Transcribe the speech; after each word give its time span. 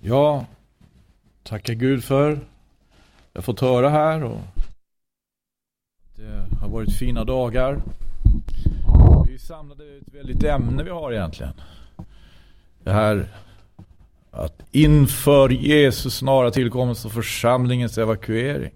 Ja, 0.00 0.46
tacka 1.42 1.74
Gud 1.74 2.04
för 2.04 2.30
jag 3.32 3.40
har 3.40 3.42
fått 3.42 3.60
höra 3.60 3.88
här 3.88 4.24
och 4.24 4.40
det 6.16 6.46
har 6.60 6.68
varit 6.68 6.96
fina 6.98 7.24
dagar. 7.24 7.82
Vi 9.26 9.38
samlade 9.38 9.84
ett 9.84 10.14
väldigt 10.14 10.44
ämne 10.44 10.82
vi 10.82 10.90
har 10.90 11.12
egentligen. 11.12 11.52
Det 12.84 12.92
här 12.92 13.28
att 14.30 14.62
inför 14.70 15.48
Jesus 15.48 16.16
snara 16.16 16.50
tillkomst 16.50 17.04
och 17.04 17.12
församlingens 17.12 17.98
evakuering. 17.98 18.72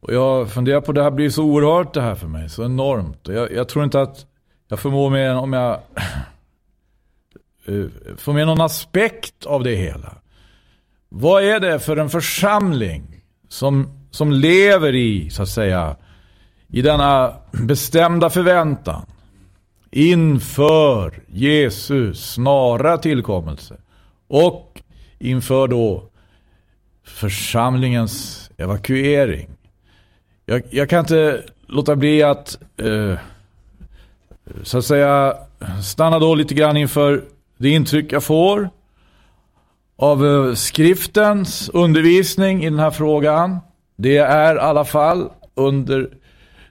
Och 0.00 0.14
jag 0.14 0.50
funderar 0.50 0.80
på 0.80 0.92
det 0.92 1.02
här 1.02 1.10
blir 1.10 1.30
så 1.30 1.44
oerhört 1.44 1.94
det 1.94 2.02
här 2.02 2.14
för 2.14 2.26
mig, 2.26 2.48
så 2.48 2.64
enormt. 2.64 3.28
Och 3.28 3.34
jag, 3.34 3.52
jag 3.52 3.68
tror 3.68 3.84
inte 3.84 4.00
att 4.02 4.26
jag 4.68 4.80
förmår 4.80 5.10
mer 5.10 5.30
än 5.30 5.36
om 5.36 5.52
jag 5.52 5.80
Eh, 7.70 8.16
få 8.16 8.32
med 8.32 8.46
någon 8.46 8.60
aspekt 8.60 9.46
av 9.46 9.64
det 9.64 9.74
hela. 9.74 10.14
Vad 11.08 11.44
är 11.44 11.60
det 11.60 11.78
för 11.78 11.96
en 11.96 12.10
församling 12.10 13.22
som, 13.48 13.88
som 14.10 14.32
lever 14.32 14.94
i, 14.94 15.30
så 15.30 15.42
att 15.42 15.48
säga, 15.48 15.96
i 16.68 16.82
denna 16.82 17.34
bestämda 17.52 18.30
förväntan 18.30 19.06
inför 19.90 21.22
Jesus 21.26 22.32
snara 22.32 22.98
tillkommelse 22.98 23.76
och 24.28 24.82
inför 25.18 25.68
då 25.68 26.04
församlingens 27.04 28.50
evakuering. 28.56 29.50
Jag, 30.46 30.62
jag 30.70 30.90
kan 30.90 31.00
inte 31.00 31.44
låta 31.66 31.96
bli 31.96 32.22
att 32.22 32.58
eh, 32.76 33.18
så 34.62 34.78
att 34.78 34.84
säga 34.84 35.36
stanna 35.84 36.18
då 36.18 36.34
lite 36.34 36.54
grann 36.54 36.76
inför 36.76 37.24
det 37.60 37.68
intryck 37.68 38.12
jag 38.12 38.24
får 38.24 38.70
av 39.98 40.26
eh, 40.26 40.54
skriftens 40.54 41.68
undervisning 41.68 42.64
i 42.64 42.70
den 42.70 42.78
här 42.78 42.90
frågan. 42.90 43.58
Det 43.96 44.16
är 44.16 44.54
i 44.54 44.58
alla 44.58 44.84
fall 44.84 45.30
under 45.54 46.08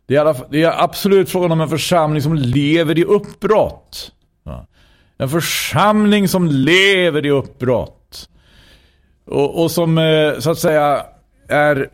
det 0.08 0.16
är, 0.16 0.22
alla, 0.22 0.36
det 0.50 0.64
är 0.64 0.84
absolut 0.84 1.30
frågan 1.30 1.52
om 1.52 1.62
en 1.62 1.70
församling 1.70 2.22
som 2.22 2.36
lever 2.36 2.98
i 2.98 3.04
uppbrott. 3.04 4.12
En 5.18 5.30
församling 5.30 6.28
som 6.28 6.48
lever 6.48 7.26
i 7.26 7.30
uppbrott. 7.30 8.30
Och, 9.26 9.64
och 9.64 9.72
som 9.72 9.98
eh, 9.98 10.40
så 10.40 10.52
att 10.52 10.60
säga 10.60 11.06
är 11.48 11.90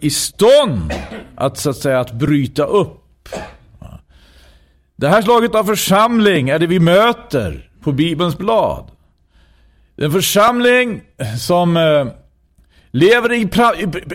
i 0.00 0.10
stånd 0.10 0.92
att 1.36 1.58
så 1.58 1.70
att 1.70 1.76
säga 1.76 2.00
att 2.00 2.12
bryta 2.12 2.64
upp. 2.64 3.28
Det 4.96 5.08
här 5.08 5.22
slaget 5.22 5.54
av 5.54 5.64
församling 5.64 6.48
är 6.48 6.58
det 6.58 6.66
vi 6.66 6.80
möter 6.80 7.71
på 7.82 7.92
Bibelns 7.92 8.38
blad. 8.38 8.90
En 9.96 10.12
församling 10.12 11.02
som 11.38 11.76
eh, 11.76 12.06
lever 12.90 13.32
i, 13.32 13.48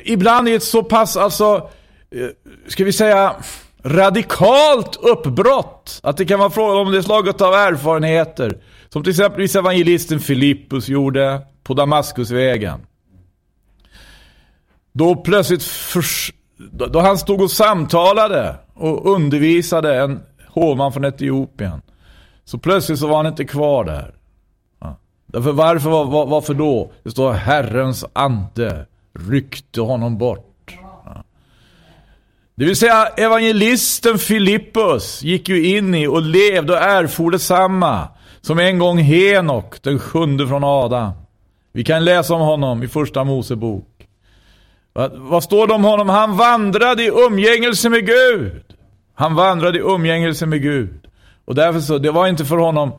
ibland 0.03 0.49
i 0.49 0.53
ett 0.53 0.63
så 0.63 0.83
pass, 0.83 1.17
alltså, 1.17 1.69
eh, 2.11 2.27
ska 2.67 2.83
vi 2.83 2.93
säga, 2.93 3.35
radikalt 3.83 4.95
uppbrott. 4.95 5.99
Att 6.03 6.17
det 6.17 6.25
kan 6.25 6.39
vara 6.39 6.49
fråga 6.49 6.79
om 6.79 6.91
det 6.91 7.03
slaget 7.03 7.41
av 7.41 7.53
erfarenheter. 7.53 8.57
Som 8.89 9.03
till 9.03 9.09
exempel 9.09 9.47
evangelisten 9.55 10.19
Filippus 10.19 10.89
gjorde 10.89 11.41
på 11.63 11.73
Damaskusvägen. 11.73 12.79
Då 14.93 15.15
plötsligt, 15.15 15.63
förs 15.63 16.33
då 16.89 16.99
han 16.99 17.17
stod 17.17 17.41
och 17.41 17.51
samtalade 17.51 18.55
och 18.73 19.15
undervisade 19.15 20.01
en 20.01 20.19
hovman 20.47 20.93
från 20.93 21.05
Etiopien. 21.05 21.81
Så 22.47 22.57
plötsligt 22.57 22.99
så 22.99 23.07
var 23.07 23.17
han 23.17 23.27
inte 23.27 23.45
kvar 23.45 23.83
där. 23.83 24.13
Därför 25.25 25.51
varför, 25.51 25.89
var, 25.89 26.25
varför 26.25 26.53
då? 26.53 26.91
Det 27.03 27.11
står 27.11 27.31
Herrens 27.31 28.05
ande 28.13 28.85
ryckte 29.29 29.81
honom 29.81 30.17
bort. 30.17 30.77
Det 32.55 32.65
vill 32.65 32.75
säga 32.75 33.05
evangelisten 33.05 34.17
Filippus 34.17 35.23
gick 35.23 35.49
ju 35.49 35.77
in 35.77 35.95
i 35.95 36.07
och 36.07 36.21
levde 36.21 36.73
och 36.73 36.79
erfor 36.79 37.31
detsamma 37.31 38.07
som 38.41 38.59
en 38.59 38.79
gång 38.79 38.97
Henok, 38.97 39.83
den 39.83 39.99
sjunde 39.99 40.47
från 40.47 40.63
Adam. 40.63 41.11
Vi 41.71 41.83
kan 41.83 42.05
läsa 42.05 42.33
om 42.33 42.41
honom 42.41 42.83
i 42.83 42.87
första 42.87 43.23
Mosebok. 43.23 44.07
Vad 45.13 45.43
står 45.43 45.67
det 45.67 45.73
om 45.73 45.83
honom? 45.83 46.09
Han 46.09 46.37
vandrade 46.37 47.03
i 47.03 47.11
umgängelse 47.27 47.89
med 47.89 48.05
Gud. 48.05 48.63
Han 49.15 49.35
vandrade 49.35 49.77
i 49.77 49.81
umgängelse 49.81 50.45
med 50.45 50.61
Gud. 50.61 51.06
Och 51.47 51.55
därför 51.55 51.79
så, 51.79 51.97
det 51.97 52.11
var 52.11 52.27
inte 52.27 52.45
för 52.45 52.57
honom 52.57 52.91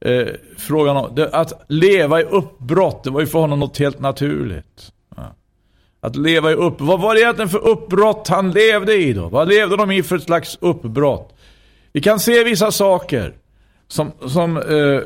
eh, 0.00 0.26
frågan 0.58 0.96
om, 0.96 1.14
det, 1.14 1.28
att 1.28 1.64
leva 1.68 2.20
i 2.20 2.24
uppbrott, 2.24 3.04
det 3.04 3.10
var 3.10 3.20
ju 3.20 3.26
för 3.26 3.38
honom 3.38 3.60
något 3.60 3.78
helt 3.78 4.00
naturligt. 4.00 4.92
Ja. 5.16 5.34
Att 6.00 6.16
leva 6.16 6.50
i 6.50 6.54
upp, 6.54 6.80
vad 6.80 7.00
var 7.00 7.14
det 7.14 7.20
egentligen 7.20 7.48
för 7.48 7.68
uppbrott 7.68 8.28
han 8.28 8.50
levde 8.50 8.94
i 8.94 9.12
då? 9.12 9.28
Vad 9.28 9.48
levde 9.48 9.76
de 9.76 9.90
i 9.90 10.02
för 10.02 10.16
ett 10.16 10.22
slags 10.22 10.58
uppbrott? 10.60 11.34
Vi 11.92 12.00
kan 12.00 12.20
se 12.20 12.44
vissa 12.44 12.70
saker 12.70 13.34
som, 13.88 14.12
som 14.26 14.56
eh, 14.56 15.00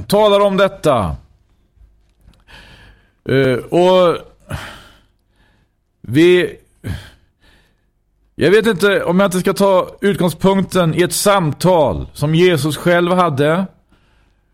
talar 0.06 0.40
om 0.40 0.56
detta. 0.56 1.16
Eh, 3.28 3.54
och 3.54 4.16
vi... 6.00 6.56
Jag 8.42 8.50
vet 8.50 8.66
inte 8.66 9.04
om 9.04 9.20
jag 9.20 9.26
inte 9.26 9.40
ska 9.40 9.52
ta 9.52 9.96
utgångspunkten 10.00 10.94
i 10.94 11.02
ett 11.02 11.12
samtal 11.12 12.06
som 12.12 12.34
Jesus 12.34 12.76
själv 12.76 13.12
hade 13.12 13.66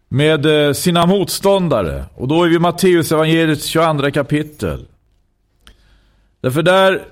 med 0.09 0.67
eh, 0.67 0.73
sina 0.73 1.07
motståndare. 1.07 2.05
Och 2.15 2.29
då 2.29 2.45
är 2.45 2.49
vi 2.49 2.59
Matteus 2.59 3.13
evangeliets 3.13 3.67
22 3.67 4.11
kapitel. 4.11 4.87
Därför 6.41 6.63
där 6.63 7.05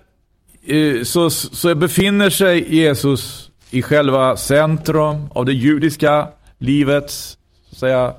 eh, 0.66 1.02
så, 1.02 1.30
så 1.30 1.74
befinner 1.74 2.30
sig 2.30 2.76
Jesus 2.76 3.50
i 3.70 3.82
själva 3.82 4.36
centrum 4.36 5.28
av 5.30 5.44
det 5.44 5.52
judiska 5.52 6.28
livets 6.58 7.38
så 7.68 7.74
att 7.74 7.78
säga, 7.78 8.14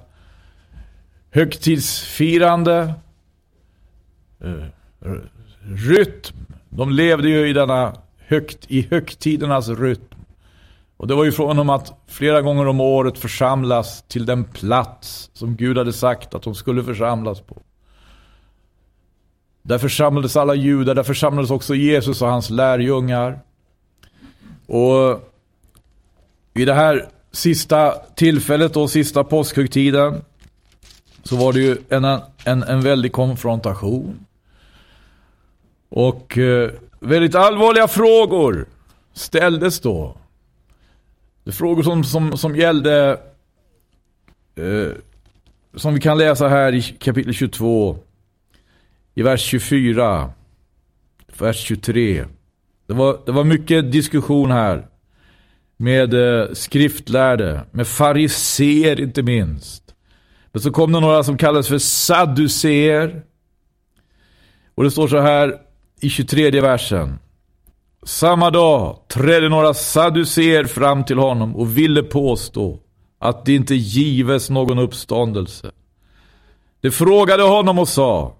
högtidsfirande 1.31 2.93
eh, 4.43 4.53
rytm. 5.61 6.35
De 6.69 6.91
levde 6.91 7.29
ju 7.29 7.49
i 7.49 7.53
denna 7.53 8.04
högt, 8.27 8.71
i 8.71 8.87
högtidernas 8.91 9.69
rytm. 9.69 10.15
Och 10.97 11.07
det 11.07 11.15
var 11.15 11.23
ju 11.23 11.31
frågan 11.31 11.59
om 11.59 11.69
att 11.69 11.93
flera 12.07 12.41
gånger 12.41 12.67
om 12.67 12.81
året 12.81 13.17
församlas 13.17 14.03
till 14.07 14.25
den 14.25 14.43
plats 14.43 15.29
som 15.33 15.55
Gud 15.55 15.77
hade 15.77 15.93
sagt 15.93 16.35
att 16.35 16.43
de 16.43 16.55
skulle 16.55 16.83
församlas 16.83 17.41
på. 17.41 17.61
Där 19.61 19.77
församlades 19.77 20.37
alla 20.37 20.55
judar, 20.55 20.95
där 20.95 21.03
församlades 21.03 21.51
också 21.51 21.75
Jesus 21.75 22.21
och 22.21 22.27
hans 22.27 22.49
lärjungar. 22.49 23.39
Och 24.67 25.31
i 26.53 26.65
det 26.65 26.73
här 26.73 27.09
sista 27.31 27.91
tillfället 28.15 28.73
då, 28.73 28.87
sista 28.87 29.23
påskhögtiden, 29.23 30.21
så 31.23 31.35
var 31.35 31.53
det 31.53 31.59
ju 31.59 31.77
en, 31.89 32.05
en, 32.43 32.63
en 32.63 32.81
väldig 32.81 33.11
konfrontation. 33.11 34.25
Och 35.89 36.37
eh, 36.37 36.71
väldigt 37.05 37.35
allvarliga 37.35 37.87
frågor 37.87 38.65
ställdes 39.13 39.79
då. 39.79 40.17
Det 41.43 41.49
är 41.49 41.53
frågor 41.53 41.83
som, 41.83 42.03
som, 42.03 42.37
som 42.37 42.55
gällde, 42.55 43.19
eh, 44.55 44.91
som 45.75 45.93
vi 45.93 45.99
kan 45.99 46.17
läsa 46.17 46.47
här 46.47 46.73
i 46.73 46.81
kapitel 46.81 47.33
22, 47.33 47.97
i 49.15 49.21
vers 49.21 49.41
24, 49.41 50.31
vers 51.37 51.57
23. 51.57 52.25
Det 52.87 52.93
var, 52.93 53.19
det 53.25 53.31
var 53.31 53.43
mycket 53.43 53.91
diskussion 53.91 54.51
här 54.51 54.87
med 55.77 56.13
eh, 56.13 56.53
skriftlärde, 56.53 57.61
med 57.71 57.87
fariser 57.87 59.01
inte 59.01 59.23
minst. 59.23 59.95
Men 60.51 60.61
så 60.61 60.71
kom 60.71 60.91
det 60.91 60.99
några 60.99 61.23
som 61.23 61.37
kallades 61.37 61.67
för 61.67 61.77
sadduceer. 61.77 63.21
Och 64.75 64.83
det 64.83 64.91
står 64.91 65.07
så 65.07 65.19
här 65.19 65.64
i 66.05 66.09
23 66.09 66.61
versen. 66.61 67.19
Samma 68.03 68.49
dag 68.49 68.97
trädde 69.07 69.49
några 69.49 69.73
saduceer 69.73 70.63
fram 70.63 71.03
till 71.03 71.17
honom 71.17 71.55
och 71.55 71.77
ville 71.77 72.03
påstå 72.03 72.79
att 73.19 73.45
det 73.45 73.55
inte 73.55 73.75
gives 73.75 74.49
någon 74.49 74.79
uppståndelse. 74.79 75.71
De 76.81 76.91
frågade 76.91 77.43
honom 77.43 77.79
och 77.79 77.87
sa 77.87 78.35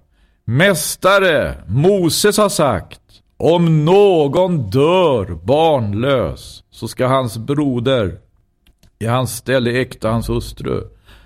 Mästare, 0.46 1.64
Moses 1.68 2.38
har 2.38 2.50
sagt 2.50 3.02
om 3.38 3.86
någon 3.86 4.70
dör 4.70 5.40
barnlös 5.44 6.64
så 6.72 6.88
ska 6.88 7.08
hans 7.08 7.38
broder 7.38 8.18
i 9.00 9.06
hans 9.06 9.36
ställe 9.36 9.82
äkta 9.82 10.10
hans 10.10 10.30
hustru 10.30 10.84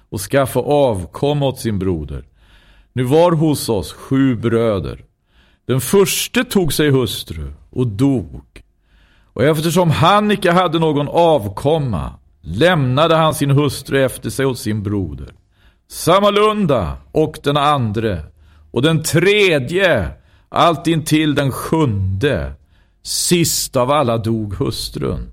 och 0.09 0.21
skaffa 0.21 0.59
avkomma 0.59 1.45
åt 1.45 1.59
sin 1.59 1.79
broder. 1.79 2.25
Nu 2.93 3.03
var 3.03 3.31
hos 3.31 3.69
oss 3.69 3.93
sju 3.93 4.35
bröder. 4.35 5.08
Den 5.69 5.81
förste 5.81 6.43
tog 6.43 6.73
sig 6.73 6.89
hustru 6.89 7.53
och 7.69 7.87
dog. 7.87 8.61
Och 9.33 9.43
eftersom 9.43 9.91
han 9.91 10.31
icke 10.31 10.51
hade 10.51 10.79
någon 10.79 11.07
avkomma 11.07 12.13
lämnade 12.41 13.15
han 13.15 13.33
sin 13.33 13.51
hustru 13.51 14.05
efter 14.05 14.29
sig 14.29 14.45
åt 14.45 14.59
sin 14.59 14.83
broder. 14.83 15.33
sammalunda 15.87 16.97
och 17.11 17.37
den 17.43 17.57
andre 17.57 18.23
och 18.71 18.81
den 18.81 19.03
tredje 19.03 20.11
allt 20.49 20.87
intill 20.87 21.35
den 21.35 21.51
sjunde. 21.51 22.53
Sist 23.03 23.75
av 23.75 23.91
alla 23.91 24.17
dog 24.17 24.53
hustrun. 24.53 25.31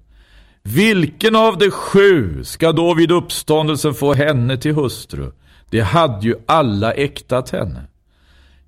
Vilken 0.63 1.37
av 1.37 1.59
de 1.59 1.71
sju 1.71 2.45
ska 2.45 2.73
då 2.73 2.95
vid 2.95 3.11
uppståndelsen 3.11 3.95
få 3.95 4.15
henne 4.15 4.57
till 4.57 4.75
hustru? 4.75 5.33
Det 5.71 5.81
hade 5.81 6.27
ju 6.27 6.35
alla 6.47 6.93
äktat 6.93 7.51
henne. 7.51 7.87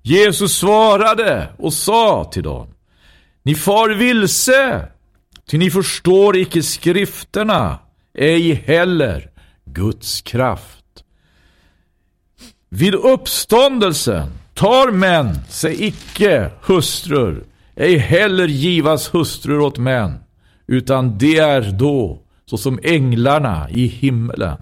Jesus 0.09 0.57
svarade 0.57 1.47
och 1.57 1.73
sa 1.73 2.23
till 2.23 2.43
dem. 2.43 2.67
Ni 3.43 3.55
far 3.55 3.89
vilse, 3.89 4.87
ty 5.49 5.57
ni 5.57 5.71
förstår 5.71 6.37
icke 6.37 6.63
skrifterna, 6.63 7.79
ej 8.13 8.53
heller 8.53 9.29
Guds 9.65 10.21
kraft. 10.21 11.03
Vid 12.69 12.95
uppståndelsen 12.95 14.29
tar 14.53 14.91
män 14.91 15.35
sig 15.49 15.85
icke 15.85 16.51
hustrur, 16.61 17.43
ej 17.75 17.97
heller 17.97 18.47
givas 18.47 19.13
hustrur 19.13 19.59
åt 19.59 19.77
män, 19.77 20.17
utan 20.67 21.17
det 21.17 21.37
är 21.37 21.71
då 21.71 22.21
såsom 22.45 22.79
änglarna 22.83 23.69
i 23.69 23.85
himmelen. 23.87 24.57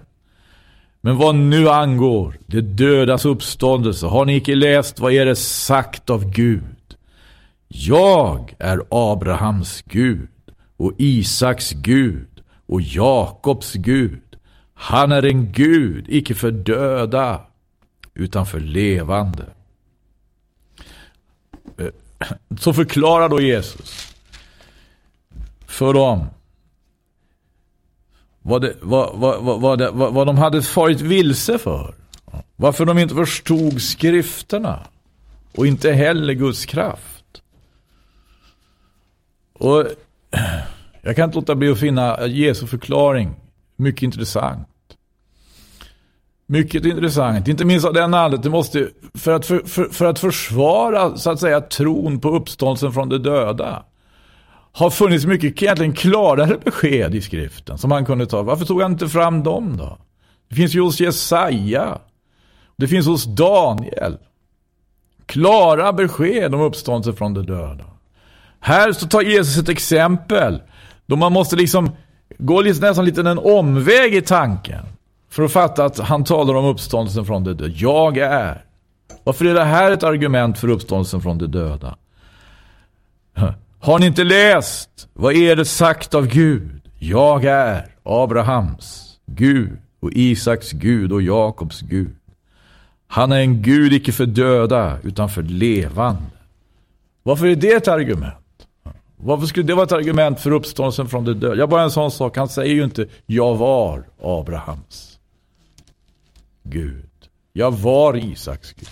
Men 1.00 1.16
vad 1.16 1.34
nu 1.34 1.68
angår 1.68 2.38
det 2.46 2.60
dödas 2.60 3.24
uppståndelse 3.24 4.06
har 4.06 4.24
ni 4.24 4.36
icke 4.36 4.54
läst 4.54 5.00
vad 5.00 5.12
er 5.12 5.26
är 5.26 5.34
sagt 5.34 6.10
av 6.10 6.30
Gud. 6.30 6.96
Jag 7.68 8.54
är 8.58 8.80
Abrahams 8.90 9.82
Gud 9.82 10.28
och 10.76 10.92
Isaks 10.98 11.70
Gud 11.70 12.42
och 12.66 12.80
Jakobs 12.80 13.72
Gud. 13.72 14.22
Han 14.74 15.12
är 15.12 15.24
en 15.24 15.52
Gud, 15.52 16.04
icke 16.08 16.34
för 16.34 16.50
döda, 16.50 17.40
utan 18.14 18.46
för 18.46 18.60
levande. 18.60 19.46
Eh, 21.78 21.86
så 22.58 22.72
förklarar 22.72 23.28
då 23.28 23.40
Jesus 23.40 24.14
för 25.66 25.94
dem 25.94 26.26
vad, 28.48 28.62
det, 28.62 28.74
vad, 28.80 29.18
vad, 29.18 29.60
vad, 29.60 29.78
det, 29.78 29.90
vad, 29.90 30.14
vad 30.14 30.26
de 30.26 30.38
hade 30.38 30.62
farit 30.62 31.00
vilse 31.00 31.58
för. 31.58 31.94
Varför 32.56 32.84
de 32.84 32.98
inte 32.98 33.14
förstod 33.14 33.82
skrifterna 33.82 34.80
och 35.56 35.66
inte 35.66 35.92
heller 35.92 36.34
Guds 36.34 36.66
kraft. 36.66 37.42
Och 39.52 39.86
jag 41.02 41.16
kan 41.16 41.24
inte 41.24 41.36
låta 41.36 41.54
bli 41.54 41.70
att 41.70 41.78
finna 41.78 42.26
Jesu 42.26 42.66
förklaring 42.66 43.34
mycket 43.76 44.02
intressant. 44.02 44.68
Mycket 46.46 46.84
intressant, 46.84 47.48
inte 47.48 47.64
minst 47.64 47.86
av 47.86 47.92
den 47.92 48.14
anledningen 48.14 48.52
måste, 48.52 48.88
för 49.14 49.32
att, 49.32 49.46
för, 49.46 49.58
för, 49.58 49.84
för, 49.84 50.04
att 50.04 50.18
försvara 50.18 51.16
så 51.16 51.30
att 51.30 51.40
säga 51.40 51.60
tron 51.60 52.20
på 52.20 52.28
uppståndelsen 52.28 52.92
från 52.92 53.08
de 53.08 53.18
döda. 53.18 53.84
Har 54.72 54.90
funnits 54.90 55.26
mycket 55.26 55.62
egentligen 55.62 55.92
klarare 55.92 56.58
besked 56.64 57.14
i 57.14 57.20
skriften 57.20 57.78
som 57.78 57.90
han 57.90 58.04
kunde 58.04 58.26
ta. 58.26 58.42
Varför 58.42 58.64
tog 58.64 58.82
han 58.82 58.92
inte 58.92 59.08
fram 59.08 59.42
dem 59.42 59.76
då? 59.76 59.98
Det 60.48 60.54
finns 60.54 60.74
ju 60.74 60.80
hos 60.80 61.00
Jesaja. 61.00 61.98
Det 62.76 62.88
finns 62.88 63.06
hos 63.06 63.24
Daniel. 63.24 64.18
Klara 65.26 65.92
besked 65.92 66.54
om 66.54 66.60
uppståndelsen 66.60 67.16
från 67.16 67.34
de 67.34 67.46
döda. 67.46 67.84
Här 68.60 68.92
så 68.92 69.06
tar 69.06 69.22
Jesus 69.22 69.58
ett 69.62 69.68
exempel 69.68 70.62
då 71.06 71.16
man 71.16 71.32
måste 71.32 71.56
liksom 71.56 71.90
gå 72.38 72.60
nästan 72.60 73.04
lite 73.04 73.20
en 73.20 73.38
omväg 73.38 74.14
i 74.14 74.22
tanken. 74.22 74.84
För 75.30 75.42
att 75.42 75.52
fatta 75.52 75.84
att 75.84 75.98
han 75.98 76.24
talar 76.24 76.54
om 76.54 76.64
uppståndelsen 76.64 77.24
från 77.24 77.44
de 77.44 77.54
döda. 77.54 77.74
Jag 77.76 78.18
är. 78.18 78.64
Varför 79.24 79.44
är 79.44 79.54
det 79.54 79.64
här 79.64 79.90
ett 79.90 80.02
argument 80.02 80.58
för 80.58 80.68
uppståndelsen 80.68 81.20
från 81.20 81.38
de 81.38 81.46
döda? 81.46 81.96
Har 83.80 83.98
ni 83.98 84.06
inte 84.06 84.24
läst? 84.24 85.08
Vad 85.12 85.34
är 85.34 85.56
det 85.56 85.64
sagt 85.64 86.14
av 86.14 86.26
Gud? 86.26 86.80
Jag 86.98 87.44
är 87.44 87.94
Abrahams 88.02 89.16
Gud 89.26 89.78
och 90.00 90.12
Isaks 90.12 90.72
Gud 90.72 91.12
och 91.12 91.22
Jakobs 91.22 91.80
Gud. 91.80 92.16
Han 93.06 93.32
är 93.32 93.40
en 93.40 93.62
Gud 93.62 93.92
icke 93.92 94.12
för 94.12 94.26
döda 94.26 94.98
utan 95.02 95.28
för 95.28 95.42
levande. 95.42 96.22
Varför 97.22 97.46
är 97.46 97.56
det 97.56 97.72
ett 97.72 97.88
argument? 97.88 98.34
Varför 99.16 99.46
skulle 99.46 99.66
det 99.66 99.74
vara 99.74 99.86
ett 99.86 99.92
argument 99.92 100.40
för 100.40 100.50
uppståndelsen 100.50 101.08
från 101.08 101.24
de 101.24 101.32
döda? 101.32 101.54
Jag 101.54 101.68
bara 101.68 101.82
en 101.82 101.90
sån 101.90 102.10
sak. 102.10 102.36
Han 102.36 102.48
säger 102.48 102.74
ju 102.74 102.84
inte 102.84 103.06
jag 103.26 103.56
var 103.56 104.04
Abrahams. 104.22 105.18
Gud. 106.62 107.10
Jag 107.52 107.70
var 107.70 108.16
Isaks 108.16 108.72
Gud. 108.72 108.88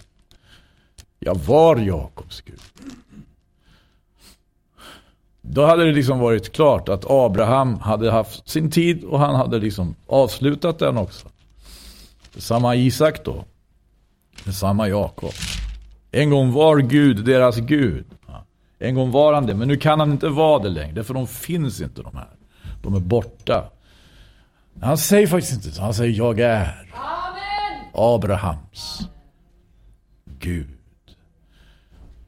Jag 1.19 1.35
var 1.35 1.77
Jakobs 1.77 2.41
Gud. 2.41 2.61
Då 5.49 5.67
hade 5.67 5.85
det 5.85 5.93
liksom 5.93 6.19
varit 6.19 6.53
klart 6.53 6.89
att 6.89 7.05
Abraham 7.11 7.79
hade 7.79 8.11
haft 8.11 8.49
sin 8.49 8.71
tid 8.71 9.05
och 9.05 9.19
han 9.19 9.35
hade 9.35 9.59
liksom 9.59 9.95
avslutat 10.07 10.79
den 10.79 10.97
också. 10.97 11.29
Samma 12.37 12.75
Isak 12.75 13.25
då. 13.25 13.45
Samma 14.53 14.89
Jakob. 14.89 15.33
En 16.11 16.31
gång 16.31 16.53
var 16.53 16.79
Gud 16.79 17.25
deras 17.25 17.57
Gud. 17.57 18.05
En 18.79 18.95
gång 18.95 19.11
var 19.11 19.35
han 19.35 19.47
det, 19.47 19.55
men 19.55 19.69
nu 19.69 19.77
kan 19.77 20.01
han 20.01 20.13
inte 20.13 20.29
vara 20.29 20.63
det 20.63 20.69
längre. 20.69 21.05
För 21.05 21.15
de 21.15 21.27
finns 21.27 21.81
inte 21.81 22.03
de 22.03 22.17
här. 22.17 22.29
De 22.83 22.95
är 22.95 23.01
borta. 23.01 23.71
Han 24.81 24.99
säger 24.99 25.27
faktiskt 25.27 25.55
inte 25.55 25.77
så. 25.77 25.83
Han 25.83 25.95
säger 25.95 26.17
jag 26.17 26.41
är. 26.41 26.93
Abrahams 27.95 29.09
Gud. 30.39 30.69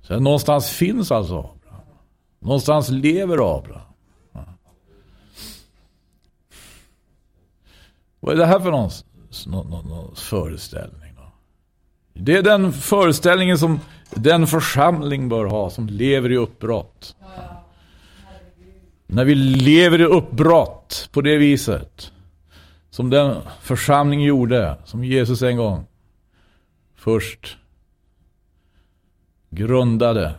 Så 0.03 0.21
någonstans 0.21 0.71
finns 0.71 1.13
alltså. 1.13 1.58
Någonstans 2.39 2.89
lever 2.89 3.59
Abraham. 3.59 3.83
Vad 8.21 8.35
är 8.35 8.39
det 8.39 8.47
här 8.47 8.61
för 8.61 8.71
någon, 8.71 8.91
någon, 9.47 9.71
någon, 9.71 9.89
någon 9.89 10.17
föreställning? 10.17 11.15
Då? 11.17 11.33
Det 12.13 12.37
är 12.37 12.43
den 12.43 12.73
föreställningen 12.73 13.59
som 13.59 13.81
den 14.15 14.47
församling 14.47 15.29
bör 15.29 15.45
ha 15.45 15.71
som 15.71 15.87
lever 15.87 16.33
i 16.33 16.37
uppbrott. 16.37 17.17
När 19.07 19.25
vi 19.25 19.35
lever 19.35 20.01
i 20.01 20.05
uppbrott 20.05 21.09
på 21.13 21.21
det 21.21 21.37
viset 21.37 22.13
som 22.91 23.11
den 23.11 23.37
församling 23.61 24.23
gjorde, 24.23 24.77
som 24.85 25.05
Jesus 25.05 25.43
en 25.43 25.57
gång 25.57 25.87
först 26.95 27.57
grundade. 29.51 30.35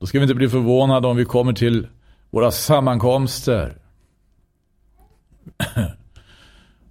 Då 0.00 0.06
ska 0.06 0.18
vi 0.18 0.22
inte 0.22 0.34
bli 0.34 0.48
förvånade 0.48 1.08
om 1.08 1.16
vi 1.16 1.24
kommer 1.24 1.52
till 1.52 1.88
våra 2.30 2.50
sammankomster. 2.50 3.78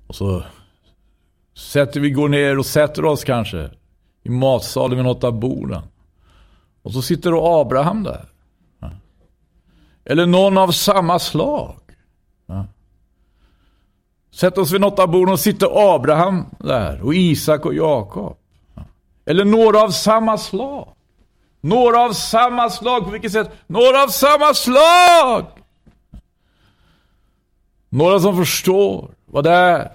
och 0.08 0.16
så 0.16 0.44
sätter 1.56 2.00
vi, 2.00 2.12
går 2.12 2.30
ner 2.30 2.60
och 2.60 2.66
sätter 2.66 3.06
oss 3.06 3.24
kanske 3.24 3.70
i 4.24 4.30
matsalen 4.30 4.98
vid 4.98 5.06
något 5.06 5.24
av 5.24 5.40
borden. 5.40 5.82
Och 6.82 6.94
så 6.94 7.02
sitter 7.02 7.62
Abraham 7.62 8.04
där. 8.04 8.26
Eller 10.06 10.26
någon 10.26 10.58
av 10.58 10.72
samma 10.72 11.20
slag. 11.20 11.80
Sätt 14.32 14.58
oss 14.58 14.72
vid 14.72 14.82
något 14.82 15.00
av 15.00 15.08
borden 15.12 15.34
och 15.34 15.40
sitter 15.40 15.96
Abraham 15.96 16.46
där 16.60 17.02
och 17.02 17.16
Isak 17.16 17.66
och 17.66 17.74
Jakob. 17.74 18.38
Eller 19.26 19.46
några 19.46 19.82
av 19.82 19.90
samma 19.90 20.38
slag. 20.38 20.96
Några 21.62 22.00
av 22.00 22.14
samma 22.14 22.70
slag. 22.70 23.04
På 23.04 23.10
vilket 23.10 23.32
sätt? 23.32 23.52
Några 23.68 24.04
av 24.04 24.08
samma 24.08 24.54
slag! 24.54 25.46
Några 27.90 28.20
som 28.20 28.38
förstår 28.38 29.12
vad 29.26 29.44
det 29.44 29.52
är 29.52 29.92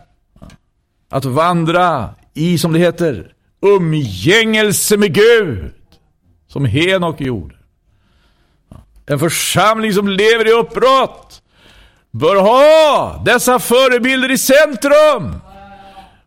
att 1.11 1.25
vandra 1.25 2.15
i, 2.35 2.59
som 2.59 2.73
det 2.73 2.79
heter, 2.79 3.33
umgängelse 3.63 4.97
med 4.97 5.15
Gud. 5.15 5.73
Som 6.49 6.65
Henok 6.65 7.21
gjorde. 7.21 7.55
En 9.07 9.19
församling 9.19 9.93
som 9.93 10.09
lever 10.09 10.49
i 10.49 10.53
uppbrott 10.53 11.43
bör 12.11 12.37
ha 12.37 13.23
dessa 13.25 13.59
förebilder 13.59 14.31
i 14.31 14.39
centrum. 14.39 15.37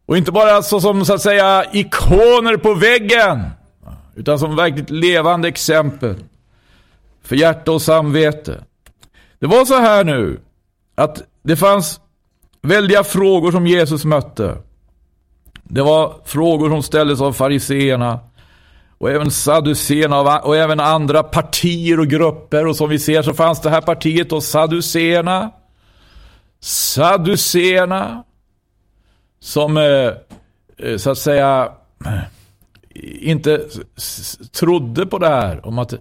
Och 0.06 0.18
inte 0.18 0.32
bara 0.32 0.64
så 0.64 0.82
som 0.82 1.06
så 1.06 1.14
att 1.14 1.22
säga 1.22 1.66
ikoner 1.72 2.58
på 2.58 2.74
väggen. 2.74 3.44
Utan 4.18 4.40
som 4.40 4.56
verkligt 4.56 4.90
levande 4.90 5.48
exempel. 5.48 6.16
För 7.22 7.36
hjärta 7.36 7.72
och 7.72 7.82
samvete. 7.82 8.64
Det 9.40 9.48
var 9.48 9.66
så 9.66 9.80
här 9.80 10.04
nu. 10.04 10.40
Att 10.96 11.24
det 11.44 11.56
fanns 11.56 12.00
väldiga 12.62 13.04
frågor 13.04 13.52
som 13.52 13.68
Jesus 13.68 14.06
mötte. 14.06 14.58
Det 15.64 15.82
var 15.82 16.16
frågor 16.26 16.70
som 16.70 16.84
ställdes 16.84 17.22
av 17.22 17.34
fariseerna. 17.34 18.20
Och 18.98 19.12
även 19.12 19.32
Saduséerna 19.32 20.40
och 20.40 20.58
även 20.58 20.80
andra 20.80 21.24
partier 21.24 22.00
och 22.00 22.08
grupper. 22.08 22.68
Och 22.68 22.76
som 22.76 22.90
vi 22.90 23.00
ser 23.00 23.22
så 23.22 23.34
fanns 23.34 23.62
det 23.62 23.70
här 23.70 23.82
partiet 23.82 24.32
och 24.32 24.44
Saduséerna. 24.44 25.52
Sadduceerna 26.60 28.24
som 29.40 29.78
eh, 29.78 30.12
eh, 30.88 30.98
så 30.98 31.12
att 31.12 31.18
säga 31.18 31.72
inte 33.04 33.66
trodde 34.52 35.06
på 35.06 35.18
det 35.18 35.28
här 35.28 35.68
om 35.68 35.80
att 35.80 35.94
eh, 35.94 36.00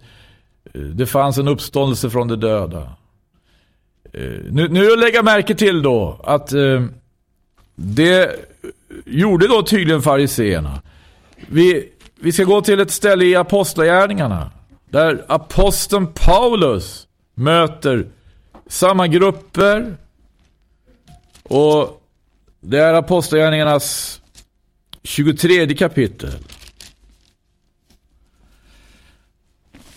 det 0.72 1.06
fanns 1.06 1.38
en 1.38 1.48
uppståndelse 1.48 2.10
från 2.10 2.28
de 2.28 2.36
döda. 2.36 2.92
Eh, 4.12 4.40
nu, 4.50 4.68
nu 4.68 4.96
lägga 4.96 5.22
märke 5.22 5.54
till 5.54 5.82
då 5.82 6.20
att 6.24 6.52
eh, 6.52 6.84
det 7.74 8.36
gjorde 9.04 9.48
då 9.48 9.62
tydligen 9.62 10.02
fariseerna. 10.02 10.82
Vi, 11.46 11.88
vi 12.20 12.32
ska 12.32 12.44
gå 12.44 12.60
till 12.60 12.80
ett 12.80 12.90
ställe 12.90 13.24
i 13.24 13.36
Apostlagärningarna. 13.36 14.50
Där 14.90 15.24
aposteln 15.28 16.06
Paulus 16.06 17.06
möter 17.34 18.06
samma 18.66 19.06
grupper. 19.06 19.96
Och 21.42 22.02
det 22.60 22.78
är 22.78 22.94
Apostlagärningarnas 22.94 24.20
23 25.02 25.74
kapitel. 25.74 26.30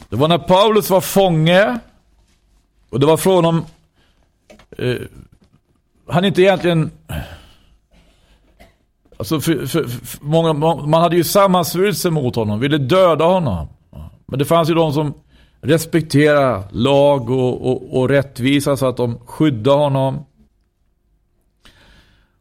Det 0.09 0.15
var 0.15 0.27
när 0.27 0.37
Paulus 0.37 0.89
var 0.89 1.01
fånge. 1.01 1.79
Och 2.89 2.99
det 2.99 3.05
var 3.05 3.17
från 3.17 3.45
om... 3.45 3.65
Eh, 4.77 4.95
han 6.07 6.25
inte 6.25 6.41
egentligen 6.41 6.91
Alltså 9.19 9.39
för, 9.39 9.65
för, 9.65 9.83
för 9.83 10.25
många, 10.25 10.53
man 10.53 11.01
hade 11.01 11.15
ju 11.15 11.23
sammansvurit 11.23 11.97
sig 11.97 12.11
mot 12.11 12.35
honom, 12.35 12.59
ville 12.59 12.77
döda 12.77 13.25
honom. 13.25 13.67
Men 14.25 14.39
det 14.39 14.45
fanns 14.45 14.69
ju 14.69 14.73
de 14.73 14.93
som 14.93 15.13
respekterade 15.61 16.63
lag 16.71 17.29
och, 17.29 17.69
och, 17.69 17.99
och 17.99 18.09
rättvisa 18.09 18.77
så 18.77 18.85
att 18.85 18.97
de 18.97 19.19
skyddade 19.25 19.77
honom. 19.77 20.25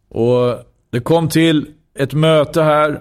Och 0.09 0.59
det 0.91 1.01
kom 1.01 1.29
till 1.29 1.67
ett 1.95 2.13
möte 2.13 2.63
här 2.63 3.01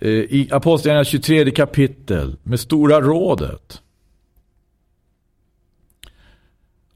Eh, 0.00 0.08
i 0.08 0.48
Apostlagärningarna 0.52 1.04
23 1.04 1.50
kapitel 1.50 2.36
med 2.42 2.60
Stora 2.60 3.00
rådet. 3.00 3.82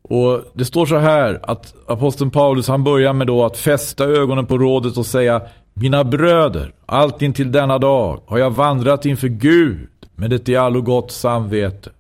Och 0.03 0.45
det 0.55 0.65
står 0.65 0.87
så 0.87 0.97
här 0.97 1.41
att 1.43 1.75
aposteln 1.87 2.31
Paulus 2.31 2.69
han 2.69 2.85
börjar 2.85 3.13
med 3.13 3.27
då 3.27 3.45
att 3.45 3.59
fästa 3.59 4.05
ögonen 4.05 4.47
på 4.47 4.59
rådet 4.59 4.97
och 4.97 5.07
säga 5.07 5.43
Mina 5.75 6.05
bröder, 6.05 6.75
allt 6.87 7.23
intill 7.23 7.53
denna 7.53 7.79
dag 7.79 8.21
har 8.27 8.39
jag 8.39 8.51
vandrat 8.51 9.07
inför 9.07 9.29
Gud 9.29 9.89
med 10.15 10.33
ett 10.33 10.49
i 10.49 10.57
allo 10.57 10.81
gott 10.81 11.13
samvete. 11.13 11.91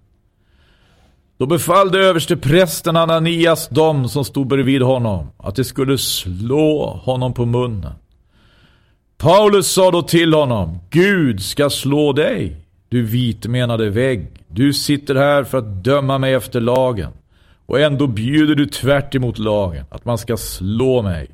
Då 1.38 1.46
befallde 1.46 1.98
överste 1.98 2.36
prästen 2.36 2.96
Ananias 2.96 3.68
dem 3.68 4.08
som 4.08 4.24
stod 4.24 4.46
bredvid 4.46 4.82
honom 4.82 5.30
att 5.36 5.56
de 5.56 5.64
skulle 5.64 5.98
slå 5.98 7.00
honom 7.04 7.34
på 7.34 7.44
munnen. 7.44 7.92
Paulus 9.24 9.72
sa 9.72 9.90
då 9.90 10.02
till 10.02 10.34
honom, 10.34 10.78
Gud 10.90 11.42
ska 11.42 11.70
slå 11.70 12.12
dig, 12.12 12.56
du 12.88 13.02
vitmenade 13.02 13.90
vägg. 13.90 14.26
Du 14.48 14.72
sitter 14.72 15.14
här 15.14 15.44
för 15.44 15.58
att 15.58 15.84
döma 15.84 16.18
mig 16.18 16.34
efter 16.34 16.60
lagen. 16.60 17.12
Och 17.66 17.80
ändå 17.80 18.06
bjuder 18.06 18.54
du 18.54 18.66
tvärt 18.66 19.14
emot 19.14 19.38
lagen, 19.38 19.84
att 19.90 20.04
man 20.04 20.18
ska 20.18 20.36
slå 20.36 21.02
mig. 21.02 21.30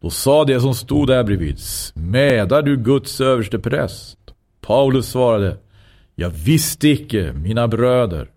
Då 0.00 0.10
sa 0.10 0.44
det 0.44 0.60
som 0.60 0.74
stod 0.74 1.08
där 1.08 1.24
bredvid, 1.24 1.58
smädar 1.58 2.62
du 2.62 2.76
Guds 2.76 3.20
överste 3.20 3.58
präst? 3.58 4.18
Paulus 4.60 5.06
svarade, 5.06 5.56
jag 6.14 6.30
visste 6.30 6.88
icke, 6.88 7.32
mina 7.32 7.68
bröder, 7.68 8.30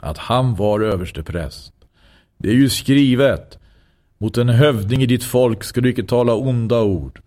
att 0.00 0.18
han 0.18 0.54
var 0.54 0.80
överste 0.80 1.22
präst. 1.22 1.72
Det 2.38 2.48
är 2.48 2.54
ju 2.54 2.68
skrivet, 2.68 3.58
mot 4.24 4.38
en 4.38 4.48
hövding 4.48 5.02
i 5.02 5.06
ditt 5.06 5.24
folk 5.24 5.64
ska 5.64 5.80
du 5.80 5.90
icke 5.90 6.02
tala 6.02 6.34
onda 6.34 6.80
ord. 6.82 7.20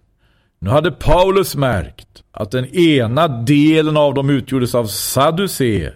Nu 0.60 0.70
hade 0.70 0.92
Paulus 0.92 1.56
märkt 1.56 2.24
att 2.32 2.52
den 2.52 2.66
ena 2.66 3.28
delen 3.28 3.98
av 3.98 4.14
dem 4.14 4.30
utgjordes 4.30 4.76
av 4.76 4.86
sadduceer 4.86 5.94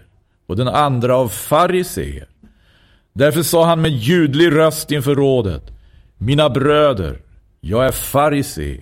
och 0.48 0.56
den 0.56 0.68
andra 0.68 1.16
av 1.16 1.28
fariseer. 1.28 2.28
Därför 3.14 3.44
sa 3.44 3.66
han 3.66 3.82
med 3.82 3.92
ljudlig 3.92 4.52
röst 4.52 4.92
inför 4.92 5.16
rådet. 5.16 5.64
Mina 6.18 6.50
bröder, 6.50 7.22
jag 7.62 7.86
är 7.86 7.92
farise, 7.92 8.78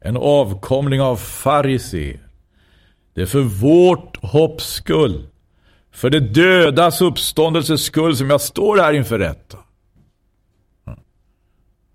en 0.00 0.16
avkomling 0.16 1.00
av 1.00 1.16
fariseer. 1.16 2.20
Det 3.14 3.22
är 3.22 3.26
för 3.26 3.42
vårt 3.42 4.24
hopps 4.24 4.72
skull, 4.72 5.26
för 5.92 6.10
det 6.10 6.20
dödas 6.20 7.00
uppståndelses 7.00 7.82
skull 7.82 8.16
som 8.16 8.30
jag 8.30 8.40
står 8.40 8.78
här 8.78 8.92
inför 8.92 9.18
rätta. 9.18 9.58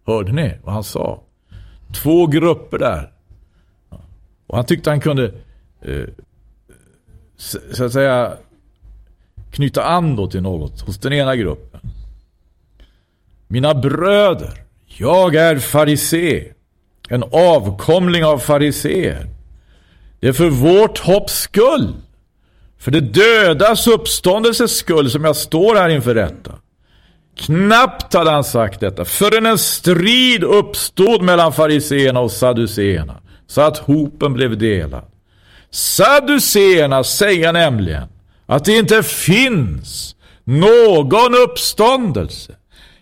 Hörde 0.05 0.31
ni 0.31 0.57
vad 0.63 0.73
han 0.73 0.83
sa? 0.83 1.21
Två 1.93 2.27
grupper 2.27 2.77
där. 2.77 3.11
Och 4.47 4.55
han 4.55 4.65
tyckte 4.65 4.89
han 4.89 4.99
kunde 4.99 5.33
eh, 5.81 6.05
så 7.71 7.85
att 7.85 7.93
säga 7.93 8.37
knyta 9.51 9.83
an 9.83 10.15
då 10.15 10.27
till 10.27 10.41
något 10.41 10.81
hos 10.81 10.97
den 10.97 11.13
ena 11.13 11.35
gruppen. 11.35 11.79
Mina 13.47 13.73
bröder, 13.73 14.63
jag 14.85 15.35
är 15.35 15.59
farisé, 15.59 16.53
en 17.09 17.23
avkomling 17.23 18.25
av 18.25 18.37
fariseer. 18.37 19.29
Det 20.19 20.27
är 20.27 20.33
för 20.33 20.49
vårt 20.49 20.99
hopps 20.99 21.33
skull, 21.33 21.93
för 22.77 22.91
det 22.91 23.01
dödas 23.01 23.87
uppståndelses 23.87 24.77
skull 24.77 25.09
som 25.09 25.23
jag 25.23 25.35
står 25.35 25.75
här 25.75 25.89
inför 25.89 26.15
rätta. 26.15 26.51
Knappt 27.35 28.13
hade 28.13 28.31
han 28.31 28.43
sagt 28.43 28.79
detta 28.79 29.05
förrän 29.05 29.45
en 29.45 29.57
strid 29.57 30.43
uppstod 30.43 31.21
mellan 31.21 31.53
fariseerna 31.53 32.19
och 32.19 32.31
saduceerna 32.31 33.15
så 33.47 33.61
att 33.61 33.77
hopen 33.77 34.33
blev 34.33 34.57
delad. 34.57 35.03
Saduceerna 35.71 37.03
säger 37.03 37.53
nämligen 37.53 38.07
att 38.45 38.65
det 38.65 38.77
inte 38.77 39.03
finns 39.03 40.15
någon 40.43 41.35
uppståndelse, 41.35 42.53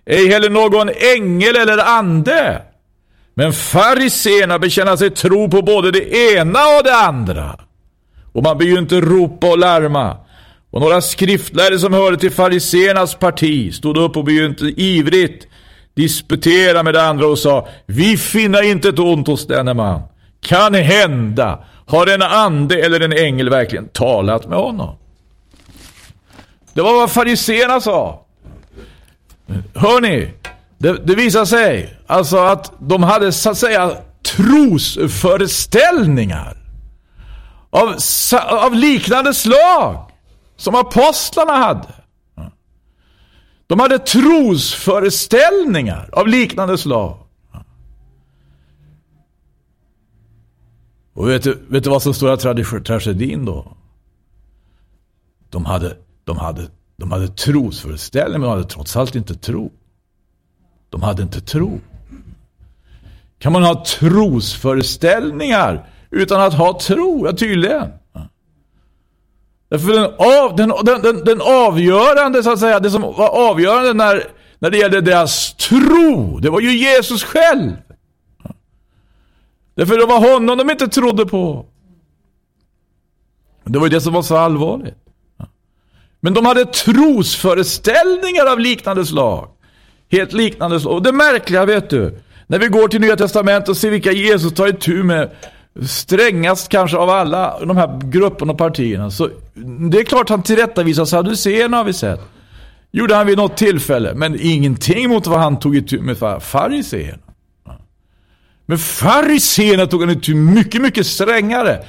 ej 0.06 0.28
heller 0.28 0.50
någon 0.50 0.90
ängel 1.16 1.56
eller 1.56 1.78
ande. 1.78 2.62
Men 3.34 3.54
fariséerna 3.54 4.60
bekänner 4.60 4.96
sig 4.96 5.10
tro 5.10 5.50
på 5.50 5.62
både 5.62 5.92
det 5.92 6.34
ena 6.36 6.60
och 6.78 6.84
det 6.84 6.96
andra. 6.96 7.60
Och 8.34 8.44
man 8.44 8.58
behöver 8.58 8.76
ju 8.76 8.82
inte 8.82 9.02
ropa 9.02 9.52
och 9.52 9.58
larma. 9.58 10.18
Och 10.74 10.82
några 10.82 11.02
skriftlärare 11.02 11.80
som 11.80 11.94
hörde 11.94 12.18
till 12.18 12.32
fariséernas 12.32 13.16
parti 13.16 13.74
stod 13.74 13.98
upp 13.98 14.18
och 14.18 14.24
begynte 14.24 14.66
ivrigt 14.66 15.48
disputera 15.94 16.84
med 16.84 16.94
de 16.94 17.00
andra 17.00 17.28
och 17.28 17.40
sa 17.40 17.68
Vi 17.86 18.18
finner 18.18 18.62
inte 18.62 18.90
ett 18.90 19.00
ont 19.00 19.28
hos 19.28 19.48
denne 19.48 19.74
man. 19.74 20.02
Kan 20.42 20.74
hända 20.74 21.66
har 21.86 22.08
en 22.08 22.22
ande 22.22 22.86
eller 22.86 23.00
en 23.00 23.14
ängel 23.14 23.50
verkligen 23.50 23.88
talat 23.88 24.48
med 24.48 24.58
honom. 24.58 24.96
Det 26.74 26.82
var 26.82 26.94
vad 26.94 27.12
fariséerna 27.12 27.82
sa. 27.82 28.26
Hör 29.76 30.02
ni? 30.02 30.34
Det, 30.78 31.08
det 31.08 31.16
visar 31.16 31.46
sig 31.46 31.98
alltså 32.08 32.38
att 32.38 32.72
de 32.80 33.04
hade 33.04 33.32
så 33.32 33.50
att 33.50 33.58
säga 33.58 33.92
trosföreställningar 34.36 36.58
av, 37.70 37.96
av 38.50 38.76
liknande 38.76 39.34
slag 39.34 40.10
som 40.64 40.76
apostlarna 40.76 41.54
hade. 41.54 41.94
De 43.68 43.80
hade 43.80 44.00
trosföreställningar 44.00 46.10
av 46.14 46.28
liknande 46.28 46.78
slag. 46.78 47.18
Och 51.14 51.30
vet 51.30 51.44
du, 51.44 51.66
vet 51.68 51.84
du 51.84 51.90
vad 51.90 52.02
som 52.02 52.14
står 52.14 52.60
i 52.60 52.64
tragedin 52.84 53.46
då? 53.46 53.78
De 55.50 55.66
hade 55.66 55.98
de 56.24 56.38
hade, 56.38 56.68
de 56.96 57.12
hade 57.12 57.28
trosföreställning, 57.28 58.42
men 58.42 58.42
de 58.42 58.50
hade 58.50 58.70
trots 58.70 58.96
allt 58.96 59.16
inte 59.16 59.36
tro. 59.36 59.72
De 60.90 61.02
hade 61.02 61.24
inte 61.24 61.42
tro. 61.42 61.80
Kan 63.40 63.54
man 63.54 63.64
ha 63.64 63.86
trosföreställningar 63.86 65.90
utan 66.10 66.42
att 66.42 66.54
ha 66.54 66.80
tro? 66.80 67.26
Ja, 67.26 67.34
tydligen. 67.34 67.90
Därför 69.74 69.94
den, 69.94 70.04
av, 70.04 70.56
den, 70.56 70.74
den, 70.86 71.02
den, 71.02 71.24
den 71.24 71.42
avgörande, 71.42 72.44
så 72.44 72.52
att 72.52 72.60
säga, 72.60 72.80
det 72.80 72.92
som 72.92 73.02
var 73.02 73.30
avgörande 73.30 73.94
när, 73.94 74.24
när 74.60 74.70
det 74.70 74.78
gällde 74.78 75.02
deras 75.02 75.54
tro, 75.54 76.40
det 76.40 76.50
var 76.50 76.60
ju 76.60 76.78
Jesus 76.78 77.24
själv. 77.24 77.72
Därför 79.76 79.98
det 79.98 80.06
var 80.06 80.34
honom 80.34 80.58
de 80.58 80.70
inte 80.70 80.88
trodde 80.88 81.26
på. 81.26 81.66
Det 83.64 83.80
var 83.80 83.86
ju 83.86 83.90
det 83.90 84.02
som 84.02 84.14
var 84.14 84.22
så 84.22 84.38
allvarligt. 84.38 84.98
Men 86.20 86.34
de 86.34 86.46
hade 86.46 86.66
trosföreställningar 86.66 88.46
av 88.52 88.60
liknande 88.60 89.06
slag. 89.06 89.50
Helt 90.12 90.34
liknande 90.34 90.80
slag. 90.80 90.94
Och 90.94 91.04
det 91.04 91.12
märkliga 91.12 91.66
vet 91.66 91.90
du. 91.90 92.20
När 92.48 92.60
vi 92.60 92.68
går 92.68 92.88
till 92.88 93.02
Nya 93.02 93.16
Testamentet 93.16 93.70
och 93.70 93.78
ser 93.78 93.90
vilka 93.90 94.12
Jesus 94.12 94.54
tar 94.54 94.68
itu 94.68 95.04
med 95.04 95.32
strängast 95.82 96.70
kanske 96.70 96.98
av 96.98 97.10
alla 97.10 97.60
de 97.60 97.78
här 97.78 98.02
grupperna 98.04 98.52
och 98.52 98.58
partierna. 98.58 99.12
Så 99.12 99.30
det 99.92 100.00
är 100.00 100.04
klart 100.04 100.30
han 100.30 100.44
tillrättavisar 100.44 101.06
saduséerna 101.06 101.78
har 101.78 101.84
vi 101.84 101.94
sett. 101.94 102.22
Gjorde 102.92 103.16
han 103.16 103.28
vid 103.28 103.38
något 103.38 103.58
tillfälle. 103.58 104.14
Men 104.14 104.38
ingenting 104.40 105.10
mot 105.10 105.28
vad 105.28 105.40
han 105.40 105.60
tog 105.60 105.76
itu 105.76 106.02
med 106.02 106.18
fariséerna. 106.42 107.24
Men 108.66 108.78
fariséerna 108.78 109.86
tog 109.86 110.02
han 110.02 110.10
itu 110.10 110.36
mycket, 110.36 110.82
mycket 110.82 111.08
strängare. 111.08 111.86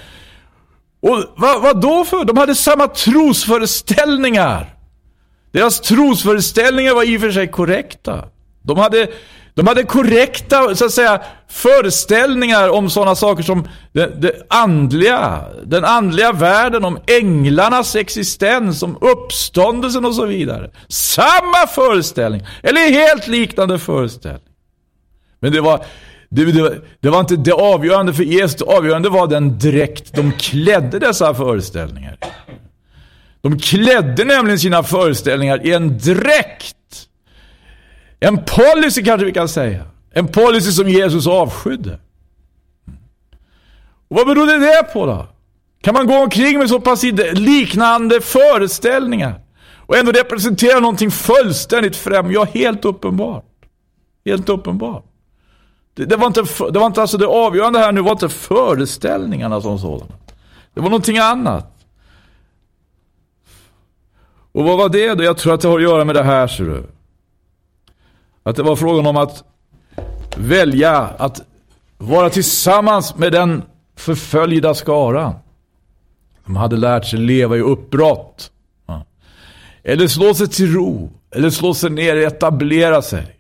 Och 1.00 1.24
vad, 1.36 1.62
vad 1.62 1.80
då 1.80 2.04
för? 2.04 2.24
De 2.24 2.36
hade 2.36 2.54
samma 2.54 2.88
trosföreställningar. 2.88 4.74
Deras 5.52 5.80
trosföreställningar 5.80 6.94
var 6.94 7.02
i 7.02 7.16
och 7.16 7.20
för 7.20 7.32
sig 7.32 7.48
korrekta. 7.48 8.24
De 8.62 8.78
hade, 8.78 9.08
de 9.54 9.66
hade 9.66 9.82
korrekta, 9.82 10.75
så 10.75 10.84
att 10.84 10.92
säga, 10.92 11.23
föreställningar 11.49 12.68
om 12.68 12.90
sådana 12.90 13.14
saker 13.14 13.42
som 13.42 13.68
det, 13.92 14.20
det 14.20 14.46
andliga, 14.49 15.44
den 15.64 15.84
andliga 15.84 16.32
världen, 16.32 16.84
om 16.84 16.99
änglarnas 17.06 17.96
existens, 17.96 18.82
om 18.82 18.99
uppståndelsen 19.00 20.04
och 20.04 20.14
så 20.14 20.26
vidare. 20.26 20.70
Samma 20.88 21.66
föreställning, 21.75 22.46
eller 22.62 22.80
helt 22.80 23.26
liknande 23.26 23.78
föreställning. 23.78 24.52
Men 25.40 25.52
det 25.52 25.61
var, 25.61 25.84
det, 26.28 26.44
det, 26.44 26.80
det, 27.00 27.11
var 27.11 27.20
inte 27.20 27.37
det 27.37 27.52
avgörande 27.52 28.14
för 28.14 28.25
Jesus. 28.25 28.54
Det 28.54 28.64
avgörande 28.64 29.08
var 29.08 29.26
den 29.26 29.58
dräkt 29.58 30.14
de 30.14 30.32
klädde 30.32 30.99
dessa 30.99 31.34
föreställningar 31.34 32.18
De 33.40 33.58
klädde 33.58 34.25
nämligen 34.25 34.58
sina 34.58 34.82
föreställningar 34.82 35.66
i 35.66 35.73
en 35.73 35.99
dräkt. 35.99 36.76
En 38.24 38.44
policy 38.44 39.02
kanske 39.04 39.24
vi 39.24 39.32
kan 39.32 39.48
säga. 39.48 39.84
En 40.10 40.28
policy 40.28 40.72
som 40.72 40.88
Jesus 40.88 41.26
avskydde. 41.26 41.98
Och 44.08 44.16
vad 44.16 44.26
berodde 44.26 44.58
det 44.58 44.92
på 44.92 45.06
då? 45.06 45.26
Kan 45.82 45.94
man 45.94 46.06
gå 46.06 46.14
omkring 46.14 46.58
med 46.58 46.68
så 46.68 46.80
pass 46.80 47.02
liknande 47.32 48.20
föreställningar 48.20 49.40
och 49.86 49.96
ändå 49.96 50.12
representera 50.12 50.80
någonting 50.80 51.10
fullständigt 51.10 51.96
främmande? 51.96 52.34
Ja, 52.34 52.44
helt 52.44 52.84
uppenbart. 52.84 53.44
Helt 54.24 54.48
uppenbart. 54.48 55.04
Det, 55.94 56.04
det, 56.04 56.16
var 56.16 56.26
inte, 56.26 56.42
det 56.72 56.78
var 56.78 56.86
inte 56.86 57.00
alltså 57.00 57.18
det 57.18 57.26
avgörande 57.26 57.78
här 57.78 57.92
nu 57.92 58.00
var 58.00 58.12
inte 58.12 58.28
föreställningarna 58.28 59.60
som 59.60 59.78
sådana. 59.78 60.14
Det 60.74 60.80
var 60.80 60.90
någonting 60.90 61.18
annat. 61.18 61.70
Och 64.52 64.64
vad 64.64 64.78
var 64.78 64.88
det 64.88 65.14
då? 65.14 65.24
Jag 65.24 65.36
tror 65.36 65.54
att 65.54 65.60
det 65.60 65.68
har 65.68 65.76
att 65.76 65.82
göra 65.82 66.04
med 66.04 66.14
det 66.14 66.22
här, 66.22 66.46
ser 66.46 66.64
du. 66.64 66.84
Att 68.46 68.56
det 68.56 68.62
var 68.62 68.76
frågan 68.76 69.06
om 69.06 69.16
att 69.16 69.44
välja 70.36 70.96
att 70.98 71.42
vara 71.98 72.30
tillsammans 72.30 73.16
med 73.16 73.32
den 73.32 73.62
förföljda 73.96 74.74
skaran. 74.74 75.34
De 76.44 76.56
hade 76.56 76.76
lärt 76.76 77.04
sig 77.04 77.18
leva 77.18 77.56
i 77.56 77.60
uppbrott. 77.60 78.50
Eller 79.82 80.08
slå 80.08 80.34
sig 80.34 80.48
till 80.48 80.74
ro. 80.74 81.10
Eller 81.30 81.50
slå 81.50 81.74
sig 81.74 81.90
ner 81.90 82.16
och 82.16 82.22
etablera 82.22 83.02
sig 83.02 83.36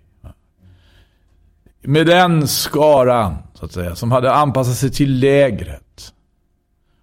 med 1.86 2.06
den 2.06 2.48
skaran, 2.48 3.36
så 3.54 3.64
att 3.64 3.72
säga, 3.72 3.94
som 3.94 4.12
hade 4.12 4.32
anpassat 4.32 4.76
sig 4.76 4.90
till 4.90 5.18
lägret. 5.18 6.12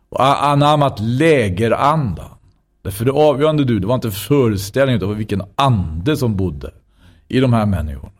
Och 0.10 0.46
anammat 0.46 1.00
lägerandan. 1.00 2.30
Därför 2.82 3.06
det 3.06 3.12
avgörande 3.12 3.64
du, 3.64 3.80
det 3.80 3.88
var 3.88 3.96
inte 3.96 4.12
föreställningen 4.12 5.02
utan 5.02 5.18
vilken 5.18 5.44
ande 5.56 6.18
som 6.18 6.36
bodde 6.36 6.72
i 7.32 7.40
de 7.40 7.54
här 7.54 7.66
människorna. 7.66 8.12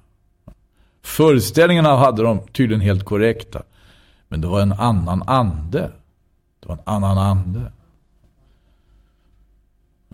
Föreställningarna 1.04 1.96
hade 1.96 2.24
de 2.24 2.40
tydligen 2.48 2.82
helt 2.82 3.06
korrekta. 3.06 3.64
Men 4.28 4.42
det 4.42 4.48
var 4.48 4.62
en 4.62 4.74
annan 4.74 5.24
ande. 5.28 5.92
Det 6.60 6.68
var 6.68 6.76
en 6.76 6.82
annan 6.86 7.18
ande. 7.18 7.72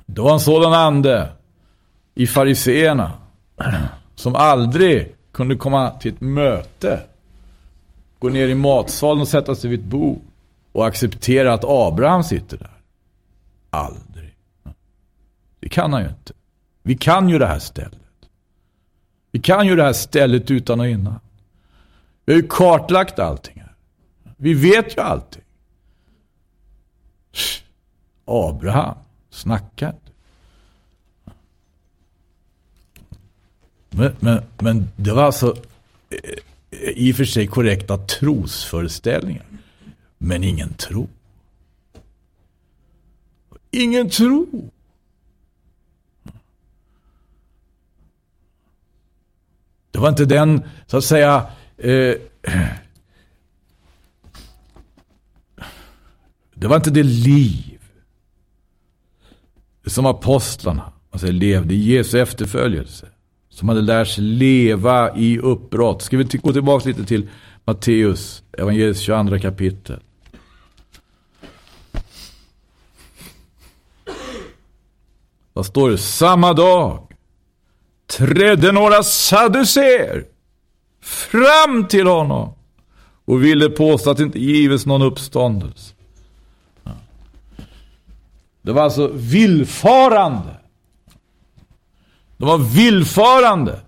Det 0.05 0.21
var 0.21 0.33
en 0.33 0.39
sådan 0.39 0.73
ande 0.73 1.29
i 2.15 2.27
fariseerna 2.27 3.11
som 4.15 4.35
aldrig 4.35 5.15
kunde 5.31 5.55
komma 5.55 5.89
till 5.89 6.13
ett 6.13 6.21
möte, 6.21 6.99
gå 8.19 8.29
ner 8.29 8.47
i 8.47 8.55
matsalen 8.55 9.21
och 9.21 9.27
sätta 9.27 9.55
sig 9.55 9.69
vid 9.69 9.79
ett 9.79 9.85
bord 9.85 10.21
och 10.71 10.87
acceptera 10.87 11.53
att 11.53 11.63
Abraham 11.63 12.23
sitter 12.23 12.57
där. 12.57 12.81
Aldrig. 13.69 14.35
Det 15.59 15.69
kan 15.69 15.93
han 15.93 16.01
ju 16.01 16.09
inte. 16.09 16.33
Vi 16.83 16.97
kan 16.97 17.29
ju 17.29 17.39
det 17.39 17.47
här 17.47 17.59
stället. 17.59 18.06
Vi 19.31 19.39
kan 19.39 19.67
ju 19.67 19.75
det 19.75 19.83
här 19.83 19.93
stället 19.93 20.51
utan 20.51 20.79
och 20.79 20.87
innan. 20.87 21.19
Vi 22.25 22.33
har 22.33 22.41
ju 22.41 22.47
kartlagt 22.47 23.19
allting 23.19 23.59
här. 23.59 23.73
Vi 24.37 24.53
vet 24.53 24.97
ju 24.97 25.01
allting. 25.01 25.41
Abraham, 28.25 28.95
snacka 29.29 29.93
Men, 33.97 34.15
men, 34.19 34.41
men 34.57 34.87
det 34.95 35.11
var 35.11 35.23
alltså 35.23 35.55
eh, 36.09 36.79
i 36.79 37.11
och 37.11 37.15
för 37.15 37.25
sig 37.25 37.47
korrekta 37.47 37.97
trosföreställningar. 37.97 39.45
Men 40.17 40.43
ingen 40.43 40.73
tro. 40.73 41.07
Ingen 43.71 44.09
tro. 44.09 44.69
Det 49.97 50.01
var 50.01 50.09
inte 50.09 50.25
den, 50.25 50.63
så 50.87 50.97
att 50.97 51.03
säga, 51.03 51.47
eh, 51.77 52.13
det 56.53 56.67
var 56.67 56.75
inte 56.75 56.89
det 56.89 57.03
liv 57.03 57.79
som 59.85 60.05
apostlarna 60.05 60.91
alltså, 61.11 61.27
levde 61.27 61.73
i 61.73 61.77
Jesu 61.77 62.19
efterföljelse. 62.19 63.07
Som 63.49 63.69
hade 63.69 63.81
lärt 63.81 64.07
sig 64.07 64.23
leva 64.23 65.17
i 65.17 65.39
uppbrott. 65.39 66.01
Ska 66.01 66.17
vi 66.17 66.23
gå 66.23 66.53
tillbaka 66.53 66.87
lite 66.87 67.05
till 67.05 67.29
Matteus, 67.65 68.43
evangeliets 68.57 68.99
22 68.99 69.39
kapitel. 69.39 69.99
Vad 75.53 75.65
står 75.65 75.89
det? 75.89 75.97
Samma 75.97 76.53
dag 76.53 77.06
trädde 78.07 78.71
några 78.71 79.03
saduceer 79.03 80.25
fram 81.01 81.87
till 81.87 82.07
honom 82.07 82.53
och 83.25 83.43
ville 83.43 83.69
påstå 83.69 84.09
att 84.09 84.17
det 84.17 84.23
inte 84.23 84.39
gives 84.39 84.85
någon 84.85 85.01
uppståndelse. 85.01 85.93
Det 88.61 88.71
var 88.71 88.83
alltså 88.83 89.07
villfarande. 89.13 90.57
De 92.37 92.47
var 92.47 92.57
villfarande. 92.57 93.79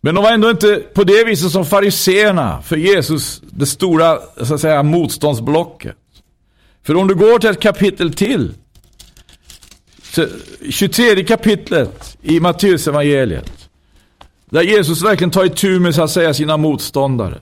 Men 0.00 0.14
de 0.14 0.24
var 0.24 0.32
ändå 0.32 0.50
inte 0.50 0.82
på 0.94 1.04
det 1.04 1.24
viset 1.24 1.52
som 1.52 1.64
fariseerna 1.64 2.62
för 2.62 2.76
Jesus, 2.76 3.42
det 3.50 3.66
stora 3.66 4.18
så 4.42 4.54
att 4.54 4.60
säga, 4.60 4.82
motståndsblocket. 4.82 5.96
För 6.82 6.96
om 6.96 7.08
du 7.08 7.14
går 7.14 7.38
till 7.38 7.50
ett 7.50 7.60
kapitel 7.60 8.14
till, 8.14 8.54
23 10.70 11.24
kapitlet 11.24 12.16
i 12.22 12.40
Matteus 12.40 12.88
evangeliet 12.88 13.68
där 14.50 14.62
Jesus 14.62 15.02
verkligen 15.02 15.30
tar 15.30 15.44
itu 15.44 15.80
med 15.80 15.94
så 15.94 16.02
att 16.02 16.10
säga 16.10 16.34
sina 16.34 16.56
motståndare. 16.56 17.38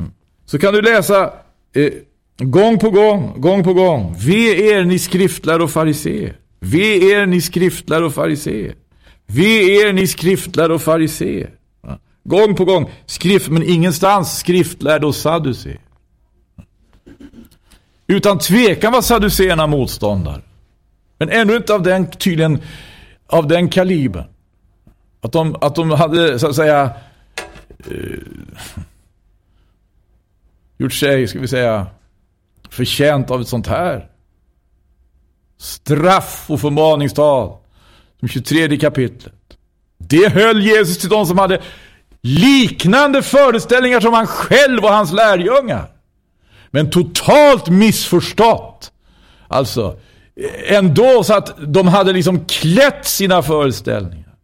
Mm. 0.00 0.12
Så 0.46 0.58
kan 0.58 0.74
du 0.74 0.82
läsa 0.82 1.32
eh, 1.74 1.92
gång 2.38 2.78
på 2.78 2.90
gång, 2.90 3.40
gång 3.40 3.64
på 3.64 3.74
gång. 3.74 4.16
Ve 4.18 4.70
er 4.72 4.84
ni 4.84 4.98
skriftlärare 4.98 5.62
och 5.62 5.70
fariseer. 5.70 6.36
Ve 6.60 7.12
er 7.12 7.26
ni 7.26 7.40
skriftlärare 7.40 8.06
och 8.06 8.14
fariseer. 8.14 8.74
Ve 9.26 9.80
er 9.80 9.92
ni 9.92 10.06
skriftlärare 10.06 10.74
och 10.74 10.82
fariseer. 10.82 11.50
Gång 12.24 12.54
på 12.54 12.64
gång. 12.64 12.90
Skrift, 13.06 13.48
men 13.48 13.62
ingenstans 13.62 14.38
skriftlärde 14.38 15.06
och 15.06 15.14
sadduceer. 15.14 15.80
Mm. 16.58 17.44
Utan 18.06 18.38
tvekan 18.38 18.92
var 18.92 19.02
sadduceerna 19.02 19.66
motståndare. 19.66 20.42
Men 21.20 21.28
ännu 21.28 21.56
inte 21.56 21.74
av 21.74 21.82
den, 21.82 22.10
tydligen, 22.10 22.58
av 23.26 23.46
den 23.46 23.68
kalibern. 23.68 24.24
Att 25.20 25.32
de, 25.32 25.56
att 25.60 25.74
de 25.74 25.90
hade, 25.90 26.38
så 26.38 26.48
att 26.48 26.56
säga, 26.56 26.90
eh, 27.78 28.18
gjort 30.78 30.92
sig, 30.92 31.28
ska 31.28 31.40
vi 31.40 31.48
säga, 31.48 31.86
förtjänt 32.70 33.30
av 33.30 33.40
ett 33.40 33.48
sånt 33.48 33.66
här 33.66 34.08
straff 35.58 36.44
och 36.48 36.60
förmaningstal. 36.60 37.56
Som 38.20 38.28
23 38.28 38.76
kapitlet. 38.76 39.34
Det 39.98 40.32
höll 40.32 40.62
Jesus 40.62 40.98
till 40.98 41.08
de 41.08 41.26
som 41.26 41.38
hade 41.38 41.62
liknande 42.20 43.22
föreställningar 43.22 44.00
som 44.00 44.12
han 44.12 44.26
själv 44.26 44.84
och 44.84 44.90
hans 44.90 45.12
lärjungar. 45.12 45.90
Men 46.70 46.90
totalt 46.90 47.68
missförstått. 47.68 48.92
Alltså, 49.48 49.98
ändå 50.66 51.24
så 51.24 51.34
att 51.34 51.54
de 51.58 51.88
hade 51.88 52.12
liksom 52.12 52.44
klätt 52.44 53.06
sina 53.06 53.42
föreställningar. 53.42 54.34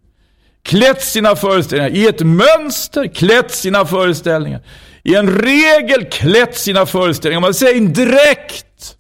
Klätt 0.63 1.03
sina 1.03 1.37
föreställningar 1.37 1.91
i 1.91 2.07
ett 2.07 2.21
mönster, 2.21 3.15
klätt 3.15 3.51
sina 3.51 3.87
föreställningar. 3.87 4.61
I 5.03 5.15
en 5.15 5.31
regel 5.31 6.05
klätt 6.05 6.57
sina 6.57 6.87
föreställningar. 6.87 7.41
Man 7.41 7.55
säger 7.55 7.77
en 7.77 7.93
dräkt. 7.93 8.97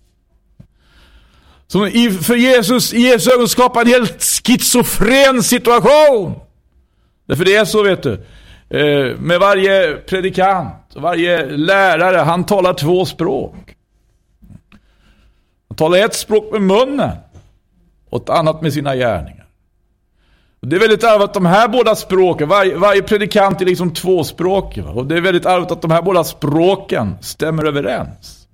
Som 1.66 1.90
för 2.22 2.37
Jesus, 2.37 2.94
i 2.94 3.01
Jesu 3.01 3.31
ögon 3.31 3.49
skapar 3.49 3.81
en 3.81 3.87
helt 3.87 4.22
schizofren 4.22 5.42
situation. 5.42 6.35
Därför 7.29 7.44
det 7.44 7.57
är 7.57 7.64
så 7.64 7.83
vet 7.83 8.03
du. 8.03 8.12
Eh, 8.70 9.16
med 9.18 9.40
varje 9.40 9.96
predikant 9.96 10.87
varje 10.96 11.46
lärare, 11.46 12.16
han 12.16 12.46
talar 12.46 12.75
två 12.75 13.05
språk. 13.05 13.75
Han 15.76 15.90
talar 15.90 16.04
ett 16.04 16.14
språk 16.14 16.52
med 16.52 16.62
munnen 16.62 17.10
och 18.10 18.22
ett 18.22 18.30
annat 18.30 18.62
med 18.62 18.72
sina 18.72 18.96
gärningar. 18.96 19.46
Och 20.60 20.68
det 20.68 20.76
är 20.76 20.80
väldigt 20.80 21.04
arvet 21.04 21.24
att 21.24 21.34
de 21.34 21.46
här 21.46 21.68
båda 21.68 21.96
språken, 21.96 22.48
varje, 22.48 22.76
varje 22.76 23.02
predikant 23.02 23.60
är 23.60 23.64
liksom 23.64 23.94
tvåspråkig. 23.94 24.86
Och 24.86 25.06
det 25.06 25.16
är 25.16 25.20
väldigt 25.20 25.46
arvet 25.46 25.70
att 25.70 25.82
de 25.82 25.90
här 25.90 26.02
båda 26.02 26.24
språken 26.24 27.16
stämmer 27.20 27.64
överens. 27.64 28.48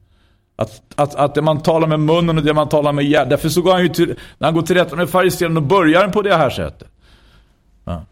Att, 0.56 0.82
att, 0.94 1.14
att 1.14 1.34
det 1.34 1.42
man 1.42 1.62
talar 1.62 1.88
med 1.88 2.00
munnen 2.00 2.38
och 2.38 2.44
det 2.44 2.54
man 2.54 2.68
talar 2.68 2.92
med 2.92 3.04
hjärtat. 3.04 3.30
Därför 3.30 3.48
så 3.48 3.62
går 3.62 3.72
han 3.72 3.82
ju 3.82 3.88
till, 3.88 4.14
när 4.38 4.46
han 4.48 4.54
går 4.54 4.62
till 4.62 4.76
rätta 4.76 4.96
med 4.96 5.10
fariséerna, 5.10 5.60
och 5.60 5.66
börjar 5.66 6.08
på 6.08 6.22
det 6.22 6.36
här 6.36 6.50
sättet. 6.50 6.88
Ja. 7.84 8.04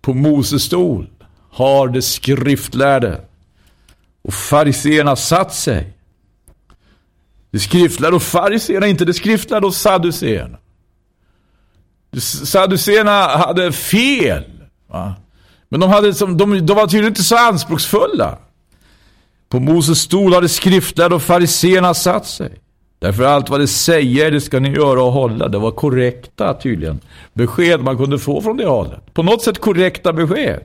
På 0.00 0.14
Moses 0.14 0.62
stol 0.62 1.06
har 1.50 1.88
det 1.88 2.02
skriftlärde 2.02 3.20
och 4.22 4.34
fariséerna 4.34 5.16
satt 5.16 5.54
sig. 5.54 5.97
Det 7.50 7.58
skriftlärde 7.58 8.16
och 8.16 8.22
fariséerna, 8.22 8.86
inte 8.86 9.04
det 9.04 9.14
skriftlärde 9.14 9.66
och 9.66 9.74
sadduceerna. 9.74 10.58
Sadduceerna 12.44 13.26
hade 13.26 13.72
fel. 13.72 14.44
Va? 14.88 15.14
Men 15.68 15.80
de, 15.80 15.90
hade, 15.90 16.12
de, 16.12 16.66
de 16.66 16.76
var 16.76 16.86
tydligen 16.86 17.08
inte 17.08 17.22
så 17.22 17.36
anspråksfulla. 17.36 18.38
På 19.48 19.60
Moses 19.60 19.98
stol 19.98 20.34
hade 20.34 20.48
skriftlärda 20.48 21.14
och 21.14 21.22
fariséerna 21.22 21.94
satt 21.94 22.26
sig. 22.26 22.60
Därför 22.98 23.24
allt 23.24 23.50
vad 23.50 23.60
det 23.60 23.68
säger, 23.68 24.30
det 24.30 24.40
ska 24.40 24.60
ni 24.60 24.70
göra 24.70 25.02
och 25.02 25.12
hålla. 25.12 25.48
Det 25.48 25.58
var 25.58 25.70
korrekta 25.70 26.54
tydligen 26.54 27.00
besked 27.34 27.80
man 27.80 27.96
kunde 27.96 28.18
få 28.18 28.42
från 28.42 28.56
det 28.56 28.66
hållet. 28.66 29.14
På 29.14 29.22
något 29.22 29.42
sätt 29.42 29.58
korrekta 29.58 30.12
besked. 30.12 30.60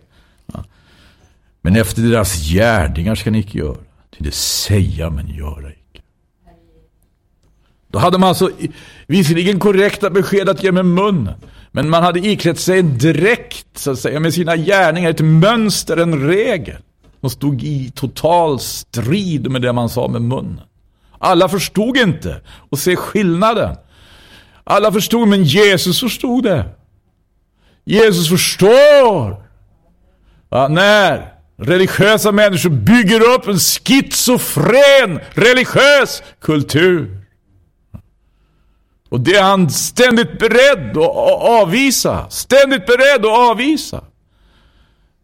Ja. 0.45 0.63
Men 1.61 1.75
efter 1.75 2.01
deras 2.01 2.49
gärningar 2.49 3.15
ska 3.15 3.31
ni 3.31 3.39
icke 3.39 3.57
göra. 3.57 3.77
Till 4.15 4.25
det 4.25 4.31
säga 4.31 5.09
men 5.09 5.27
göra 5.27 5.69
icke. 5.69 5.82
Då 7.93 7.99
hade 7.99 8.17
man 8.17 8.29
alltså 8.29 8.49
visserligen 9.07 9.59
korrekta 9.59 10.09
besked 10.09 10.49
att 10.49 10.63
ge 10.63 10.71
med 10.71 10.85
munnen. 10.85 11.33
Men 11.71 11.89
man 11.89 12.03
hade 12.03 12.19
iklätt 12.19 12.59
sig 12.59 12.79
en 12.79 12.97
dräkt 12.97 13.67
så 13.75 13.91
att 13.91 13.99
säga 13.99 14.19
med 14.19 14.33
sina 14.33 14.57
gärningar. 14.57 15.09
Ett 15.09 15.19
mönster, 15.19 15.97
en 15.97 16.27
regel. 16.27 16.77
De 17.21 17.29
stod 17.29 17.63
i 17.63 17.91
total 17.95 18.59
strid 18.59 19.51
med 19.51 19.61
det 19.61 19.73
man 19.73 19.89
sa 19.89 20.07
med 20.07 20.21
munnen. 20.21 20.61
Alla 21.19 21.49
förstod 21.49 21.97
inte 21.97 22.41
och 22.69 22.79
se 22.79 22.95
skillnaden. 22.95 23.75
Alla 24.63 24.91
förstod, 24.91 25.27
men 25.27 25.43
Jesus 25.43 25.99
förstod 25.99 26.43
det. 26.43 26.65
Jesus 27.85 28.29
förstår. 28.29 29.43
Ja, 30.49 30.67
när 30.67 31.33
religiösa 31.57 32.31
människor 32.31 32.69
bygger 32.69 33.21
upp 33.35 33.47
en 33.47 33.59
schizofren 33.59 35.19
religiös 35.33 36.23
kultur. 36.41 37.22
Och 39.13 39.19
det 39.19 39.35
är 39.35 39.43
han 39.43 39.69
ständigt 39.69 40.39
beredd 40.39 40.97
att 40.97 41.15
avvisa. 41.41 42.29
Ständigt 42.29 42.85
beredd 42.85 43.25
att 43.25 43.37
avvisa. 43.49 44.03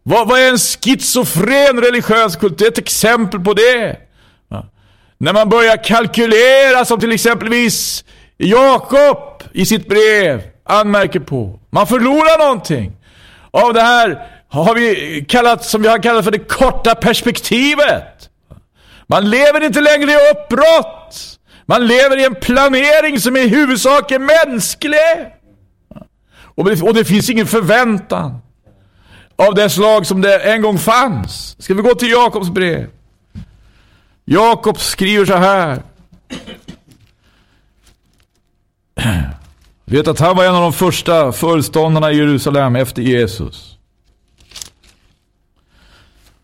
Vad, 0.02 0.28
vad 0.28 0.40
är 0.40 0.48
en 0.48 0.58
schizofren 0.58 1.80
religiös 1.80 2.36
kultur? 2.36 2.56
Det 2.58 2.64
är 2.64 2.68
Ett 2.68 2.78
exempel 2.78 3.40
på 3.40 3.54
det. 3.54 3.96
Ja. 4.48 4.66
När 5.18 5.32
man 5.32 5.48
börjar 5.48 5.84
kalkylera 5.84 6.84
som 6.84 7.00
till 7.00 7.12
exempelvis 7.12 8.04
Jakob 8.36 9.42
i 9.52 9.66
sitt 9.66 9.88
brev 9.88 10.42
anmärker 10.64 11.20
på. 11.20 11.60
Man 11.70 11.86
förlorar 11.86 12.44
någonting. 12.44 12.92
Av 13.50 13.74
det 13.74 13.82
här 13.82 14.26
har 14.48 14.74
vi 14.74 15.24
kallat, 15.28 15.64
som 15.64 15.82
vi 15.82 15.88
har 15.88 16.02
kallat 16.02 16.24
för 16.24 16.32
det 16.32 16.48
korta 16.48 16.94
perspektivet. 16.94 18.30
Man 19.06 19.30
lever 19.30 19.64
inte 19.64 19.80
längre 19.80 20.12
i 20.12 20.30
uppbrott. 20.30 21.39
Man 21.70 21.86
lever 21.86 22.18
i 22.18 22.24
en 22.24 22.34
planering 22.34 23.20
som 23.20 23.36
i 23.36 23.48
huvudsak 23.48 24.10
är 24.10 24.46
mänsklig. 24.46 24.98
Och 26.42 26.64
det, 26.64 26.82
och 26.82 26.94
det 26.94 27.04
finns 27.04 27.30
ingen 27.30 27.46
förväntan 27.46 28.38
av 29.36 29.54
det 29.54 29.70
slag 29.70 30.06
som 30.06 30.20
det 30.20 30.38
en 30.38 30.62
gång 30.62 30.78
fanns. 30.78 31.56
Ska 31.58 31.74
vi 31.74 31.82
gå 31.82 31.94
till 31.94 32.10
Jakobs 32.10 32.50
brev? 32.50 32.90
Jakob 34.24 34.80
skriver 34.80 35.26
så 35.26 35.34
här. 35.34 35.82
Vet 39.84 40.08
att 40.08 40.20
han 40.20 40.36
var 40.36 40.44
en 40.44 40.54
av 40.54 40.62
de 40.62 40.72
första 40.72 41.32
föreståndarna 41.32 42.12
i 42.12 42.16
Jerusalem 42.16 42.76
efter 42.76 43.02
Jesus. 43.02 43.69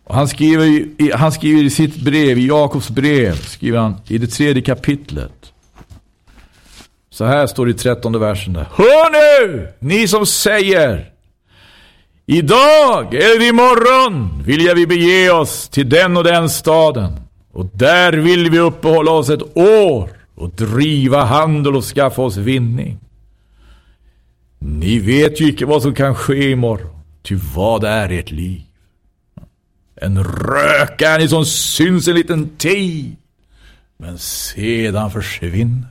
Och 0.07 0.15
han, 0.15 0.29
skriver 0.29 0.65
i, 0.65 1.13
han 1.15 1.33
skriver 1.33 1.63
i 1.63 1.71
sitt 1.71 1.97
brev, 1.97 2.39
i 2.39 2.47
Jakobs 2.47 2.91
brev, 2.91 3.35
skriver 3.35 3.79
han 3.79 3.95
i 4.09 4.19
det 4.19 4.27
tredje 4.27 4.63
kapitlet. 4.63 5.53
Så 7.11 7.25
här 7.25 7.47
står 7.47 7.67
det 7.67 7.71
i 7.71 7.75
trettonde 7.75 8.19
versen 8.19 8.53
där. 8.53 8.67
Hör 8.75 9.11
nu, 9.13 9.69
ni 9.79 10.09
som 10.09 10.27
säger 10.27 11.13
Idag 12.27 13.15
eller 13.15 13.49
imorgon 13.49 14.43
vill 14.47 14.65
jag 14.65 14.75
vi 14.75 14.87
bege 14.87 15.31
oss 15.31 15.69
till 15.69 15.89
den 15.89 16.17
och 16.17 16.25
den 16.25 16.51
staden. 16.51 17.13
Och 17.53 17.67
där 17.73 18.13
vill 18.13 18.51
vi 18.51 18.59
uppehålla 18.59 19.11
oss 19.11 19.31
ett 19.31 19.57
år 19.57 20.11
och 20.35 20.51
driva 20.51 21.25
handel 21.25 21.77
och 21.77 21.85
skaffa 21.85 22.23
oss 22.23 22.37
vinning. 22.37 22.99
Ni 24.59 24.99
vet 24.99 25.41
ju 25.41 25.49
icke 25.49 25.67
vad 25.67 25.83
som 25.83 25.95
kan 25.95 26.15
ske 26.15 26.51
imorgon. 26.51 27.03
Ty 27.23 27.39
vad 27.55 27.85
är 27.85 28.13
ert 28.13 28.31
liv? 28.31 28.63
En 30.01 30.25
rök 30.25 31.03
är 31.03 31.19
ni 31.19 31.29
som 31.29 31.45
syns 31.45 32.09
en 32.09 32.15
liten 32.15 32.49
tid, 32.49 33.17
men 33.97 34.19
sedan 34.19 35.11
försvinner. 35.11 35.87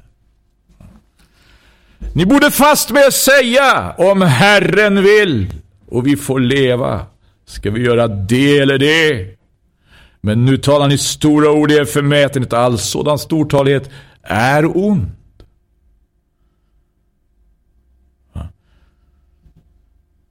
Ni 2.14 2.26
borde 2.26 2.52
fast 2.52 2.92
med 2.92 3.14
säga, 3.14 3.96
om 3.98 4.22
Herren 4.22 5.04
vill, 5.04 5.54
och 5.88 6.08
vi 6.08 6.18
får 6.18 6.40
leva, 6.40 7.06
ska 7.46 7.72
vi 7.72 7.82
göra 7.82 8.08
det 8.08 8.58
eller 8.58 8.78
det. 8.78 9.38
Men 10.22 10.46
nu 10.46 10.58
talar 10.58 10.88
ni 10.88 10.98
stora 10.98 11.52
ord 11.52 11.72
i 11.72 11.76
er 11.76 11.86
förmätenhet, 11.86 12.54
all 12.54 12.78
sådan 12.78 13.20
stortalighet 13.20 13.90
är 14.24 14.78
ond. 14.78 15.12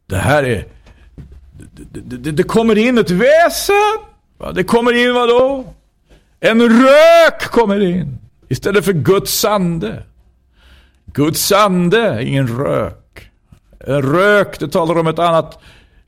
Det 0.07 0.17
här 0.17 0.43
är... 0.43 0.74
Det, 1.95 2.17
det, 2.17 2.33
det 2.33 2.43
kommer 2.43 2.79
in 2.79 2.99
ett 2.99 3.11
väsen. 3.11 3.99
Det 4.55 4.65
kommer 4.65 4.93
in 4.93 5.15
vad 5.15 5.29
då? 5.29 5.65
En 6.41 6.63
rök 6.63 7.43
kommer 7.43 7.81
in. 7.81 8.19
Istället 8.49 8.85
för 8.85 8.93
Guds 8.93 9.45
ande. 9.45 10.03
Guds 11.07 11.53
ande, 11.53 12.25
ingen 12.25 12.59
rök. 12.59 13.31
En 13.87 14.03
Rök, 14.03 14.61
det 14.61 14.69
talar 14.69 14.99
om 14.99 15.07
ett 15.07 15.19
annat 15.19 15.59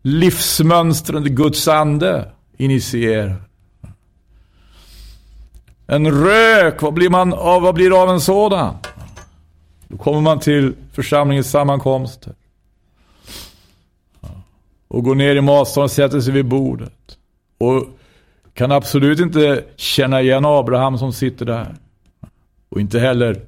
livsmönster 0.02 1.14
än 1.14 1.24
Guds 1.24 1.68
ande 1.68 2.30
initierar. 2.56 3.36
En 5.86 6.24
rök, 6.24 6.82
vad 6.82 6.94
blir 6.94 7.10
man 7.10 7.32
av, 7.32 7.62
vad 7.62 7.74
blir 7.74 7.90
det 7.90 7.96
av 7.96 8.10
en 8.10 8.20
sådan? 8.20 8.74
Då 9.88 9.96
kommer 9.96 10.20
man 10.20 10.38
till 10.38 10.74
församlingens 10.92 11.50
sammankomster. 11.50 12.32
Och 14.96 15.04
går 15.04 15.14
ner 15.14 15.36
i 15.36 15.40
matsalen 15.40 15.84
och 15.84 15.90
sätter 15.90 16.20
sig 16.20 16.32
vid 16.32 16.44
bordet. 16.44 17.18
Och 17.58 17.84
kan 18.54 18.72
absolut 18.72 19.20
inte 19.20 19.64
känna 19.76 20.22
igen 20.22 20.44
Abraham 20.44 20.98
som 20.98 21.12
sitter 21.12 21.46
där. 21.46 21.76
Och 22.68 22.80
inte 22.80 22.98
heller 22.98 23.40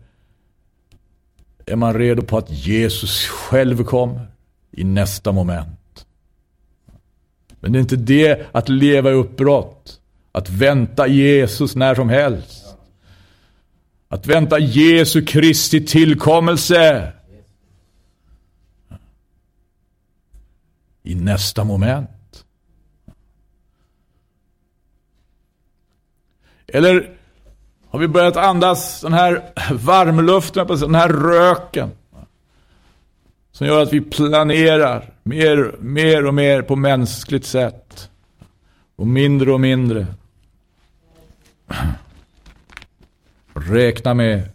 är 1.66 1.76
man 1.76 1.94
redo 1.94 2.22
på 2.22 2.38
att 2.38 2.50
Jesus 2.50 3.26
själv 3.26 3.84
kommer 3.84 4.26
i 4.72 4.84
nästa 4.84 5.32
moment. 5.32 6.06
Men 7.60 7.72
det 7.72 7.78
är 7.78 7.80
inte 7.80 7.96
det 7.96 8.46
att 8.52 8.68
leva 8.68 9.10
i 9.10 9.14
uppbrott. 9.14 10.00
Att 10.32 10.50
vänta 10.50 11.06
Jesus 11.06 11.76
när 11.76 11.94
som 11.94 12.08
helst. 12.08 12.64
Att 14.08 14.26
vänta 14.26 14.58
Jesu 14.58 15.24
Kristi 15.24 15.86
tillkommelse. 15.86 17.12
I 21.08 21.14
nästa 21.14 21.64
moment. 21.64 22.44
Eller 26.66 27.16
har 27.88 27.98
vi 27.98 28.08
börjat 28.08 28.36
andas 28.36 29.00
den 29.00 29.12
här 29.12 29.52
varmluften, 29.72 30.66
den 30.66 30.94
här 30.94 31.08
röken. 31.08 31.90
Som 33.52 33.66
gör 33.66 33.82
att 33.82 33.92
vi 33.92 34.00
planerar 34.00 35.14
mer, 35.22 35.74
mer 35.80 36.26
och 36.26 36.34
mer 36.34 36.62
på 36.62 36.76
mänskligt 36.76 37.46
sätt. 37.46 38.10
Och 38.96 39.06
mindre 39.06 39.52
och 39.52 39.60
mindre. 39.60 40.06
Räkna 43.54 44.14
med 44.14 44.48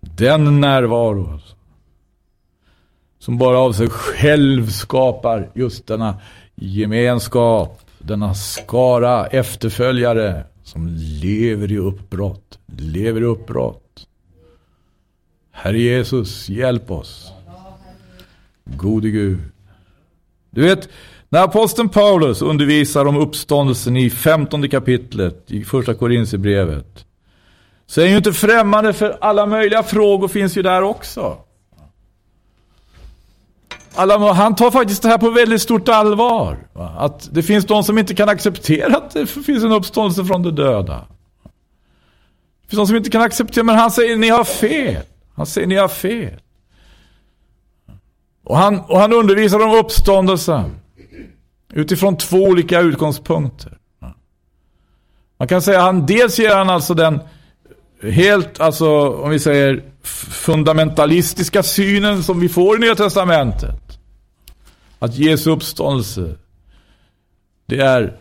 den 0.00 0.60
närvaro 0.60 1.32
alltså, 1.32 1.55
som 3.26 3.38
bara 3.38 3.58
av 3.58 3.72
sig 3.72 3.88
själv 3.88 4.70
skapar 4.70 5.50
just 5.54 5.86
denna 5.86 6.14
gemenskap 6.54 7.80
denna 7.98 8.34
skara 8.34 9.26
efterföljare 9.26 10.44
som 10.64 10.88
lever 11.22 11.72
i 11.72 11.78
uppbrott, 11.78 12.58
lever 12.78 13.20
i 13.20 13.24
uppbrott. 13.24 14.06
Herre 15.52 15.78
Jesus, 15.78 16.48
hjälp 16.48 16.90
oss. 16.90 17.32
Gode 18.64 19.10
Gud. 19.10 19.38
Du 20.50 20.62
vet, 20.62 20.88
när 21.28 21.42
aposteln 21.42 21.88
Paulus 21.88 22.42
undervisar 22.42 23.06
om 23.06 23.16
uppståndelsen 23.16 23.96
i 23.96 24.10
15 24.10 24.68
kapitlet 24.68 25.50
i 25.50 25.64
första 25.64 25.94
Korinthierbrevet 25.94 27.06
så 27.86 28.00
är 28.00 28.04
han 28.04 28.10
ju 28.10 28.16
inte 28.16 28.32
främmande 28.32 28.92
för 28.92 29.18
alla 29.20 29.46
möjliga 29.46 29.82
frågor 29.82 30.28
finns 30.28 30.56
ju 30.56 30.62
där 30.62 30.82
också. 30.82 31.45
Alla, 33.96 34.32
han 34.32 34.54
tar 34.54 34.70
faktiskt 34.70 35.02
det 35.02 35.08
här 35.08 35.18
på 35.18 35.30
väldigt 35.30 35.62
stort 35.62 35.88
allvar. 35.88 36.58
Att 36.98 37.28
det 37.32 37.42
finns 37.42 37.64
de 37.64 37.84
som 37.84 37.98
inte 37.98 38.14
kan 38.14 38.28
acceptera 38.28 38.96
att 38.96 39.10
det 39.10 39.26
finns 39.26 39.64
en 39.64 39.72
uppståndelse 39.72 40.24
från 40.24 40.42
de 40.42 40.50
döda. 40.54 41.06
Det 42.62 42.68
finns 42.68 42.78
de 42.78 42.86
som 42.86 42.96
inte 42.96 43.10
kan 43.10 43.22
acceptera, 43.22 43.64
men 43.64 43.76
han 43.76 43.90
säger 43.90 44.16
ni 44.16 44.28
har 44.28 44.44
fel. 44.44 45.02
Han 45.34 45.46
säger 45.46 45.66
ni 45.66 45.76
har 45.76 45.88
fel. 45.88 46.40
Och 48.44 48.56
han, 48.56 48.80
och 48.80 49.00
han 49.00 49.12
undervisar 49.12 49.60
om 49.60 49.74
uppståndelsen. 49.74 50.76
Utifrån 51.72 52.16
två 52.16 52.36
olika 52.36 52.80
utgångspunkter. 52.80 53.78
Man 55.38 55.48
kan 55.48 55.62
säga 55.62 55.78
att 55.78 55.84
han 55.84 56.06
dels 56.06 56.38
ger 56.38 56.54
han 56.54 56.70
alltså 56.70 56.94
den 56.94 57.20
helt, 58.02 58.60
alltså 58.60 59.08
om 59.08 59.30
vi 59.30 59.38
säger 59.38 59.82
fundamentalistiska 60.30 61.62
synen 61.62 62.22
som 62.22 62.40
vi 62.40 62.48
får 62.48 62.76
i 62.76 62.80
Nya 62.80 62.94
Testamentet. 62.94 63.85
Att 64.98 65.18
Jesu 65.18 65.50
uppståndelse, 65.50 66.34
det 67.66 67.78
är 67.78 68.16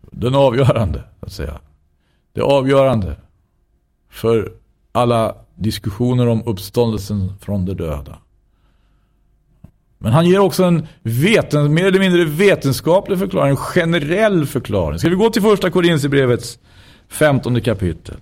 den 0.00 0.34
avgörande, 0.34 1.04
att 1.20 1.32
säga. 1.32 1.60
Det 2.32 2.40
avgörande 2.40 3.16
för 4.10 4.52
alla 4.92 5.34
diskussioner 5.54 6.26
om 6.26 6.42
uppståndelsen 6.46 7.32
från 7.40 7.64
de 7.64 7.74
döda. 7.74 8.18
Men 9.98 10.12
han 10.12 10.26
ger 10.26 10.38
också 10.38 10.64
en 10.64 10.86
veten, 11.02 11.74
mer 11.74 11.84
eller 11.86 11.98
mindre 11.98 12.24
vetenskaplig 12.24 13.18
förklaring, 13.18 13.50
en 13.50 13.56
generell 13.56 14.46
förklaring. 14.46 14.98
Ska 14.98 15.08
vi 15.08 15.14
gå 15.14 15.30
till 15.30 15.42
första 15.42 15.70
Korinthierbrevets 15.70 16.58
15 17.08 17.60
kapitel. 17.60 18.16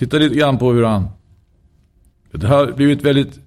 Titta 0.00 0.18
lite 0.18 0.34
grann 0.34 0.58
på 0.58 0.72
hur 0.72 0.84
han... 0.84 1.08
Det 2.32 2.46
har 2.46 2.72
blivit 2.72 3.02
väldigt... 3.02 3.40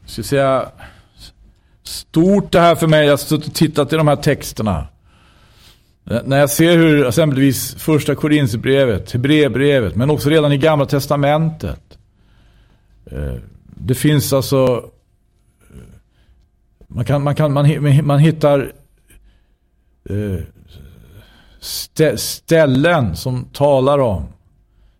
Jag 0.00 0.10
ska 0.10 0.22
säga... 0.22 0.68
Stort 1.82 2.52
det 2.52 2.60
här 2.60 2.74
för 2.74 2.86
mig. 2.86 3.04
Jag 3.04 3.12
har 3.12 3.16
suttit 3.16 3.46
och 3.46 3.54
tittat 3.54 3.92
i 3.92 3.96
de 3.96 4.08
här 4.08 4.16
texterna. 4.16 4.86
När 6.04 6.40
jag 6.40 6.50
ser 6.50 6.76
hur 6.76 7.06
exempelvis 7.06 7.74
första 7.74 8.14
Korinthierbrevet, 8.14 9.12
Hebreerbrevet, 9.12 9.96
men 9.96 10.10
också 10.10 10.30
redan 10.30 10.52
i 10.52 10.58
gamla 10.58 10.86
testamentet. 10.86 11.98
Eh, 13.06 13.34
det 13.64 13.94
finns 13.94 14.32
alltså 14.32 14.90
man, 16.94 17.04
kan, 17.04 17.22
man, 17.22 17.34
kan, 17.34 17.52
man, 17.52 18.06
man 18.06 18.18
hittar 18.18 18.72
eh, 20.10 20.40
stä, 21.60 22.16
ställen 22.16 23.16
som 23.16 23.44
talar 23.44 23.98
om 23.98 24.24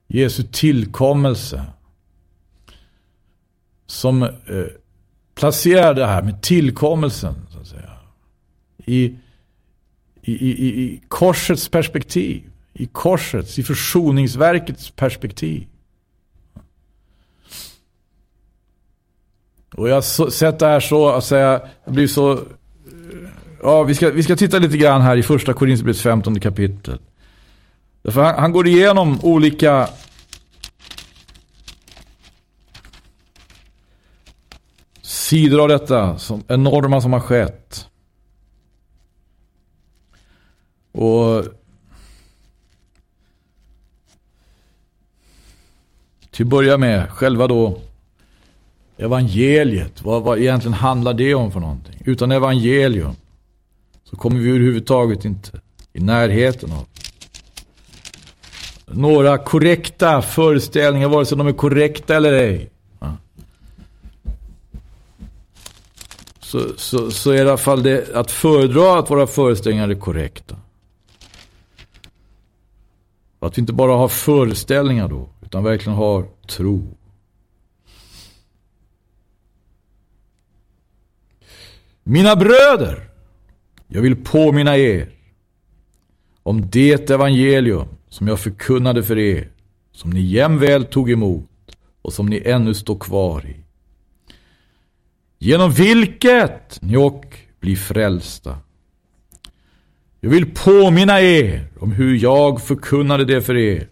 Jesu 0.06 0.42
tillkommelse. 0.42 1.64
Som 3.86 4.22
eh, 4.22 4.30
placerar 5.34 5.94
det 5.94 6.06
här 6.06 6.22
med 6.22 6.42
tillkommelsen 6.42 7.34
så 7.50 7.58
att 7.58 7.66
säga, 7.66 7.90
i, 8.84 9.04
i, 10.22 10.32
i, 10.32 10.82
i 10.82 11.00
korsets 11.08 11.68
perspektiv. 11.68 12.42
I 12.72 12.86
korsets, 12.86 13.58
i 13.58 13.62
försoningsverkets 13.62 14.90
perspektiv. 14.90 15.66
Och 19.76 19.88
jag 19.88 19.94
har 19.94 20.30
sett 20.30 20.58
det 20.58 20.66
här 20.66 20.80
så, 20.80 21.08
att 21.08 21.24
säga, 21.24 21.60
jag 21.84 21.94
blir 21.94 22.06
så... 22.06 22.38
Ja, 23.62 23.82
vi 23.82 23.94
ska, 23.94 24.10
vi 24.10 24.22
ska 24.22 24.36
titta 24.36 24.58
lite 24.58 24.76
grann 24.76 25.00
här 25.00 25.16
i 25.16 25.22
första 25.22 25.52
Korinthierbrevets 25.52 26.02
15 26.02 26.40
kapitel. 26.40 26.98
Därför 28.02 28.22
han, 28.22 28.34
han 28.34 28.52
går 28.52 28.66
igenom 28.66 29.20
olika 29.22 29.88
sidor 35.02 35.60
av 35.62 35.68
detta, 35.68 36.18
som, 36.18 36.42
enorma 36.48 37.00
som 37.00 37.12
har 37.12 37.20
skett. 37.20 37.88
Och 40.92 41.44
till 46.30 46.44
att 46.44 46.50
börja 46.50 46.78
med, 46.78 47.10
själva 47.10 47.46
då 47.46 47.80
evangeliet. 48.96 50.02
Vad, 50.02 50.22
vad 50.22 50.38
egentligen 50.38 50.74
handlar 50.74 51.14
det 51.14 51.34
om 51.34 51.52
för 51.52 51.60
någonting? 51.60 52.02
Utan 52.04 52.32
evangelium 52.32 53.16
så 54.04 54.16
kommer 54.16 54.40
vi 54.40 54.48
överhuvudtaget 54.48 55.24
inte 55.24 55.60
i 55.92 56.00
närheten 56.00 56.72
av 56.72 56.86
några 58.86 59.38
korrekta 59.38 60.22
föreställningar, 60.22 61.08
vare 61.08 61.26
sig 61.26 61.38
de 61.38 61.46
är 61.46 61.52
korrekta 61.52 62.16
eller 62.16 62.32
ej. 62.32 62.70
Så, 66.40 66.60
så, 66.76 67.10
så 67.10 67.30
är 67.30 67.34
det 67.34 67.40
i 67.40 67.48
alla 67.48 67.56
fall 67.56 67.82
det 67.82 68.14
att 68.14 68.30
föredra 68.30 68.98
att 68.98 69.10
våra 69.10 69.26
föreställningar 69.26 69.88
är 69.88 69.94
korrekta. 69.94 70.56
Att 73.40 73.58
vi 73.58 73.60
inte 73.60 73.72
bara 73.72 73.92
har 73.92 74.08
föreställningar 74.08 75.08
då, 75.08 75.28
utan 75.42 75.64
verkligen 75.64 75.98
har 75.98 76.24
tro. 76.48 76.96
Mina 82.06 82.36
bröder, 82.36 83.08
jag 83.88 84.02
vill 84.02 84.16
påminna 84.16 84.76
er 84.76 85.08
om 86.42 86.70
det 86.70 87.10
evangelium 87.10 87.88
som 88.08 88.28
jag 88.28 88.40
förkunnade 88.40 89.02
för 89.02 89.18
er, 89.18 89.48
som 89.92 90.10
ni 90.10 90.20
jämväl 90.20 90.84
tog 90.84 91.10
emot 91.10 91.76
och 92.02 92.12
som 92.12 92.26
ni 92.26 92.42
ännu 92.44 92.74
står 92.74 92.98
kvar 92.98 93.46
i. 93.46 93.56
Genom 95.38 95.70
vilket 95.70 96.82
ni 96.82 96.96
och 96.96 97.38
blir 97.60 97.76
frälsta. 97.76 98.58
Jag 100.20 100.30
vill 100.30 100.54
påminna 100.54 101.20
er 101.20 101.68
om 101.78 101.92
hur 101.92 102.16
jag 102.16 102.62
förkunnade 102.62 103.24
det 103.24 103.42
för 103.42 103.56
er. 103.56 103.88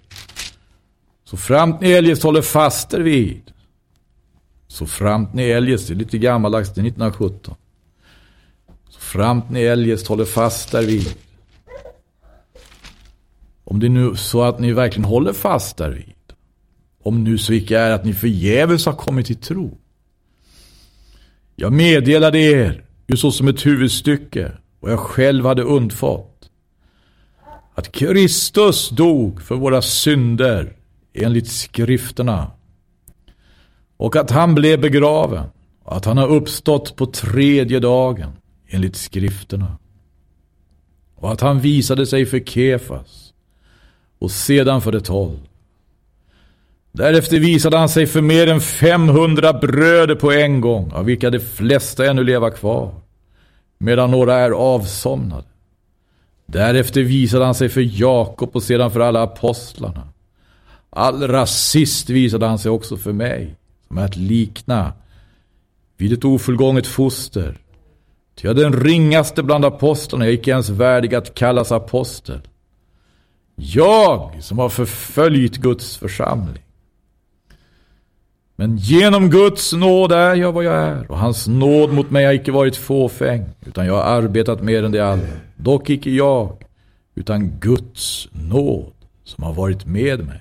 Så 1.25 1.37
framt 1.37 1.81
ni 1.81 1.91
eljest 1.91 2.23
håller 2.23 2.43
fast 2.43 2.95
er 2.95 3.01
vid. 3.01 3.53
Så 4.69 4.87
framt 4.87 5.35
ni 5.35 5.43
eljest, 5.43 5.89
det 5.89 5.95
är 5.95 5.97
lite 5.97 6.19
gammaldags, 6.19 6.75
det 6.75 6.81
är 6.81 6.87
1917 6.87 7.55
framt 8.99 9.51
ni 9.51 9.61
eljest 9.61 10.07
håller 10.07 10.25
fast 10.25 10.73
därvid. 10.73 11.15
Om 13.65 13.81
det 13.81 13.89
nu 13.89 14.17
så 14.17 14.43
att 14.43 14.61
ni 14.61 14.73
verkligen 14.73 15.05
håller 15.05 15.33
fast 15.33 15.77
därvid. 15.77 16.15
Om 17.03 17.25
nu 17.25 17.39
så 17.39 17.53
icke 17.53 17.79
är 17.79 17.91
att 17.91 18.05
ni 18.05 18.15
förgäves 18.15 18.87
har 18.87 18.93
kommit 18.93 19.27
till 19.27 19.37
tro. 19.37 19.79
Jag 21.57 21.73
meddelade 21.73 22.39
er 22.39 22.85
ju 23.07 23.17
så 23.17 23.31
som 23.31 23.49
ett 23.49 23.67
huvudstycke 23.67 24.53
och 24.81 24.91
jag 24.91 24.99
själv 25.01 25.47
hade 25.47 25.63
undfått. 25.63 26.51
Att 27.75 27.93
Kristus 27.93 28.89
dog 28.89 29.43
för 29.43 29.55
våra 29.55 29.83
synder 29.83 30.77
enligt 31.15 31.49
skrifterna. 31.49 32.51
Och 33.97 34.17
att 34.17 34.31
han 34.31 34.55
blev 34.55 34.81
begraven 34.81 35.45
och 35.83 35.97
att 35.97 36.05
han 36.05 36.17
har 36.17 36.29
uppstått 36.29 36.97
på 36.97 37.07
tredje 37.07 37.81
dagen 37.81 38.33
enligt 38.73 38.97
skrifterna. 38.97 39.79
Och 41.15 41.33
att 41.33 41.41
han 41.41 41.61
visade 41.61 42.07
sig 42.07 42.27
för 42.27 42.41
Kefas 42.41 43.33
och 44.19 44.31
sedan 44.31 44.81
för 44.83 44.93
de 44.93 45.01
tolv. 45.01 45.39
Därefter 46.93 47.39
visade 47.39 47.79
han 47.79 47.89
sig 47.89 48.07
för 48.07 48.21
mer 48.21 48.47
än 48.47 48.61
500 48.61 49.53
bröder 49.53 50.15
på 50.15 50.33
en 50.33 50.61
gång, 50.61 50.93
av 50.93 51.05
vilka 51.05 51.31
de 51.31 51.41
flesta 51.41 52.07
ännu 52.07 52.25
leva 52.25 52.51
kvar, 52.51 52.95
medan 53.79 54.11
några 54.11 54.35
är 54.35 54.51
avsomnade. 54.51 55.45
Därefter 56.47 57.03
visade 57.03 57.45
han 57.45 57.55
sig 57.55 57.69
för 57.69 58.01
Jakob 58.01 58.51
och 58.57 58.63
sedan 58.63 58.91
för 58.91 59.01
alla 59.01 59.23
apostlarna. 59.23 60.09
Allra 60.91 61.47
sist 61.47 62.11
visade 62.11 62.47
han 62.47 62.59
sig 62.59 62.71
också 62.71 62.97
för 62.97 63.13
mig, 63.13 63.57
som 63.89 63.99
är 63.99 64.05
att 64.05 64.17
likna 64.17 64.93
vid 65.97 66.13
ett 66.13 66.25
ofullgånget 66.25 66.87
foster 66.87 67.59
Ty 68.35 68.49
jag 68.49 68.59
är 68.59 68.63
den 68.63 68.81
ringaste 68.81 69.43
bland 69.43 69.65
apostlarna, 69.65 70.25
jag 70.25 70.33
är 70.33 70.39
icke 70.39 70.51
ens 70.51 70.69
värdig 70.69 71.15
att 71.15 71.35
kallas 71.35 71.73
apostel. 71.73 72.41
Jag 73.57 74.39
som 74.41 74.59
har 74.59 74.69
förföljt 74.69 75.57
Guds 75.57 75.97
församling. 75.97 76.63
Men 78.57 78.77
genom 78.77 79.31
Guds 79.31 79.73
nåd 79.73 80.13
är 80.13 80.35
jag 80.35 80.53
vad 80.53 80.65
jag 80.65 80.75
är, 80.75 81.11
och 81.11 81.19
hans 81.19 81.49
nåd 81.49 81.93
mot 81.93 82.11
mig 82.11 82.25
har 82.25 82.33
icke 82.33 82.53
varit 82.53 82.77
fåfäng, 82.77 83.45
utan 83.67 83.87
jag 83.87 83.95
har 83.95 84.03
arbetat 84.03 84.63
mer 84.63 84.83
än 84.83 84.93
det 84.93 85.01
alla. 85.01 85.23
Dock 85.57 85.91
icke 85.91 86.11
jag, 86.11 86.57
utan 87.15 87.51
Guds 87.61 88.29
nåd 88.33 88.93
som 89.25 89.45
har 89.45 89.53
varit 89.53 89.87
med 89.87 90.27
mig. 90.27 90.41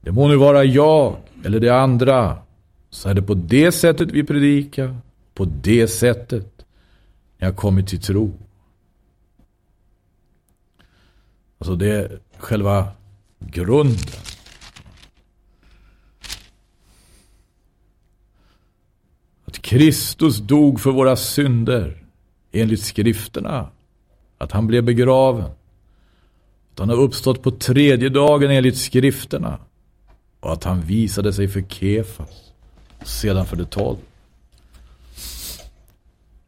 Det 0.00 0.12
må 0.12 0.28
nu 0.28 0.36
vara 0.36 0.64
jag 0.64 1.16
eller 1.44 1.60
det 1.60 1.68
andra, 1.68 2.36
så 2.90 3.08
är 3.08 3.14
det 3.14 3.22
på 3.22 3.34
det 3.34 3.72
sättet 3.72 4.12
vi 4.12 4.24
predikar, 4.24 4.96
på 5.38 5.44
det 5.44 5.88
sättet 5.88 6.66
jag 7.36 7.46
har 7.48 7.54
kommit 7.54 7.86
till 7.86 8.00
tro. 8.00 8.32
Alltså 11.58 11.76
det 11.76 11.86
är 11.86 12.20
själva 12.38 12.88
grunden. 13.38 14.22
Att 19.44 19.58
Kristus 19.58 20.38
dog 20.38 20.80
för 20.80 20.90
våra 20.90 21.16
synder 21.16 22.04
enligt 22.52 22.82
skrifterna. 22.82 23.70
Att 24.38 24.52
han 24.52 24.66
blev 24.66 24.84
begraven. 24.84 25.50
Att 26.72 26.78
han 26.78 26.88
har 26.88 26.96
uppstått 26.96 27.42
på 27.42 27.50
tredje 27.50 28.08
dagen 28.08 28.50
enligt 28.50 28.78
skrifterna. 28.78 29.58
Och 30.40 30.52
att 30.52 30.64
han 30.64 30.80
visade 30.80 31.32
sig 31.32 31.48
för 31.48 31.60
Kefas. 31.60 32.52
Sedan 33.02 33.46
för 33.46 33.56
de 33.56 33.64
tolv. 33.64 33.98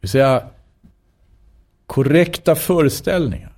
Det 0.00 0.06
vill 0.06 0.10
säga 0.10 0.42
korrekta 1.86 2.54
föreställningar. 2.54 3.52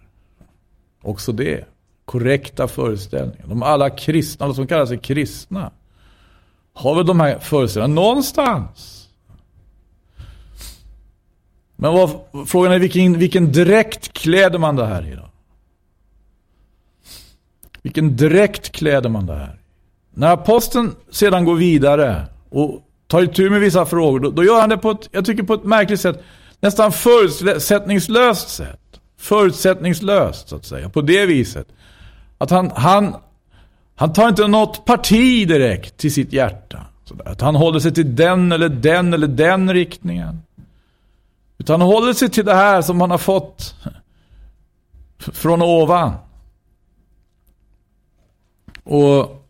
Också 1.03 1.33
det. 1.33 1.65
Korrekta 2.05 2.69
föreställningar. 2.69 3.47
De 3.47 3.63
alla 3.63 3.91
kristna, 3.91 4.47
de 4.47 4.55
som 4.55 4.67
kallar 4.67 4.87
sig 4.87 4.99
kristna. 4.99 5.71
Har 6.73 6.95
väl 6.95 7.07
de 7.07 7.21
här 7.21 7.39
föreställningarna 7.39 8.01
någonstans. 8.01 9.09
Men 11.77 11.93
vad, 11.93 12.11
frågan 12.47 12.73
är 12.73 12.79
vilken, 12.79 13.19
vilken 13.19 13.53
dräkt 13.53 14.13
kläder 14.13 14.59
man 14.59 14.77
det 14.77 14.87
här 14.87 15.13
i 15.13 15.15
då? 15.15 15.29
Vilken 17.83 18.17
dräkt 18.17 18.73
kläder 18.73 19.09
man 19.09 19.27
det 19.27 19.35
här 19.35 19.59
När 20.11 20.33
aposteln 20.33 20.95
sedan 21.11 21.45
går 21.45 21.55
vidare 21.55 22.27
och 22.51 22.83
tar 23.13 23.23
itu 23.23 23.51
med 23.51 23.61
vissa 23.61 23.87
frågor, 23.87 24.21
då, 24.21 24.31
då, 24.31 24.45
gör 24.45 24.61
han 24.61 24.69
det 24.69 24.79
på 24.79 24.91
ett, 24.91 25.09
jag 25.11 25.25
tycker 25.25 25.43
på 25.43 25.55
ett 25.55 25.65
märkligt 25.65 26.01
sätt, 26.01 26.23
nästan 26.61 26.93
förutsättningslöst 26.93 28.49
sätt. 28.49 28.81
Förutsättningslöst, 29.19 30.49
så 30.49 30.57
att 30.57 30.65
säga. 30.65 30.89
På 30.89 31.01
det 31.01 31.27
viset. 31.27 31.67
Att 32.39 32.51
han, 32.51 32.71
han, 32.75 33.17
han 33.95 34.13
tar 34.13 34.29
inte 34.29 34.49
något 34.49 34.85
parti 34.85 35.49
direkt 35.49 35.97
till 35.97 36.13
sitt 36.13 36.33
hjärta. 36.33 36.87
Sådär. 37.05 37.29
Att 37.29 37.41
han 37.41 37.55
håller 37.55 37.81
sig 37.81 37.95
till 37.95 38.17
den 38.17 38.53
eller 38.53 38.69
den 38.69 39.15
eller 39.15 39.27
den 39.27 39.73
riktningen. 39.73 40.43
Utan 41.59 41.81
han 41.81 41.91
håller 41.91 42.13
sig 42.13 42.31
till 42.31 42.45
det 42.45 42.55
här 42.55 42.83
som 42.83 43.01
han 43.01 43.11
har 43.11 43.19
fått 43.19 43.75
från 45.19 45.63
ovan. 45.63 46.13
Och 48.85 49.43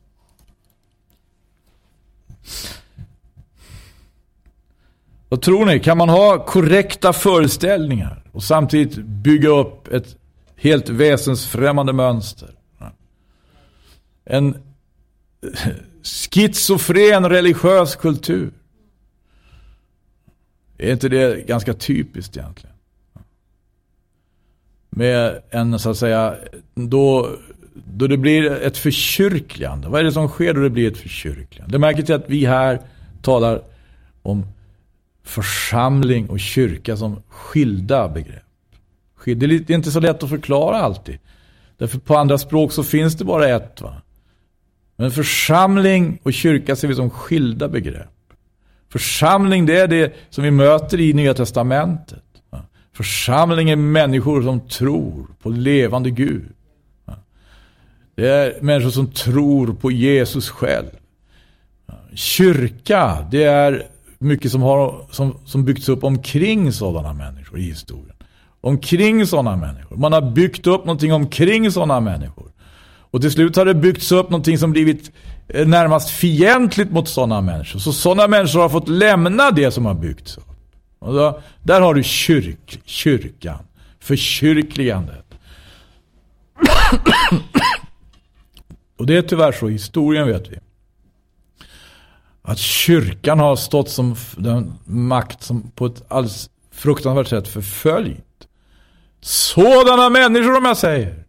vad 5.32 5.42
tror 5.42 5.66
ni? 5.66 5.80
Kan 5.80 5.98
man 5.98 6.08
ha 6.08 6.44
korrekta 6.44 7.12
föreställningar 7.12 8.22
och 8.32 8.42
samtidigt 8.42 8.96
bygga 8.96 9.48
upp 9.48 9.88
ett 9.88 10.16
helt 10.56 10.88
väsensfrämmande 10.88 11.92
mönster? 11.92 12.50
En 14.24 14.56
schizofren 16.02 17.28
religiös 17.28 17.96
kultur. 17.96 18.52
Är 20.78 20.92
inte 20.92 21.08
det 21.08 21.46
ganska 21.46 21.74
typiskt 21.74 22.36
egentligen? 22.36 22.76
Med 24.90 25.42
en 25.50 25.78
så 25.78 25.90
att 25.90 25.98
säga, 25.98 26.34
då, 26.74 27.30
då 27.74 28.06
det 28.06 28.16
blir 28.16 28.50
ett 28.50 28.76
förkyrkligande. 28.76 29.88
Vad 29.88 30.00
är 30.00 30.04
det 30.04 30.12
som 30.12 30.28
sker 30.28 30.54
då 30.54 30.60
det 30.60 30.70
blir 30.70 30.92
ett 30.92 30.98
förkyrkligande? 30.98 31.72
Det 31.72 31.78
märker 31.78 32.02
till 32.02 32.14
att 32.14 32.30
vi 32.30 32.46
här 32.46 32.80
talar 33.22 33.62
om 34.22 34.46
församling 35.24 36.28
och 36.28 36.40
kyrka 36.40 36.96
som 36.96 37.22
skilda 37.28 38.08
begrepp. 38.08 38.42
Det 39.24 39.46
är 39.46 39.70
inte 39.70 39.90
så 39.90 40.00
lätt 40.00 40.22
att 40.22 40.30
förklara 40.30 40.76
alltid. 40.76 41.18
Därför 41.78 41.98
på 41.98 42.16
andra 42.16 42.38
språk 42.38 42.72
så 42.72 42.82
finns 42.82 43.14
det 43.14 43.24
bara 43.24 43.48
ett. 43.48 43.80
Va? 43.80 44.02
Men 44.96 45.10
församling 45.10 46.18
och 46.22 46.32
kyrka 46.32 46.76
ser 46.76 46.88
vi 46.88 46.94
som 46.94 47.10
skilda 47.10 47.68
begrepp. 47.68 48.08
Församling 48.88 49.66
det 49.66 49.80
är 49.80 49.88
det 49.88 50.14
som 50.30 50.44
vi 50.44 50.50
möter 50.50 51.00
i 51.00 51.12
Nya 51.12 51.34
Testamentet. 51.34 52.22
Församling 52.92 53.70
är 53.70 53.76
människor 53.76 54.42
som 54.42 54.68
tror 54.68 55.26
på 55.42 55.48
levande 55.48 56.10
Gud. 56.10 56.48
Det 58.14 58.28
är 58.28 58.62
människor 58.62 58.90
som 58.90 59.10
tror 59.10 59.74
på 59.74 59.90
Jesus 59.90 60.48
själv. 60.48 60.90
Kyrka, 62.14 63.26
det 63.30 63.42
är 63.42 63.86
mycket 64.24 64.52
som, 64.52 64.62
har, 64.62 65.06
som, 65.10 65.36
som 65.44 65.64
byggts 65.64 65.88
upp 65.88 66.04
omkring 66.04 66.72
sådana 66.72 67.12
människor 67.12 67.58
i 67.58 67.62
historien. 67.62 68.16
Omkring 68.60 69.26
sådana 69.26 69.56
människor. 69.56 69.96
Man 69.96 70.12
har 70.12 70.30
byggt 70.30 70.66
upp 70.66 70.84
någonting 70.84 71.12
omkring 71.12 71.70
sådana 71.70 72.00
människor. 72.00 72.52
Och 73.10 73.20
till 73.20 73.30
slut 73.30 73.56
har 73.56 73.64
det 73.64 73.74
byggts 73.74 74.12
upp 74.12 74.30
någonting 74.30 74.58
som 74.58 74.72
blivit 74.72 75.10
eh, 75.48 75.66
närmast 75.66 76.10
fientligt 76.10 76.92
mot 76.92 77.08
sådana 77.08 77.40
människor. 77.40 77.78
Så 77.78 77.92
sådana 77.92 78.28
människor 78.28 78.60
har 78.60 78.68
fått 78.68 78.88
lämna 78.88 79.50
det 79.50 79.70
som 79.70 79.86
har 79.86 79.94
byggts 79.94 80.36
upp. 80.36 80.44
Och 80.98 81.14
då, 81.14 81.40
där 81.62 81.80
har 81.80 81.94
du 81.94 82.02
kyrk, 82.02 82.80
kyrkan. 82.84 83.58
Förkyrkligandet. 84.00 85.24
Och 88.98 89.06
det 89.06 89.16
är 89.16 89.22
tyvärr 89.22 89.52
så, 89.52 89.68
i 89.68 89.72
historien 89.72 90.26
vet 90.26 90.48
vi. 90.52 90.58
Att 92.42 92.58
kyrkan 92.58 93.38
har 93.38 93.56
stått 93.56 93.90
som 93.90 94.16
den 94.36 94.74
makt 94.84 95.42
som 95.42 95.70
på 95.70 95.86
ett 95.86 96.02
alldeles 96.08 96.50
fruktansvärt 96.72 97.28
sätt 97.28 97.48
förföljt. 97.48 98.48
Sådana 99.20 100.10
människor 100.10 100.56
om 100.56 100.64
jag 100.64 100.76
säger. 100.76 101.24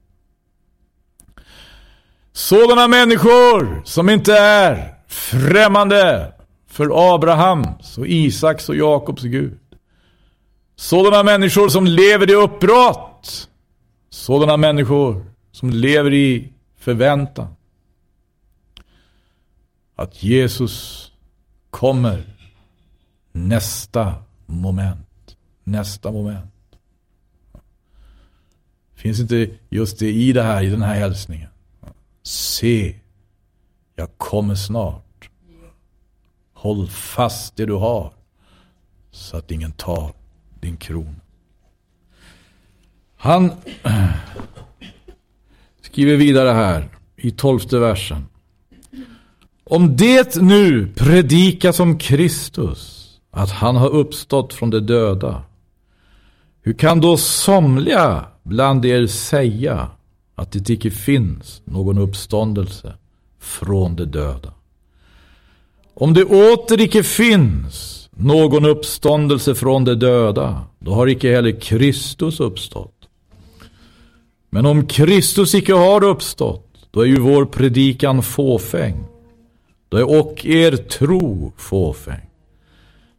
Sådana 2.33 2.87
människor 2.87 3.81
som 3.85 4.09
inte 4.09 4.37
är 4.37 4.95
främmande 5.07 6.33
för 6.67 7.13
Abrahams 7.15 7.97
och 7.97 8.07
Isaks 8.07 8.69
och 8.69 8.75
Jakobs 8.75 9.23
Gud. 9.23 9.59
Sådana 10.75 11.23
människor 11.23 11.69
som 11.69 11.85
lever 11.85 12.29
i 12.29 12.33
uppbrott. 12.33 13.49
Sådana 14.09 14.57
människor 14.57 15.25
som 15.51 15.69
lever 15.69 16.13
i 16.13 16.53
förväntan. 16.79 17.47
Att 19.95 20.23
Jesus 20.23 21.11
kommer 21.69 22.23
nästa 23.31 24.15
moment. 24.45 25.37
Nästa 25.63 26.11
moment. 26.11 26.53
Finns 28.95 29.19
inte 29.19 29.49
just 29.69 29.99
det 29.99 30.11
i 30.11 30.33
det 30.33 30.43
här, 30.43 30.63
i 30.63 30.69
den 30.69 30.81
här 30.81 30.95
hälsningen? 30.95 31.49
Se, 32.23 32.95
jag 33.95 34.17
kommer 34.17 34.55
snart. 34.55 35.29
Håll 36.53 36.87
fast 36.87 37.55
det 37.55 37.65
du 37.65 37.73
har 37.73 38.13
så 39.11 39.37
att 39.37 39.51
ingen 39.51 39.71
tar 39.71 40.13
din 40.59 40.77
kron. 40.77 41.21
Han 43.15 43.51
skriver 45.81 46.15
vidare 46.15 46.49
här 46.49 46.89
i 47.15 47.31
tolfte 47.31 47.79
versen. 47.79 48.25
Om 49.73 49.95
det 49.97 50.35
nu 50.41 50.87
predikas 50.95 51.79
om 51.79 51.97
Kristus, 51.97 53.09
att 53.31 53.51
han 53.51 53.75
har 53.75 53.89
uppstått 53.89 54.53
från 54.53 54.69
de 54.69 54.79
döda, 54.79 55.43
hur 56.61 56.73
kan 56.73 57.01
då 57.01 57.17
somliga 57.17 58.25
bland 58.43 58.85
er 58.85 59.07
säga 59.07 59.87
att 60.35 60.51
det 60.51 60.69
icke 60.69 60.91
finns 60.91 61.61
någon 61.65 61.97
uppståndelse 61.97 62.93
från 63.39 63.95
de 63.95 64.05
döda. 64.05 64.53
Om 65.93 66.13
det 66.13 66.25
åter 66.25 66.81
icke 66.81 67.03
finns 67.03 68.09
någon 68.11 68.65
uppståndelse 68.65 69.55
från 69.55 69.85
de 69.85 69.95
döda, 69.95 70.61
då 70.79 70.93
har 70.93 71.07
icke 71.07 71.35
heller 71.35 71.61
Kristus 71.61 72.39
uppstått. 72.39 73.07
Men 74.49 74.65
om 74.65 74.87
Kristus 74.87 75.55
icke 75.55 75.73
har 75.73 76.03
uppstått, 76.03 76.87
då 76.91 77.01
är 77.01 77.05
ju 77.05 77.19
vår 77.19 77.45
predikan 77.45 78.23
fåfäng. 78.23 79.12
Då 79.93 79.99
är 79.99 80.19
och 80.19 80.45
er 80.45 80.75
tro 80.75 81.53
fåfäng. 81.57 82.29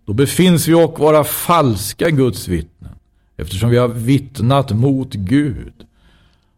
då 0.06 0.12
befinns 0.12 0.68
vi 0.68 0.74
och 0.74 0.98
vara 0.98 1.24
falska 1.24 2.10
Guds 2.10 2.48
vittnen, 2.48 2.92
eftersom 3.36 3.70
vi 3.70 3.76
har 3.76 3.88
vittnat 3.88 4.70
mot 4.70 5.12
Gud, 5.12 5.72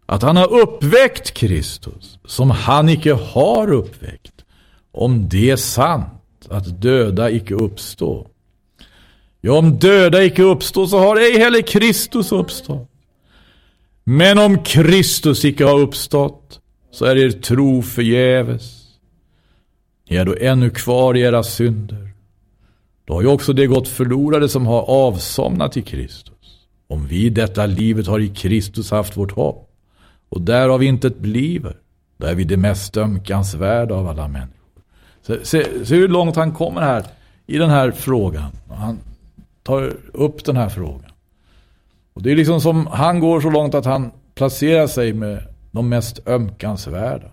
att 0.07 0.23
han 0.23 0.37
har 0.37 0.53
uppväckt 0.53 1.31
Kristus, 1.31 2.19
som 2.25 2.51
han 2.51 2.89
icke 2.89 3.13
har 3.13 3.73
uppväckt, 3.73 4.45
om 4.93 5.29
det 5.29 5.51
är 5.51 5.57
sant, 5.57 6.49
att 6.49 6.83
döda 6.83 7.31
icke 7.31 7.55
uppstå. 7.55 8.27
Ja, 9.41 9.59
om 9.59 9.79
döda 9.79 10.25
icke 10.25 10.43
uppstå, 10.43 10.87
så 10.87 10.99
har 10.99 11.17
ej 11.17 11.39
heller 11.39 11.63
Kristus 11.63 12.33
uppstått. 12.33 12.91
Men 14.05 14.39
om 14.39 14.65
Kristus 14.65 15.45
icke 15.45 15.65
har 15.65 15.79
uppstått, 15.79 16.61
så 16.91 17.05
är 17.05 17.17
er 17.17 17.31
tro 17.31 17.83
förgäves. 17.83 18.76
Ni 20.09 20.17
är 20.17 20.25
då 20.25 20.35
ännu 20.41 20.71
kvar 20.71 21.17
i 21.17 21.21
era 21.21 21.43
synder. 21.43 22.11
Då 23.05 23.15
har 23.15 23.23
ju 23.23 23.29
också 23.29 23.53
det 23.53 23.67
gått 23.67 23.89
förlorade 23.89 24.49
som 24.49 24.67
har 24.67 24.83
avsomnat 24.83 25.77
i 25.77 25.83
Kristus. 25.83 26.67
Om 26.89 27.07
vi 27.07 27.27
i 27.27 27.31
detta 27.31 27.67
livet 27.67 28.07
har 28.07 28.21
i 28.21 28.29
Kristus 28.29 28.91
haft 28.91 29.17
vårt 29.17 29.33
hopp 29.33 29.71
och 30.29 30.41
därav 30.41 30.83
intet 30.83 31.19
bliver, 31.19 31.77
då 32.17 32.27
är 32.27 32.35
vi 32.35 32.45
det 32.45 32.57
mest 32.57 32.97
ömkansvärda 32.97 33.95
av 33.95 34.09
alla 34.09 34.29
människor. 34.29 34.53
Se, 35.23 35.45
se, 35.45 35.85
se, 35.85 35.95
hur 35.95 36.09
långt 36.09 36.37
han 36.37 36.53
kommer 36.53 36.81
här 36.81 37.05
i 37.47 37.59
den 37.59 37.71
här 37.71 37.91
frågan. 37.91 38.51
Han 38.69 38.99
tar 39.63 39.93
upp 40.13 40.45
den 40.45 40.57
här 40.57 40.69
frågan. 40.69 41.11
Och 42.15 42.23
det 42.23 42.33
är 42.33 42.37
liksom 42.37 42.61
som 42.61 42.87
han 42.87 43.21
går 43.21 43.41
så 43.41 43.51
långt 43.51 43.75
att 43.75 43.85
han 43.85 44.11
placerar 44.35 44.87
sig 44.87 45.13
med 45.13 45.43
de 45.71 45.89
mest 45.89 46.29
ömkansvärda. 46.29 47.29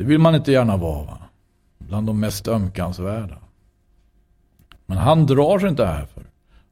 Det 0.00 0.06
vill 0.06 0.18
man 0.18 0.34
inte 0.34 0.52
gärna 0.52 0.76
vara. 0.76 1.04
Va? 1.04 1.18
Bland 1.78 2.06
de 2.06 2.20
mest 2.20 2.48
ömkansvärda. 2.48 3.38
Men 4.86 4.98
han 4.98 5.26
drar 5.26 5.58
sig 5.58 5.68
inte 5.68 5.84
här 5.84 6.06
för 6.06 6.22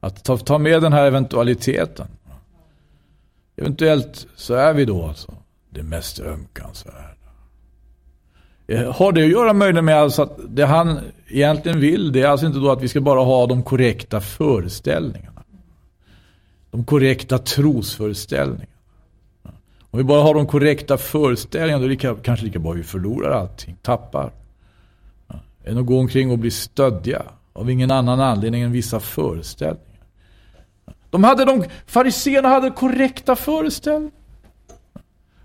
att 0.01 0.25
ta, 0.25 0.39
ta 0.39 0.59
med 0.59 0.83
den 0.83 0.93
här 0.93 1.07
eventualiteten. 1.07 2.07
Eventuellt 3.57 4.27
så 4.37 4.55
är 4.55 4.75
vi 4.75 4.85
då 4.85 5.07
alltså 5.07 5.35
det 5.71 5.83
mest 5.83 6.21
ömkansvärda. 6.21 7.15
Eh, 8.67 8.93
har 8.93 9.13
det 9.13 9.25
att 9.25 9.31
göra 9.31 9.53
möjligen 9.53 9.85
med 9.85 9.97
alltså 9.97 10.23
att 10.23 10.39
det 10.49 10.67
han 10.67 11.01
egentligen 11.27 11.81
vill 11.81 12.13
det 12.13 12.23
är 12.23 12.29
alltså 12.29 12.47
inte 12.47 12.59
då 12.59 12.71
att 12.71 12.83
vi 12.83 12.89
ska 12.89 13.01
bara 13.01 13.21
ha 13.21 13.47
de 13.47 13.63
korrekta 13.63 14.21
föreställningarna. 14.21 15.43
De 16.71 16.85
korrekta 16.85 17.39
trosföreställningarna. 17.39 18.78
Om 19.91 19.99
vi 19.99 20.05
bara 20.05 20.23
har 20.23 20.35
de 20.35 20.47
korrekta 20.47 20.99
föreställningarna 20.99 21.79
då 21.79 21.85
är 21.85 21.89
det 21.89 22.23
kanske 22.23 22.47
lika 22.47 22.59
bra 22.59 22.73
att 22.73 22.79
vi 22.79 22.83
förlorar 22.83 23.31
allting, 23.31 23.77
tappar. 23.83 24.33
Än 25.65 25.79
att 25.79 25.87
gå 25.87 25.99
omkring 25.99 26.31
och 26.31 26.39
bli 26.39 26.51
stödja 26.51 27.23
av 27.53 27.71
ingen 27.71 27.91
annan 27.91 28.21
anledning 28.21 28.63
än 28.63 28.73
vissa 28.73 29.01
föreställningar. 29.01 29.85
De 31.11 31.25
hade 31.25 31.45
de, 31.45 31.65
fariséerna 31.87 32.49
hade 32.49 32.71
korrekta 32.71 33.37
föreställningar. 33.37 34.13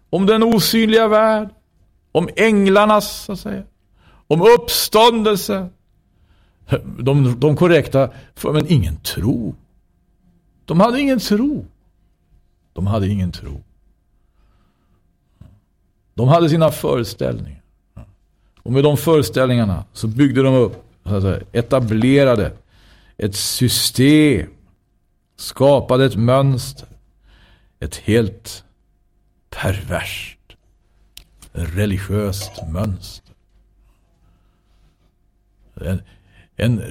Om 0.10 0.26
den 0.26 0.44
osynliga 0.44 1.08
värld. 1.08 1.50
Om 2.12 2.30
änglarnas, 2.36 3.24
så 3.24 3.32
att 3.32 3.40
säga. 3.40 3.64
Om 4.28 4.42
uppståndelse. 4.42 5.70
De, 7.00 7.40
de 7.40 7.56
korrekta, 7.56 8.10
men 8.44 8.72
ingen 8.72 8.98
tro. 8.98 9.56
De 10.66 10.80
hade 10.80 11.02
ingen 11.02 11.20
tro. 11.20 11.66
De 12.74 12.88
hade 12.88 13.08
ingen 13.08 13.32
tro. 13.32 13.64
De 16.14 16.28
hade 16.28 16.50
sina 16.50 16.72
föreställningar. 16.72 17.62
Och 18.64 18.72
med 18.72 18.84
de 18.84 18.98
föreställningarna 18.98 19.86
så 19.94 20.08
byggde 20.08 20.44
de 20.44 20.56
upp, 20.56 20.86
så 21.04 21.16
att 21.16 21.24
säga, 21.24 21.40
etablerade 21.52 22.52
ett 23.18 23.36
system. 23.36 24.50
Skapade 25.36 26.06
ett 26.06 26.16
mönster. 26.16 26.88
Ett 27.80 27.96
helt 27.96 28.64
perverst 29.50 30.40
religiöst 31.54 32.52
mönster. 32.72 33.34
En, 35.76 36.02
en 36.56 36.82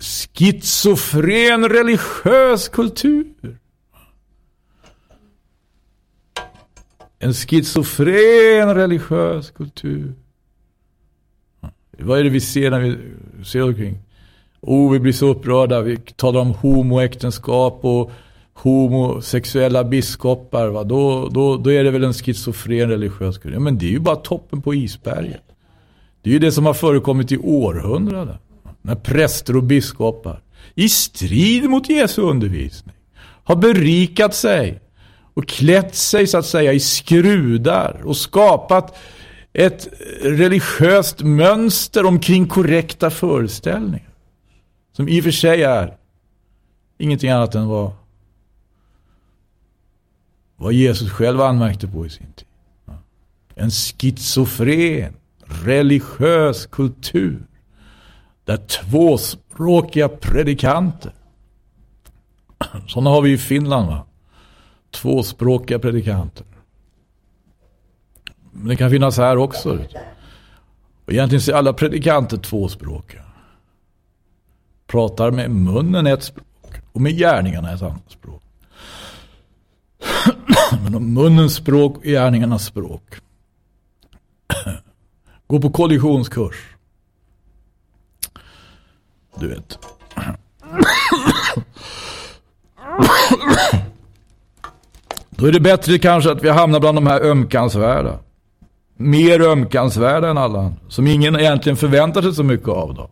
schizofren 0.00 1.68
religiös 1.68 2.68
kultur. 2.68 3.58
En 7.22 7.32
schizofren 7.32 8.74
religiös 8.74 9.50
kultur. 9.50 10.14
Vad 11.98 12.18
är 12.18 12.24
det 12.24 12.30
vi 12.30 12.40
ser 12.40 12.70
när 12.70 12.80
vi 12.80 12.98
ser 13.44 13.62
omkring? 13.62 13.98
Oh, 14.60 14.92
vi 14.92 14.98
blir 14.98 15.12
så 15.12 15.26
upprörda. 15.26 15.80
Vi 15.80 15.96
talar 15.96 16.40
om 16.40 16.50
homoäktenskap 16.50 17.78
och 17.82 18.10
homosexuella 18.54 19.84
biskopar. 19.84 20.68
Va? 20.68 20.84
Då, 20.84 21.28
då, 21.28 21.56
då 21.56 21.72
är 21.72 21.84
det 21.84 21.90
väl 21.90 22.04
en 22.04 22.12
schizofren 22.12 22.88
religiös 22.88 23.38
kultur. 23.38 23.52
Ja, 23.52 23.60
men 23.60 23.78
det 23.78 23.86
är 23.86 23.90
ju 23.90 24.00
bara 24.00 24.16
toppen 24.16 24.62
på 24.62 24.74
isberget. 24.74 25.44
Det 26.22 26.30
är 26.30 26.34
ju 26.34 26.38
det 26.38 26.52
som 26.52 26.66
har 26.66 26.74
förekommit 26.74 27.32
i 27.32 27.38
århundraden. 27.38 28.36
När 28.82 28.94
präster 28.94 29.56
och 29.56 29.62
biskopar 29.62 30.42
i 30.74 30.88
strid 30.88 31.70
mot 31.70 31.88
Jesu 31.88 32.22
undervisning 32.22 32.96
har 33.44 33.56
berikat 33.56 34.34
sig 34.34 34.81
och 35.34 35.48
klätt 35.48 35.94
sig 35.94 36.26
så 36.26 36.38
att 36.38 36.46
säga 36.46 36.72
i 36.72 36.80
skrudar 36.80 38.02
och 38.04 38.16
skapat 38.16 38.96
ett 39.52 39.88
religiöst 40.22 41.20
mönster 41.20 42.06
omkring 42.06 42.48
korrekta 42.48 43.10
föreställningar. 43.10 44.08
Som 44.92 45.08
i 45.08 45.20
och 45.20 45.24
för 45.24 45.30
sig 45.30 45.62
är 45.62 45.96
ingenting 46.98 47.30
annat 47.30 47.54
än 47.54 47.68
vad, 47.68 47.92
vad 50.56 50.72
Jesus 50.72 51.10
själv 51.10 51.40
anmärkte 51.40 51.88
på 51.88 52.06
i 52.06 52.10
sin 52.10 52.32
tid. 52.32 52.46
En 53.54 53.70
schizofren, 53.70 55.16
religiös 55.64 56.66
kultur. 56.66 57.46
Där 58.44 58.56
tvåspråkiga 58.56 60.08
predikanter. 60.08 61.12
Sådana 62.88 63.10
har 63.10 63.22
vi 63.22 63.32
i 63.32 63.38
Finland 63.38 63.86
va 63.86 64.06
tvåspråkiga 64.92 65.78
predikanter. 65.78 66.46
Men 68.52 68.68
det 68.68 68.76
kan 68.76 68.90
finnas 68.90 69.16
här 69.16 69.36
också. 69.36 69.78
Och 71.04 71.12
egentligen 71.12 71.54
är 71.54 71.58
alla 71.58 71.72
predikanter 71.72 72.36
tvåspråkiga. 72.36 73.24
Pratar 74.86 75.30
med 75.30 75.50
munnen 75.50 76.06
ett 76.06 76.22
språk 76.22 76.80
och 76.92 77.00
med 77.00 77.12
gärningarna 77.16 77.72
ett 77.72 77.82
annat 77.82 78.10
språk. 78.10 78.42
Men 80.82 81.12
munnens 81.14 81.54
språk 81.54 81.96
och 81.96 82.02
gärningarnas 82.02 82.64
språk. 82.64 83.20
Gå 85.46 85.60
på 85.60 85.70
kollisionskurs. 85.70 86.76
Du 89.36 89.48
vet. 89.48 89.78
Då 95.42 95.48
är 95.48 95.52
det 95.52 95.60
bättre 95.60 95.98
kanske 95.98 96.32
att 96.32 96.44
vi 96.44 96.48
hamnar 96.48 96.80
bland 96.80 96.96
de 96.96 97.06
här 97.06 97.20
ömkansvärda. 97.20 98.18
Mer 98.96 99.40
ömkansvärda 99.40 100.28
än 100.28 100.38
alla 100.38 100.72
Som 100.88 101.06
ingen 101.06 101.36
egentligen 101.36 101.76
förväntar 101.76 102.22
sig 102.22 102.34
så 102.34 102.42
mycket 102.42 102.68
av 102.68 102.94
då. 102.94 103.10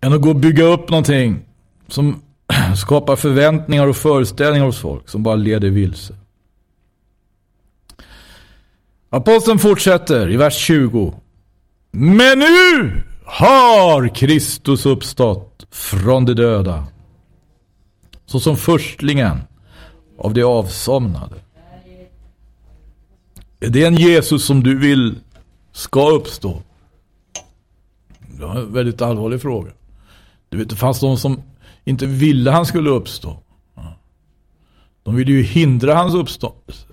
Än 0.00 0.12
att 0.12 0.20
gå 0.20 0.28
och 0.28 0.36
bygga 0.36 0.64
upp 0.64 0.90
någonting 0.90 1.40
som 1.88 2.22
skapar 2.76 3.16
förväntningar 3.16 3.86
och 3.86 3.96
föreställningar 3.96 4.66
hos 4.66 4.78
folk 4.78 5.08
som 5.08 5.22
bara 5.22 5.34
leder 5.34 5.70
vilse. 5.70 6.14
Aposteln 9.10 9.58
fortsätter 9.58 10.30
i 10.30 10.36
vers 10.36 10.56
20. 10.56 11.14
Men 11.90 12.38
nu 12.38 13.02
har 13.24 14.14
Kristus 14.14 14.86
uppstått 14.86 15.66
från 15.70 16.24
de 16.24 16.34
döda. 16.34 16.84
Såsom 18.26 18.56
förstlingen 18.56 19.38
av 20.22 20.34
det 20.34 20.42
avsomnade. 20.42 21.36
Är 23.60 23.68
det 23.68 23.84
en 23.84 23.96
Jesus 23.96 24.44
som 24.44 24.62
du 24.62 24.78
vill 24.78 25.18
ska 25.72 26.10
uppstå? 26.10 26.62
Det 28.18 28.44
var 28.44 28.54
en 28.54 28.72
väldigt 28.72 29.02
allvarlig 29.02 29.42
fråga. 29.42 29.70
Du 30.48 30.56
vet, 30.56 30.70
det 30.70 30.76
fanns 30.76 31.00
de 31.00 31.16
som 31.16 31.42
inte 31.84 32.06
ville 32.06 32.50
han 32.50 32.66
skulle 32.66 32.90
uppstå. 32.90 33.36
De 35.02 35.14
ville 35.16 35.32
ju 35.32 35.42
hindra 35.42 35.94
hans 35.94 36.14
uppståndelse. 36.14 36.86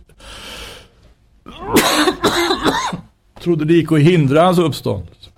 Trodde 3.44 3.66
det 3.66 3.74
gick 3.74 3.92
att 3.92 4.00
hindra 4.00 4.42
hans 4.42 4.60
uppståndelse. 4.60 5.30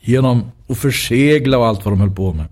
Genom 0.00 0.50
att 0.68 0.78
försegla 0.78 1.58
och 1.58 1.66
allt 1.66 1.84
vad 1.84 1.92
de 1.92 2.00
höll 2.00 2.14
på 2.14 2.32
med. 2.32 2.46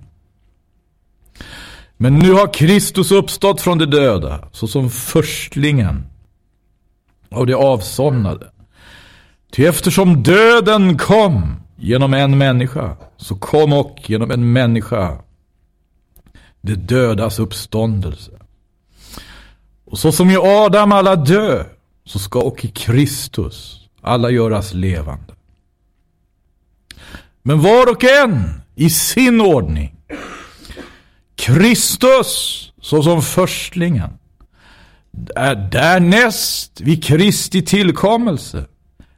Men 2.02 2.14
nu 2.14 2.32
har 2.32 2.52
Kristus 2.52 3.10
uppstått 3.10 3.60
från 3.60 3.78
de 3.78 3.86
döda, 3.86 4.48
såsom 4.52 4.90
förstlingen 4.90 6.06
av 7.30 7.46
de 7.46 7.54
avsomnade. 7.54 8.50
Ty 9.52 9.66
eftersom 9.66 10.22
döden 10.22 10.98
kom 10.98 11.56
genom 11.76 12.14
en 12.14 12.38
människa, 12.38 12.96
så 13.16 13.36
kom 13.36 13.72
och 13.72 13.98
genom 14.06 14.30
en 14.30 14.52
människa 14.52 15.18
det 16.60 16.74
dödas 16.74 17.38
uppståndelse. 17.38 18.32
Och 19.84 19.98
så 19.98 20.12
som 20.12 20.30
i 20.30 20.36
Adam 20.36 20.92
alla 20.92 21.16
dö, 21.16 21.64
så 22.04 22.18
ska 22.18 22.40
och 22.40 22.64
i 22.64 22.68
Kristus 22.68 23.88
alla 24.00 24.30
göras 24.30 24.74
levande. 24.74 25.34
Men 27.42 27.60
var 27.60 27.90
och 27.90 28.04
en 28.04 28.62
i 28.74 28.90
sin 28.90 29.40
ordning. 29.40 30.01
Kristus 31.42 32.72
såsom 32.80 33.22
förstlingen. 33.22 34.10
Är 35.36 35.54
därnäst 35.54 36.80
vid 36.80 37.04
Kristi 37.04 37.62
tillkommelse. 37.62 38.64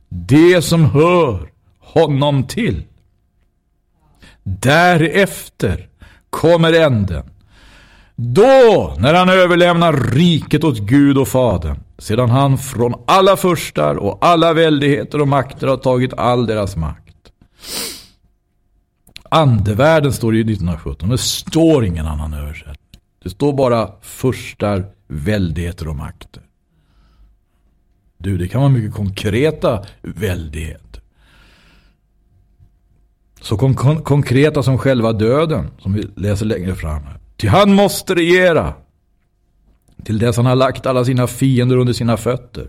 Det 0.09 0.63
som 0.63 0.85
hör 0.85 1.51
honom 1.81 2.47
till. 2.47 2.83
Därefter 4.43 5.89
kommer 6.31 6.73
änden. 6.73 7.31
Då, 8.17 8.95
när 8.99 9.15
han 9.15 9.29
överlämnar 9.29 9.93
riket 9.93 10.65
åt 10.65 10.79
Gud 10.79 11.19
och 11.19 11.29
Fadern, 11.29 11.77
sedan 11.99 12.31
han 12.31 12.59
från 12.59 12.95
alla 13.07 13.37
förstar 13.37 13.95
och 13.95 14.19
alla 14.21 14.53
väldigheter 14.53 15.21
och 15.21 15.29
makter 15.29 15.67
har 15.67 15.77
tagit 15.77 16.15
all 16.15 16.47
deras 16.47 16.77
makt. 16.77 17.15
Andevärlden 19.35 20.13
står 20.13 20.33
det 20.33 20.39
i 20.39 20.41
1917, 20.41 21.09
det 21.09 21.19
står 21.19 21.85
ingen 21.85 22.07
annan 22.07 22.35
översättning. 22.35 23.01
Det 23.23 23.31
står 23.31 23.53
bara 23.53 23.91
förstar, 24.01 24.87
väldigheter 25.09 25.89
och 25.89 25.97
makter. 25.97 26.43
Du, 28.19 28.39
det 28.39 28.49
kan 28.49 28.61
vara 28.61 28.71
mycket 28.71 28.95
konkreta 28.95 29.85
väldigheter. 30.03 31.03
Så 33.41 33.57
kon 33.57 33.75
kon 33.75 34.03
konkreta 34.03 34.63
som 34.63 34.79
själva 34.79 35.13
döden, 35.13 35.71
som 35.79 35.93
vi 35.93 36.07
läser 36.17 36.47
längre 36.47 36.75
fram. 36.75 37.03
Till 37.03 37.11
Ty 37.37 37.49
han 37.49 37.75
måste 37.75 38.15
regera 38.15 38.75
till 40.05 40.19
dess 40.19 40.37
han 40.37 40.47
har 40.47 40.57
lagt 40.57 40.87
alla 40.87 41.05
sina 41.05 41.27
fiender 41.27 41.77
under 41.77 41.93
sina 41.93 42.17
fötter. 42.17 42.69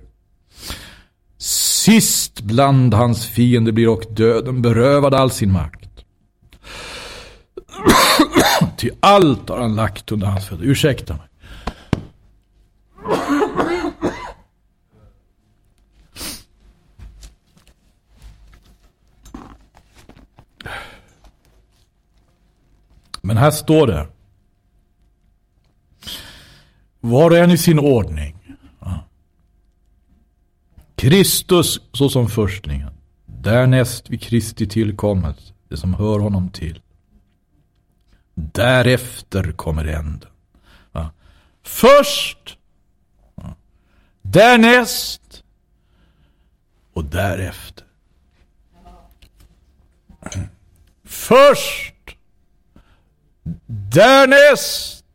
Sist 1.38 2.42
bland 2.42 2.94
hans 2.94 3.26
fiender 3.26 3.72
blir 3.72 3.90
och 3.90 4.04
döden 4.10 4.62
berövad 4.62 5.14
all 5.14 5.32
sin 5.32 5.52
makt. 5.52 5.85
Till 8.78 8.92
allt 9.00 9.50
har 9.50 9.62
han 9.62 9.76
lagt 9.76 10.12
under 10.12 10.28
hans 10.28 10.46
fötter. 10.48 10.64
Ursäkta 10.64 11.14
mig. 11.14 11.28
Men 23.22 23.38
här 23.38 23.52
står 23.52 23.88
det. 23.88 24.08
Var 27.00 27.32
och 27.32 27.38
en 27.38 27.52
i 27.52 27.58
sin 27.58 27.80
ordning. 27.80 28.36
Kristus 30.96 31.82
såsom 31.94 32.28
förstlingen. 32.28 32.94
Därnäst 33.26 34.10
vid 34.10 34.22
Kristi 34.22 34.68
tillkommet. 34.68 35.54
Det 35.70 35.78
som 35.78 35.94
hör 35.94 36.20
honom 36.20 36.50
till. 36.50 36.82
Därefter 38.36 39.52
kommer 39.52 39.86
änden. 39.86 40.30
Först. 41.64 42.58
Därnäst. 44.22 45.44
Och 46.94 47.06
därefter. 47.06 47.86
Först. 51.04 51.96
Därnäst 53.66 55.06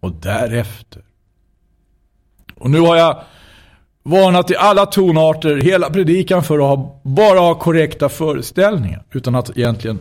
och 0.00 0.12
därefter. 0.12 1.02
Och 2.54 2.70
nu 2.70 2.80
har 2.80 2.96
jag 2.96 3.22
varnat 4.02 4.50
i 4.50 4.56
alla 4.56 4.86
tonarter 4.86 5.56
hela 5.56 5.90
predikan 5.90 6.44
för 6.44 6.54
att 6.58 6.78
ha, 6.78 7.00
bara 7.02 7.40
ha 7.40 7.54
korrekta 7.54 8.08
föreställningar. 8.08 9.04
Utan 9.10 9.34
att 9.34 9.56
egentligen 9.56 9.98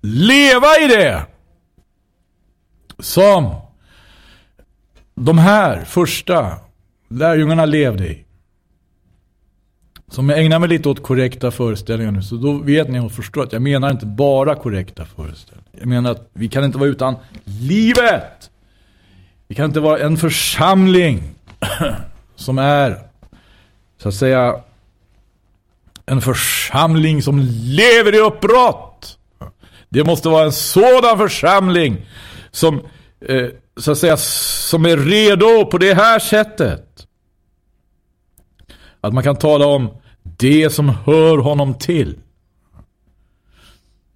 leva 0.00 0.78
i 0.84 0.88
det. 0.88 1.26
Som 2.98 3.54
de 5.14 5.38
här 5.38 5.84
första 5.84 6.56
lärjungarna 7.08 7.64
levde 7.64 8.08
i. 8.08 8.24
Som 10.08 10.28
jag 10.28 10.40
ägnar 10.40 10.58
mig 10.58 10.68
lite 10.68 10.88
åt 10.88 11.02
korrekta 11.02 11.50
föreställningar 11.50 12.12
nu. 12.12 12.22
Så 12.22 12.36
då 12.36 12.52
vet 12.52 12.88
ni 12.88 13.00
och 13.00 13.12
förstår 13.12 13.42
att 13.42 13.52
jag 13.52 13.62
menar 13.62 13.90
inte 13.90 14.06
bara 14.06 14.54
korrekta 14.54 15.04
föreställningar. 15.04 15.70
Jag 15.78 15.88
menar 15.88 16.10
att 16.10 16.30
vi 16.32 16.48
kan 16.48 16.64
inte 16.64 16.78
vara 16.78 16.88
utan 16.88 17.16
livet. 17.44 18.50
Vi 19.48 19.54
kan 19.54 19.64
inte 19.64 19.80
vara 19.80 19.98
en 19.98 20.16
församling 20.16 21.22
som 22.34 22.58
är, 22.58 22.98
så 23.98 24.08
att 24.08 24.14
säga, 24.14 24.60
en 26.06 26.20
församling 26.20 27.22
som 27.22 27.40
lever 27.50 28.14
i 28.14 28.18
uppbrott. 28.18 28.89
Det 29.92 30.04
måste 30.04 30.28
vara 30.28 30.44
en 30.44 30.52
sådan 30.52 31.18
församling 31.18 32.06
som, 32.50 32.80
eh, 33.20 33.46
så 33.76 33.92
att 33.92 33.98
säga, 33.98 34.16
som 34.16 34.86
är 34.86 34.96
redo 34.96 35.66
på 35.66 35.78
det 35.78 35.94
här 35.94 36.18
sättet. 36.18 37.06
Att 39.00 39.14
man 39.14 39.22
kan 39.22 39.36
tala 39.36 39.66
om 39.66 39.88
det 40.22 40.70
som 40.70 40.88
hör 40.88 41.38
honom 41.38 41.74
till. 41.74 42.18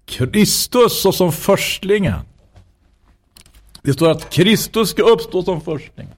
Kristus 0.05 1.01
såsom 1.01 1.31
förstlingen. 1.31 2.19
Det 3.81 3.93
står 3.93 4.11
att 4.11 4.29
Kristus 4.29 4.89
ska 4.89 5.03
uppstå 5.03 5.43
som 5.43 5.61
förstlingen. 5.61 6.13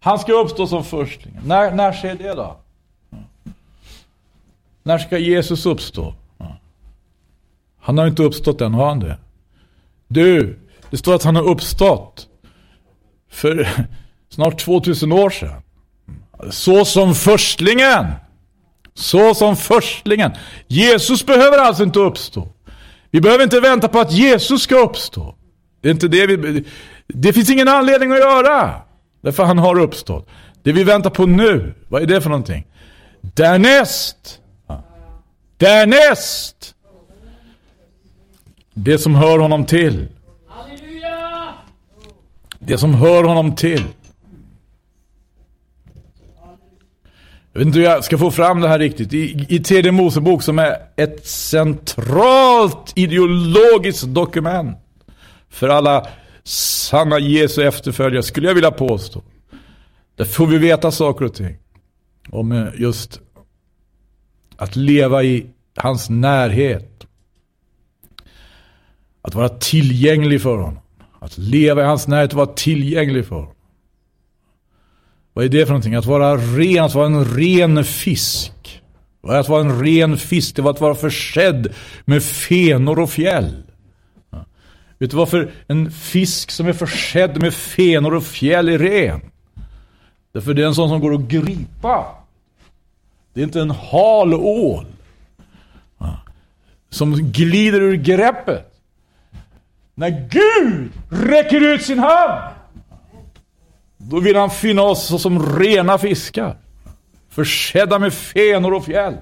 Han 0.00 0.18
ska 0.18 0.32
uppstå 0.32 0.66
som 0.66 0.84
förstlingen. 0.84 1.42
När, 1.46 1.72
när 1.72 1.92
sker 1.92 2.14
det 2.14 2.34
då? 2.34 2.56
När 4.82 4.98
ska 4.98 5.18
Jesus 5.18 5.66
uppstå? 5.66 6.14
Han 7.82 7.98
har 7.98 8.06
inte 8.06 8.22
uppstått 8.22 8.60
än, 8.60 8.74
har 8.74 8.88
han 8.88 9.00
det? 9.00 9.18
Du, 10.08 10.58
det 10.90 10.96
står 10.96 11.14
att 11.14 11.22
han 11.22 11.36
har 11.36 11.48
uppstått 11.48 12.26
för 13.30 13.68
snart 14.28 14.60
2000 14.60 15.12
år 15.12 15.30
sedan. 15.30 15.62
Så 16.50 16.84
som 16.84 17.14
förstlingen. 17.14 18.06
Så 18.94 19.34
som 19.34 19.56
förstlingen. 19.56 20.32
Jesus 20.66 21.26
behöver 21.26 21.58
alltså 21.58 21.82
inte 21.82 21.98
uppstå. 21.98 22.48
Vi 23.10 23.20
behöver 23.20 23.44
inte 23.44 23.60
vänta 23.60 23.88
på 23.88 24.00
att 24.00 24.12
Jesus 24.12 24.62
ska 24.62 24.76
uppstå. 24.76 25.34
Det 25.80 25.88
är 25.88 25.92
inte 25.92 26.08
det 26.08 26.26
vi... 26.26 26.64
Det 27.06 27.32
finns 27.32 27.50
ingen 27.50 27.68
anledning 27.68 28.12
att 28.12 28.18
göra. 28.18 28.74
Därför 29.20 29.44
han 29.44 29.58
har 29.58 29.78
uppstått. 29.78 30.28
Det 30.62 30.72
vi 30.72 30.84
väntar 30.84 31.10
på 31.10 31.26
nu, 31.26 31.74
vad 31.88 32.02
är 32.02 32.06
det 32.06 32.20
för 32.20 32.30
någonting? 32.30 32.66
Därnäst. 33.20 34.40
Därnäst. 35.56 36.74
Det 38.74 38.98
som 38.98 39.14
hör 39.14 39.38
honom 39.38 39.66
till. 39.66 40.08
Det 42.58 42.78
som 42.78 42.94
hör 42.94 43.24
honom 43.24 43.54
till. 43.54 43.84
Jag 47.52 47.58
vet 47.58 47.66
inte 47.66 47.78
hur 47.78 47.86
jag 47.86 48.04
ska 48.04 48.18
få 48.18 48.30
fram 48.30 48.60
det 48.60 48.68
här 48.68 48.78
riktigt. 48.78 49.12
I, 49.12 49.46
i 49.48 49.58
tredje 49.58 49.92
Mosebok 49.92 50.42
som 50.42 50.58
är 50.58 50.76
ett 50.96 51.26
centralt 51.26 52.92
ideologiskt 52.94 54.06
dokument 54.06 54.78
för 55.48 55.68
alla 55.68 56.06
sanna 56.44 57.18
Jesu 57.18 57.62
efterföljare 57.62 58.22
skulle 58.22 58.48
jag 58.48 58.54
vilja 58.54 58.70
påstå. 58.70 59.22
Där 60.16 60.24
får 60.24 60.46
vi 60.46 60.58
veta 60.58 60.90
saker 60.90 61.24
och 61.24 61.34
ting. 61.34 61.56
Om 62.30 62.52
eh, 62.52 62.66
just 62.78 63.20
att 64.56 64.76
leva 64.76 65.22
i 65.22 65.46
hans 65.76 66.10
närhet. 66.10 66.91
Att 69.22 69.34
vara 69.34 69.48
tillgänglig 69.48 70.42
för 70.42 70.56
honom. 70.56 70.78
Att 71.18 71.38
leva 71.38 71.82
i 71.82 71.84
hans 71.84 72.08
närhet 72.08 72.30
och 72.30 72.36
vara 72.36 72.46
tillgänglig 72.46 73.26
för 73.26 73.36
honom. 73.36 73.54
Vad 75.32 75.44
är 75.44 75.48
det 75.48 75.66
för 75.66 75.72
någonting? 75.72 75.94
Att 75.94 76.06
vara 76.06 76.36
ren, 76.36 76.84
att 76.84 76.94
vara 76.94 77.06
en 77.06 77.24
ren 77.24 77.84
fisk. 77.84 78.82
Vad 79.20 79.36
är 79.36 79.40
Att 79.40 79.48
vara 79.48 79.60
en 79.60 79.84
ren 79.84 80.16
fisk, 80.16 80.56
det 80.56 80.62
var 80.62 80.70
att 80.70 80.80
vara 80.80 80.94
försedd 80.94 81.74
med 82.04 82.22
fenor 82.22 82.98
och 82.98 83.10
fjäll. 83.10 83.62
Vet 84.98 85.10
du 85.10 85.16
varför 85.16 85.50
en 85.66 85.90
fisk 85.90 86.50
som 86.50 86.66
är 86.66 86.72
försedd 86.72 87.42
med 87.42 87.54
fenor 87.54 88.14
och 88.14 88.24
fjäll 88.24 88.68
är 88.68 88.78
ren? 88.78 89.20
Därför 90.32 90.54
det 90.54 90.62
är 90.62 90.66
en 90.66 90.74
sån 90.74 90.88
som 90.88 91.00
går 91.00 91.14
att 91.14 91.20
gripa. 91.20 92.06
Det 93.32 93.40
är 93.40 93.44
inte 93.44 93.60
en 93.60 93.70
hal 93.70 94.34
ål. 94.34 94.86
Som 96.90 97.32
glider 97.32 97.80
ur 97.80 97.96
greppet. 97.96 98.71
När 99.94 100.28
Gud 100.30 100.90
räcker 101.10 101.60
ut 101.60 101.82
sin 101.82 101.98
hand 101.98 102.52
då 104.10 104.20
vill 104.20 104.36
han 104.36 104.50
finna 104.50 104.82
oss 104.82 105.22
som 105.22 105.58
rena 105.58 105.98
fiskar. 105.98 106.56
Försedda 107.30 107.98
med 107.98 108.12
fenor 108.12 108.74
och 108.74 108.84
fjäll. 108.84 109.14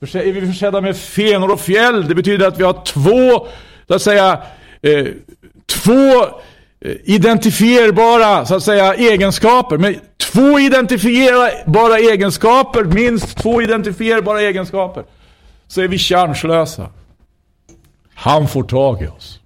Är 0.00 0.32
vi 0.32 0.46
försedda 0.46 0.80
med 0.80 0.96
fenor 0.96 1.50
och 1.50 1.60
fjäll? 1.60 2.08
Det 2.08 2.14
betyder 2.14 2.48
att 2.48 2.60
vi 2.60 2.64
har 2.64 2.84
två, 2.84 3.46
så 3.88 3.94
att 3.94 4.02
säga, 4.02 4.42
eh, 4.82 5.06
två 5.66 6.22
eh, 6.80 6.92
identifierbara 7.04 8.46
så 8.46 8.54
att 8.54 8.62
säga, 8.62 8.94
egenskaper. 8.94 9.78
Med 9.78 10.00
två 10.16 10.60
identifierbara 10.60 11.98
egenskaper, 11.98 12.84
minst 12.84 13.38
två 13.38 13.62
identifierbara 13.62 14.40
egenskaper, 14.40 15.04
så 15.68 15.80
är 15.80 15.88
vi 15.88 15.98
chanslösa. 15.98 16.88
Han 18.14 18.48
får 18.48 18.62
tag 18.62 19.02
i 19.02 19.06
oss. 19.06 19.40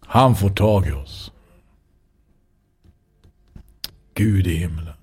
Han 0.00 0.36
får 0.36 0.50
tag 0.50 0.86
i 0.86 0.92
oss. 0.92 1.32
Gud 4.14 4.46
i 4.46 4.54
himlen. 4.54 4.94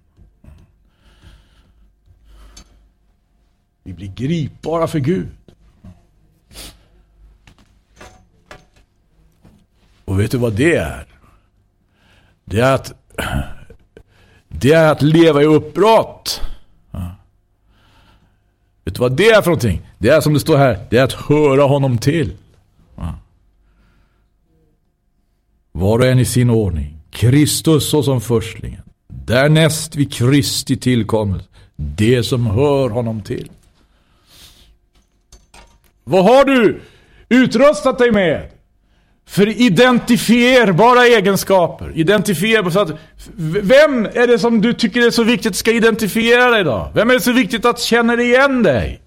Vi 3.83 3.93
blir 3.93 4.07
gripbara 4.07 4.87
för 4.87 4.99
Gud. 4.99 5.27
Och 10.05 10.19
vet 10.19 10.31
du 10.31 10.37
vad 10.37 10.53
det 10.53 10.75
är? 10.75 11.07
Det 12.45 12.59
är 12.59 12.73
att, 12.73 12.93
det 14.47 14.71
är 14.71 14.91
att 14.91 15.01
leva 15.01 15.41
i 15.41 15.45
uppbrott. 15.45 16.41
Vet 18.83 18.95
du 18.95 18.99
vad 18.99 19.17
det 19.17 19.29
är 19.29 19.41
för 19.41 19.49
någonting? 19.49 19.81
Det 19.97 20.09
är 20.09 20.21
som 20.21 20.33
det 20.33 20.39
står 20.39 20.57
här, 20.57 20.87
det 20.89 20.97
är 20.97 21.03
att 21.03 21.13
höra 21.13 21.63
honom 21.63 21.97
till. 21.97 22.37
Var 25.75 25.99
och 25.99 26.05
en 26.05 26.19
i 26.19 26.25
sin 26.25 26.49
ordning. 26.49 26.97
Kristus 27.11 27.89
såsom 27.89 28.21
förstlingen. 28.21 28.81
Därnäst 29.07 29.95
vid 29.95 30.13
Kristi 30.13 30.77
tillkommelse. 30.77 31.45
Det 31.75 32.23
som 32.23 32.45
hör 32.45 32.89
honom 32.89 33.21
till. 33.21 33.51
Vad 36.03 36.23
har 36.23 36.45
du 36.45 36.81
utrustat 37.29 37.97
dig 37.97 38.11
med? 38.11 38.49
För 39.25 39.47
identifierbara 39.61 41.05
egenskaper. 41.05 41.91
Identifierbara, 41.95 42.71
så 42.71 42.79
att, 42.79 42.91
vem 43.61 44.05
är 44.05 44.27
det 44.27 44.39
som 44.39 44.61
du 44.61 44.73
tycker 44.73 45.07
är 45.07 45.11
så 45.11 45.23
viktigt 45.23 45.55
ska 45.55 45.71
identifiera 45.71 46.49
dig 46.49 46.63
då? 46.63 46.91
Vem 46.95 47.09
är 47.09 47.13
det 47.13 47.21
så 47.21 47.31
viktigt 47.31 47.65
att 47.65 47.79
känna 47.79 48.21
igen 48.21 48.63
dig? 48.63 49.01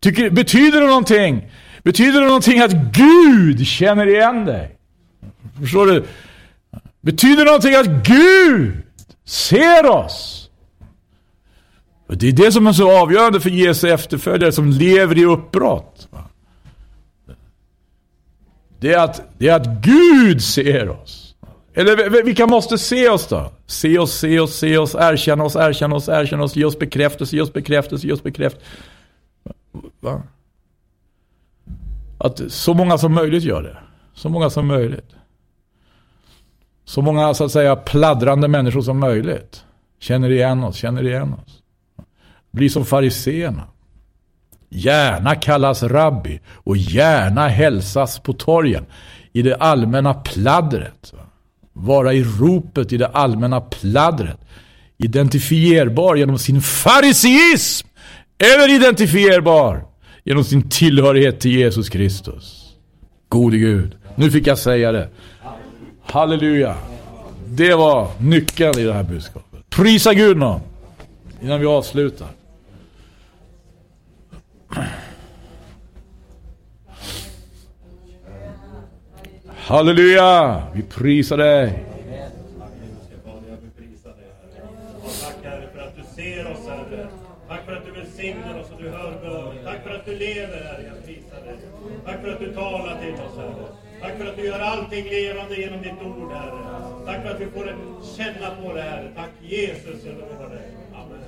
Tycker, 0.00 0.30
betyder 0.30 0.80
det 0.80 0.86
någonting? 0.86 1.50
Betyder 1.82 2.20
det 2.20 2.26
någonting 2.26 2.60
att 2.60 2.72
Gud 2.72 3.66
känner 3.66 4.06
igen 4.06 4.44
dig? 4.44 4.76
Förstår 5.60 5.86
du? 5.86 6.04
Betyder 7.00 7.36
det 7.36 7.44
någonting 7.44 7.74
att 7.74 8.06
Gud 8.06 8.82
ser 9.24 9.86
oss? 9.86 10.50
Det 12.08 12.28
är 12.28 12.32
det 12.32 12.52
som 12.52 12.66
är 12.66 12.72
så 12.72 13.02
avgörande 13.02 13.40
för 13.40 13.50
Jesu 13.50 13.88
efterföljare 13.88 14.52
som 14.52 14.70
lever 14.70 15.18
i 15.18 15.24
uppbrott. 15.24 16.08
Det 18.80 18.92
är 18.92 18.98
att, 18.98 19.22
det 19.38 19.48
är 19.48 19.56
att 19.56 19.66
Gud 19.66 20.42
ser 20.42 20.88
oss. 20.88 21.34
Eller 21.74 22.22
vilka 22.22 22.46
måste 22.46 22.78
se 22.78 23.08
oss 23.08 23.26
då? 23.26 23.52
Se 23.66 23.98
oss, 23.98 24.12
se 24.12 24.38
oss, 24.38 24.58
se 24.58 24.78
oss, 24.78 24.94
erkänna 24.94 25.44
oss, 25.44 25.56
erkänna 25.56 25.96
oss, 25.96 26.08
erkänna 26.08 26.44
oss, 26.44 26.56
ge 26.56 26.64
oss 26.64 26.78
bekräftelse, 26.78 27.36
ge 27.36 27.42
oss 27.42 27.52
bekräftelse, 27.52 28.06
ge 28.06 28.12
oss 28.12 28.22
bekräftelse. 28.22 28.66
Va? 30.00 30.22
Att 32.22 32.40
så 32.52 32.74
många 32.74 32.98
som 32.98 33.14
möjligt 33.14 33.42
gör 33.42 33.62
det. 33.62 33.76
Så 34.14 34.28
många 34.28 34.50
som 34.50 34.66
möjligt. 34.66 35.10
Så 36.84 37.02
många 37.02 37.34
så 37.34 37.44
att 37.44 37.52
säga 37.52 37.76
pladdrande 37.76 38.48
människor 38.48 38.82
som 38.82 38.98
möjligt. 38.98 39.64
Känner 40.00 40.30
igen 40.30 40.64
oss, 40.64 40.76
känner 40.76 41.06
igen 41.06 41.34
oss. 41.34 41.62
Blir 42.50 42.68
som 42.68 42.84
fariseerna. 42.84 43.62
Gärna 44.68 45.34
kallas 45.34 45.82
rabbi 45.82 46.40
och 46.48 46.76
gärna 46.76 47.48
hälsas 47.48 48.18
på 48.18 48.32
torgen. 48.32 48.86
I 49.32 49.42
det 49.42 49.56
allmänna 49.56 50.14
pladdret. 50.14 51.12
Vara 51.72 52.12
i 52.12 52.22
ropet 52.24 52.92
i 52.92 52.96
det 52.96 53.08
allmänna 53.08 53.60
pladdret. 53.60 54.40
Identifierbar 54.98 56.14
genom 56.14 56.38
sin 56.38 56.62
fariseism. 56.62 57.88
Eller 58.38 58.74
identifierbar 58.76 59.91
genom 60.24 60.44
sin 60.44 60.68
tillhörighet 60.68 61.40
till 61.40 61.50
Jesus 61.50 61.88
Kristus. 61.88 62.74
Gode 63.28 63.58
Gud. 63.58 63.96
Nu 64.14 64.30
fick 64.30 64.46
jag 64.46 64.58
säga 64.58 64.92
det. 64.92 65.08
Halleluja. 66.02 66.76
Det 67.46 67.74
var 67.74 68.08
nyckeln 68.20 68.78
i 68.78 68.84
det 68.84 68.92
här 68.92 69.02
budskapet. 69.02 69.70
Prisa 69.70 70.14
Gud 70.14 70.36
någon. 70.36 70.60
Innan 71.42 71.60
vi 71.60 71.66
avslutar. 71.66 72.28
Halleluja! 79.56 80.62
Vi 80.74 80.82
prisar 80.82 81.36
dig. 81.36 81.84
Lever 90.22 90.64
Herre, 90.64 90.82
jag 90.86 91.06
prisar 91.06 91.40
dig. 91.46 91.56
Tack 92.04 92.20
för 92.20 92.28
att 92.32 92.40
du 92.40 92.54
talar 92.54 93.00
till 93.02 93.14
oss 93.14 93.36
Herre. 93.36 93.66
Tack 94.00 94.18
för 94.18 94.26
att 94.26 94.36
du 94.36 94.44
gör 94.44 94.60
allting 94.60 95.04
levande 95.04 95.56
genom 95.56 95.82
ditt 95.82 96.02
ord 96.02 96.32
Herre. 96.32 96.62
Tack 97.06 97.22
för 97.22 97.30
att 97.30 97.40
vi 97.40 97.46
får 97.46 97.76
känna 98.16 98.50
på 98.62 98.72
det 98.72 98.82
Herre. 98.82 99.12
Tack 99.16 99.30
Jesus, 99.40 100.04
jag 100.04 100.14
lovar 100.14 100.48
dig. 100.48 100.70
Amen. 100.94 101.22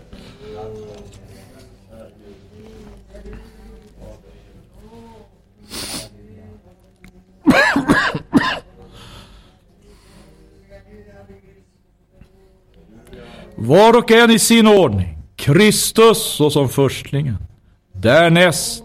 Var 13.57 13.99
och 13.99 14.11
en 14.11 14.31
i 14.31 14.39
sin 14.39 14.67
ordning. 14.67 15.19
Kristus 15.37 16.19
såsom 16.19 16.69
förstlingen. 16.69 17.37
Därnäst 17.93 18.84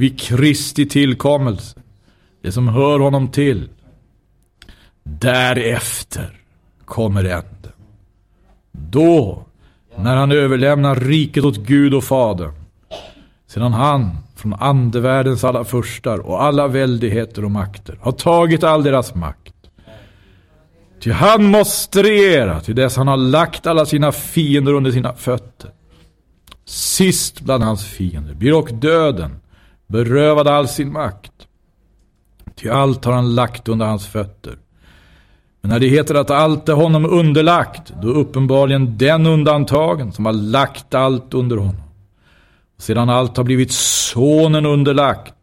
vid 0.00 0.20
Kristi 0.20 0.86
tillkommelse. 0.86 1.78
Det 2.42 2.52
som 2.52 2.68
hör 2.68 2.98
honom 2.98 3.28
till. 3.28 3.68
Därefter 5.02 6.40
kommer 6.84 7.24
änden. 7.24 7.72
Då, 8.72 9.46
när 9.96 10.16
han 10.16 10.32
överlämnar 10.32 10.96
riket 10.96 11.44
åt 11.44 11.56
Gud 11.56 11.94
och 11.94 12.04
Fadern. 12.04 12.52
Sedan 13.46 13.72
han 13.72 14.16
från 14.36 14.54
andevärldens 14.54 15.44
alla 15.44 15.64
förstar 15.64 16.18
och 16.18 16.42
alla 16.42 16.68
väldigheter 16.68 17.44
och 17.44 17.50
makter 17.50 17.98
har 18.00 18.12
tagit 18.12 18.64
all 18.64 18.82
deras 18.82 19.14
makt 19.14 19.54
Ty 21.00 21.12
han 21.12 21.44
måste 21.44 22.02
regera 22.02 22.60
till 22.60 22.74
dess 22.74 22.96
han 22.96 23.08
har 23.08 23.16
lagt 23.16 23.66
alla 23.66 23.86
sina 23.86 24.12
fiender 24.12 24.72
under 24.72 24.90
sina 24.90 25.14
fötter. 25.14 25.70
Sist 26.64 27.40
bland 27.40 27.64
hans 27.64 27.84
fiender 27.84 28.34
blir 28.34 28.54
och 28.54 28.68
döden 28.72 29.40
berövad 29.90 30.48
all 30.48 30.68
sin 30.68 30.92
makt. 30.92 31.32
Ty 32.54 32.68
allt 32.68 33.04
har 33.04 33.12
han 33.12 33.34
lagt 33.34 33.68
under 33.68 33.86
hans 33.86 34.06
fötter. 34.06 34.58
Men 35.60 35.68
när 35.68 35.80
det 35.80 35.88
heter 35.88 36.14
att 36.14 36.30
allt 36.30 36.68
är 36.68 36.72
honom 36.72 37.04
underlagt, 37.04 37.92
då 38.02 38.08
är 38.08 38.14
uppenbarligen 38.14 38.98
den 38.98 39.26
undantagen 39.26 40.12
som 40.12 40.26
har 40.26 40.32
lagt 40.32 40.94
allt 40.94 41.34
under 41.34 41.56
honom. 41.56 41.82
Och 42.76 42.82
sedan 42.82 43.10
allt 43.10 43.36
har 43.36 43.44
blivit 43.44 43.72
sonen 43.72 44.66
underlagt, 44.66 45.34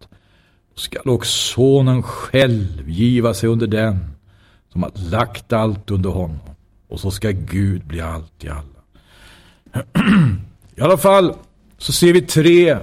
skall 0.76 1.10
också 1.10 1.32
sonen 1.32 2.04
själv 2.04 2.90
giva 2.90 3.34
sig 3.34 3.50
under 3.50 3.68
den 3.68 4.18
som 4.72 4.84
har 4.84 4.92
lagt 5.12 5.54
allt 5.54 5.92
under 5.92 6.10
honom. 6.10 6.40
Och 6.88 7.00
så 7.00 7.12
ska 7.12 7.32
Gud 7.32 7.86
bli 7.86 8.02
allt 8.02 8.44
i 8.44 8.50
alla. 8.50 8.62
I 10.76 10.82
alla 10.82 10.98
fall 10.98 11.34
så 11.78 11.92
ser 11.92 12.14
vi 12.14 12.22
tre 12.22 12.78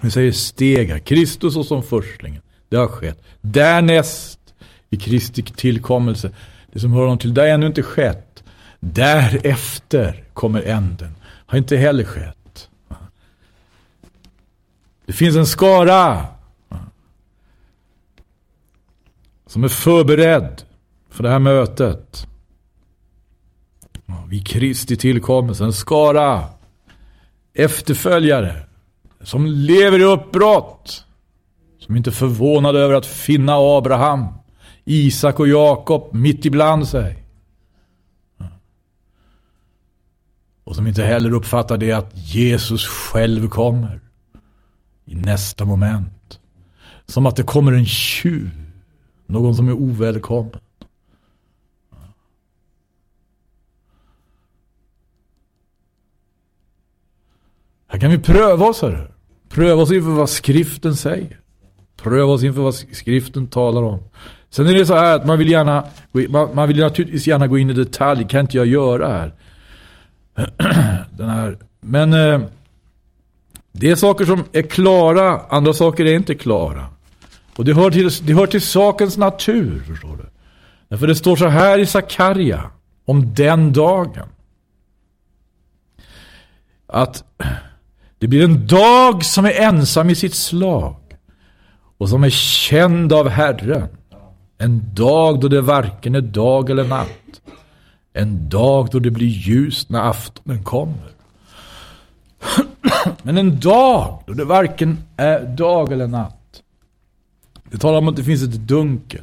vi 0.00 0.10
säger 0.10 0.32
steg 0.32 0.88
här. 0.88 0.98
Kristus 0.98 1.56
och 1.56 1.66
som 1.66 1.82
förstlingen. 1.82 2.42
Det 2.68 2.76
har 2.76 2.86
skett. 2.86 3.22
Därnäst 3.40 4.54
i 4.90 4.96
Kristi 4.96 5.42
tillkommelse. 5.42 6.30
Det 6.72 6.80
som 6.80 6.92
hör 6.92 7.00
honom 7.00 7.18
till. 7.18 7.34
Det 7.34 7.40
har 7.40 7.48
ännu 7.48 7.66
inte 7.66 7.82
skett. 7.82 8.44
Därefter 8.80 10.24
kommer 10.32 10.62
änden. 10.62 11.14
Har 11.22 11.58
inte 11.58 11.76
heller 11.76 12.04
skett. 12.04 12.68
Det 15.06 15.12
finns 15.12 15.36
en 15.36 15.46
skara 15.46 16.26
som 19.46 19.64
är 19.64 19.68
förberedd 19.68 20.62
för 21.10 21.22
det 21.22 21.30
här 21.30 21.38
mötet. 21.38 22.26
Vid 24.28 24.46
Kristi 24.46 24.96
tillkommelse, 24.96 25.64
en 25.64 25.72
skara 25.72 26.44
efterföljare 27.54 28.67
som 29.20 29.46
lever 29.46 29.98
i 29.98 30.04
uppbrott. 30.04 31.04
Som 31.78 31.96
inte 31.96 32.10
är 32.10 32.12
förvånade 32.12 32.78
över 32.78 32.94
att 32.94 33.06
finna 33.06 33.52
Abraham, 33.56 34.26
Isak 34.84 35.40
och 35.40 35.48
Jakob 35.48 36.14
mitt 36.14 36.44
ibland 36.44 36.88
sig. 36.88 37.24
Och 40.64 40.76
som 40.76 40.86
inte 40.86 41.02
heller 41.02 41.32
uppfattar 41.32 41.76
det 41.76 41.92
att 41.92 42.10
Jesus 42.14 42.86
själv 42.86 43.48
kommer 43.48 44.00
i 45.04 45.14
nästa 45.14 45.64
moment. 45.64 46.40
Som 47.06 47.26
att 47.26 47.36
det 47.36 47.42
kommer 47.42 47.72
en 47.72 47.86
tjuv, 47.86 48.50
någon 49.26 49.54
som 49.54 49.68
är 49.68 49.72
ovälkommen. 49.72 50.60
Här 57.88 57.98
kan 57.98 58.10
vi 58.10 58.18
pröva 58.18 58.66
oss 58.66 58.82
här. 58.82 59.10
Pröva 59.48 59.82
oss 59.82 59.92
inför 59.92 60.10
vad 60.10 60.30
skriften 60.30 60.96
säger. 60.96 61.40
Pröva 61.96 62.32
oss 62.32 62.42
inför 62.42 62.62
vad 62.62 62.74
skriften 62.74 63.46
talar 63.46 63.82
om. 63.82 64.02
Sen 64.50 64.66
är 64.66 64.74
det 64.74 64.86
så 64.86 64.94
här 64.94 65.16
att 65.16 65.26
man 65.26 65.38
vill 65.38 65.50
gärna, 65.50 65.84
man, 66.54 66.68
vill 66.68 66.80
naturligtvis 66.80 67.26
gärna 67.26 67.46
gå 67.46 67.58
in 67.58 67.70
i 67.70 67.72
detalj, 67.72 68.26
kan 68.28 68.40
inte 68.40 68.56
jag 68.56 68.66
göra 68.66 69.08
här. 69.08 69.32
Den 71.10 71.28
här. 71.28 71.58
Men 71.80 72.12
eh, 72.12 72.40
det 73.72 73.90
är 73.90 73.96
saker 73.96 74.24
som 74.24 74.44
är 74.52 74.62
klara, 74.62 75.40
andra 75.48 75.72
saker 75.72 76.04
är 76.04 76.14
inte 76.14 76.34
klara. 76.34 76.86
Och 77.56 77.64
det 77.64 77.74
hör 77.74 77.90
till, 77.90 78.10
det 78.26 78.32
hör 78.32 78.46
till 78.46 78.60
sakens 78.60 79.16
natur, 79.16 79.82
förstår 79.86 80.16
du. 80.16 80.24
Därför 80.88 81.06
det 81.06 81.14
står 81.14 81.36
så 81.36 81.46
här 81.46 81.78
i 81.78 81.86
Sakarja 81.86 82.70
om 83.04 83.34
den 83.34 83.72
dagen. 83.72 84.28
Att 86.86 87.24
det 88.18 88.28
blir 88.28 88.44
en 88.44 88.66
dag 88.66 89.24
som 89.24 89.44
är 89.44 89.50
ensam 89.50 90.10
i 90.10 90.14
sitt 90.14 90.34
slag 90.34 90.96
och 91.98 92.08
som 92.08 92.24
är 92.24 92.30
känd 92.30 93.12
av 93.12 93.28
Herren. 93.28 93.88
En 94.58 94.94
dag 94.94 95.40
då 95.40 95.48
det 95.48 95.60
varken 95.60 96.14
är 96.14 96.20
dag 96.20 96.70
eller 96.70 96.84
natt. 96.84 97.40
En 98.12 98.48
dag 98.48 98.88
då 98.92 98.98
det 98.98 99.10
blir 99.10 99.26
ljust 99.26 99.90
när 99.90 100.10
aftonen 100.10 100.64
kommer. 100.64 101.10
Men 103.22 103.38
en 103.38 103.60
dag 103.60 104.22
då 104.26 104.32
det 104.32 104.44
varken 104.44 104.98
är 105.16 105.40
dag 105.40 105.92
eller 105.92 106.06
natt. 106.06 106.62
Det 107.70 107.78
talar 107.78 107.98
om 107.98 108.08
att 108.08 108.16
det 108.16 108.24
finns 108.24 108.42
ett 108.42 108.50
dunkel. 108.50 109.22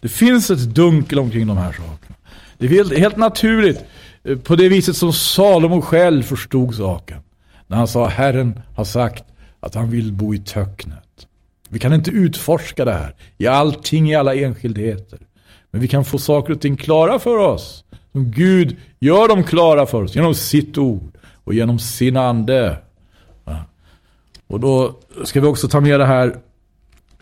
Det 0.00 0.08
finns 0.08 0.50
ett 0.50 0.74
dunkel 0.74 1.18
omkring 1.18 1.46
de 1.46 1.56
här 1.56 1.72
sakerna. 1.72 2.16
Det 2.58 2.66
är 2.66 2.70
helt, 2.70 2.98
helt 2.98 3.16
naturligt 3.16 3.84
eh, 4.24 4.38
på 4.38 4.56
det 4.56 4.68
viset 4.68 4.96
som 4.96 5.12
Salomo 5.12 5.80
själv 5.80 6.22
förstod 6.22 6.74
saken. 6.74 7.18
När 7.66 7.76
han 7.76 7.88
sa 7.88 8.06
Herren 8.06 8.60
har 8.74 8.84
sagt 8.84 9.24
att 9.60 9.74
han 9.74 9.90
vill 9.90 10.12
bo 10.12 10.34
i 10.34 10.38
töcknet. 10.38 11.26
Vi 11.68 11.78
kan 11.78 11.92
inte 11.92 12.10
utforska 12.10 12.84
det 12.84 12.92
här 12.92 13.14
i 13.38 13.46
allting, 13.46 14.10
i 14.10 14.14
alla 14.14 14.34
enskildheter. 14.34 15.18
Men 15.70 15.80
vi 15.80 15.88
kan 15.88 16.04
få 16.04 16.18
saker 16.18 16.52
och 16.52 16.60
ting 16.60 16.76
klara 16.76 17.18
för 17.18 17.36
oss. 17.36 17.84
Som 18.12 18.30
Gud 18.30 18.76
gör 18.98 19.28
dem 19.28 19.44
klara 19.44 19.86
för 19.86 20.02
oss 20.02 20.14
genom 20.14 20.34
sitt 20.34 20.78
ord 20.78 21.18
och 21.44 21.54
genom 21.54 21.78
sin 21.78 22.16
ande. 22.16 22.78
Och 24.46 24.60
då 24.60 24.94
ska 25.24 25.40
vi 25.40 25.46
också 25.46 25.68
ta 25.68 25.80
med 25.80 26.00
det 26.00 26.06
här 26.06 26.36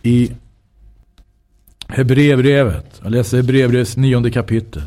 i 0.02 0.32
Hebreerbrevet. 1.88 3.00
Jag 3.02 3.12
läser 3.12 3.36
Hebreerbrevets 3.36 3.96
nionde 3.96 4.30
kapitel. 4.30 4.82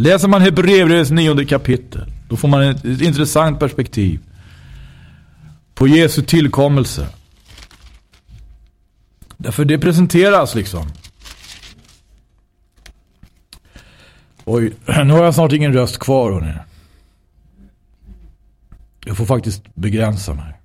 Läser 0.00 0.28
man 0.28 0.42
Hebreerbrevets 0.42 1.10
nionde 1.10 1.44
kapitel, 1.44 2.12
då 2.28 2.36
får 2.36 2.48
man 2.48 2.62
ett, 2.62 2.84
ett 2.84 3.00
intressant 3.00 3.60
perspektiv 3.60 4.20
på 5.74 5.88
Jesu 5.88 6.22
tillkommelse. 6.22 7.08
Därför 9.36 9.64
det 9.64 9.78
presenteras 9.78 10.54
liksom. 10.54 10.86
Oj, 14.44 14.72
nu 14.86 15.12
har 15.12 15.24
jag 15.24 15.34
snart 15.34 15.52
ingen 15.52 15.72
röst 15.72 15.98
kvar 15.98 16.32
hörni. 16.32 16.54
Jag 19.04 19.16
får 19.16 19.26
faktiskt 19.26 19.74
begränsa 19.74 20.34
mig. 20.34 20.57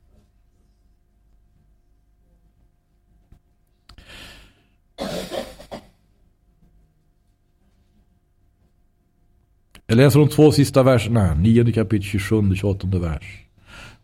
Jag 9.94 9.98
läser 9.98 10.20
de 10.20 10.30
två 10.30 10.52
sista 10.52 10.84
verserna, 10.84 11.34
9 11.34 11.74
kapitel 11.74 12.04
27 12.04 12.56
28 12.56 12.88
vers. 12.88 13.46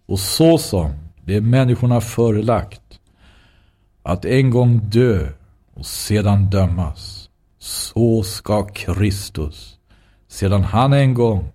Och 0.05 0.19
så 0.19 0.57
som 0.57 0.91
det 1.25 1.35
är 1.35 1.41
människorna 1.41 2.01
förelagt 2.01 2.81
att 4.03 4.25
en 4.25 4.49
gång 4.49 4.81
dö 4.83 5.29
och 5.73 5.85
sedan 5.85 6.49
dömas, 6.49 7.29
så 7.59 8.23
ska 8.23 8.67
Kristus, 8.67 9.77
sedan 10.27 10.63
han 10.63 10.93
en 10.93 11.13
gång 11.13 11.51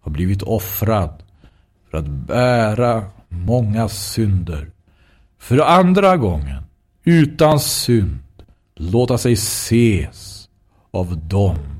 har 0.00 0.12
blivit 0.12 0.42
offrad 0.42 1.22
för 1.90 1.98
att 1.98 2.08
bära 2.08 3.04
många 3.28 3.88
synder, 3.88 4.70
för 5.38 5.58
andra 5.58 6.16
gången 6.16 6.62
utan 7.04 7.60
synd 7.60 8.18
låta 8.76 9.18
sig 9.18 9.32
ses 9.32 10.48
av 10.90 11.18
dem 11.28 11.77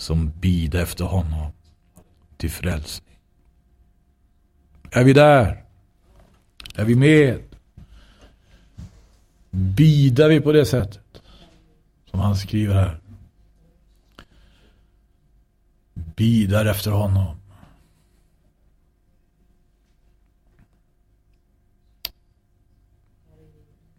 som 0.00 0.32
bida 0.40 0.82
efter 0.82 1.04
honom 1.04 1.52
till 2.36 2.50
frälsning. 2.50 3.18
Är 4.90 5.04
vi 5.04 5.12
där? 5.12 5.64
Är 6.74 6.84
vi 6.84 6.94
med? 6.94 7.42
Bidar 9.50 10.28
vi 10.28 10.40
på 10.40 10.52
det 10.52 10.66
sättet? 10.66 11.22
Som 12.10 12.20
han 12.20 12.36
skriver 12.36 12.74
här. 12.74 13.00
Bidar 15.94 16.66
efter 16.66 16.90
honom. 16.90 17.36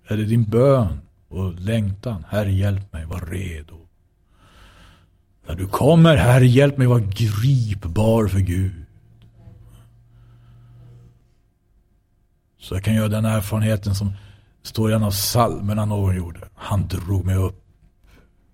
Är 0.08 0.18
det 0.18 0.26
din 0.26 0.43
bön 0.43 1.02
och 1.28 1.54
längtan? 1.54 2.26
Herre 2.30 2.52
hjälp 2.52 2.93
mig, 2.93 3.06
var 3.06 3.22
redo. 3.22 3.81
När 5.48 5.56
du 5.56 5.68
kommer, 5.68 6.16
Herre, 6.16 6.48
hjälp 6.48 6.78
mig 6.78 6.88
vara 6.88 7.00
gripbar 7.00 8.28
för 8.28 8.39
Gud. 8.39 8.86
Så 12.60 12.76
jag 12.76 12.84
kan 12.84 12.94
göra 12.94 13.08
den 13.08 13.26
erfarenheten 13.26 13.96
som 13.96 14.12
står 14.64 14.92
i 14.92 14.94
en 14.94 15.04
av 15.04 15.12
psalmerna 15.12 15.86
någon 15.86 16.16
gjorde. 16.16 16.39
Han 16.56 16.88
drog 16.88 17.26
mig 17.26 17.36
upp 17.36 17.64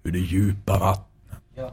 ur 0.04 0.12
det 0.12 0.20
djupa 0.20 0.80
vattnet. 0.80 1.40
Ja. 1.56 1.72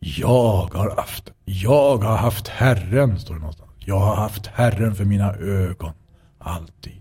Jag 0.00 0.74
har 0.74 0.96
haft, 0.96 1.32
jag 1.44 1.98
har 1.98 2.16
haft 2.16 2.48
Herren, 2.48 3.18
står 3.18 3.34
det 3.34 3.40
någonstans. 3.40 3.67
Jag 3.88 3.98
har 3.98 4.16
haft 4.16 4.46
Herren 4.46 4.94
för 4.94 5.04
mina 5.04 5.34
ögon, 5.34 5.92
alltid. 6.38 7.00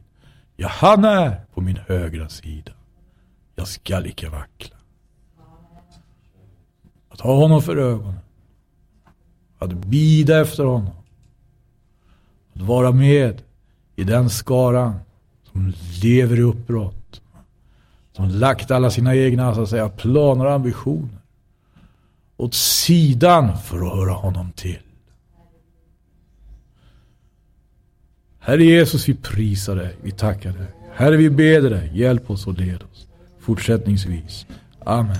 Ja, 0.55 0.67
han 0.67 1.05
är 1.05 1.41
på 1.53 1.61
min 1.61 1.79
högra 1.87 2.29
sida. 2.29 2.71
Jag 3.55 3.67
skall 3.67 4.05
icke 4.05 4.29
vackla. 4.29 4.75
Att 7.09 7.21
ha 7.21 7.35
honom 7.35 7.61
för 7.61 7.77
ögonen. 7.77 8.19
Att 9.59 9.73
bida 9.73 10.41
efter 10.41 10.63
honom. 10.63 10.93
Att 12.53 12.61
vara 12.61 12.91
med 12.91 13.41
i 13.95 14.03
den 14.03 14.29
skaran 14.29 14.99
som 15.51 15.73
lever 16.03 16.39
i 16.39 16.41
uppbrott. 16.41 17.21
Som 18.11 18.29
lagt 18.29 18.71
alla 18.71 18.91
sina 18.91 19.15
egna 19.15 19.55
så 19.55 19.61
att 19.61 19.69
säga, 19.69 19.89
planer 19.89 20.45
och 20.45 20.53
ambitioner 20.53 21.17
åt 22.37 22.53
sidan 22.53 23.57
för 23.57 23.77
att 23.77 23.95
höra 23.95 24.13
honom 24.13 24.51
till. 24.51 24.86
Herre 28.47 28.63
Jesus, 28.63 29.09
vi 29.09 29.13
prisar 29.13 29.75
dig, 29.75 29.95
vi 30.01 30.11
tackar 30.11 30.51
dig. 30.51 30.67
Herre, 30.95 31.17
vi 31.17 31.29
ber 31.29 31.69
dig, 31.69 31.91
hjälp 31.93 32.29
oss 32.31 32.47
och 32.47 32.53
led 32.53 32.83
oss 32.91 33.07
fortsättningsvis. 33.39 34.45
Amen. 34.85 35.17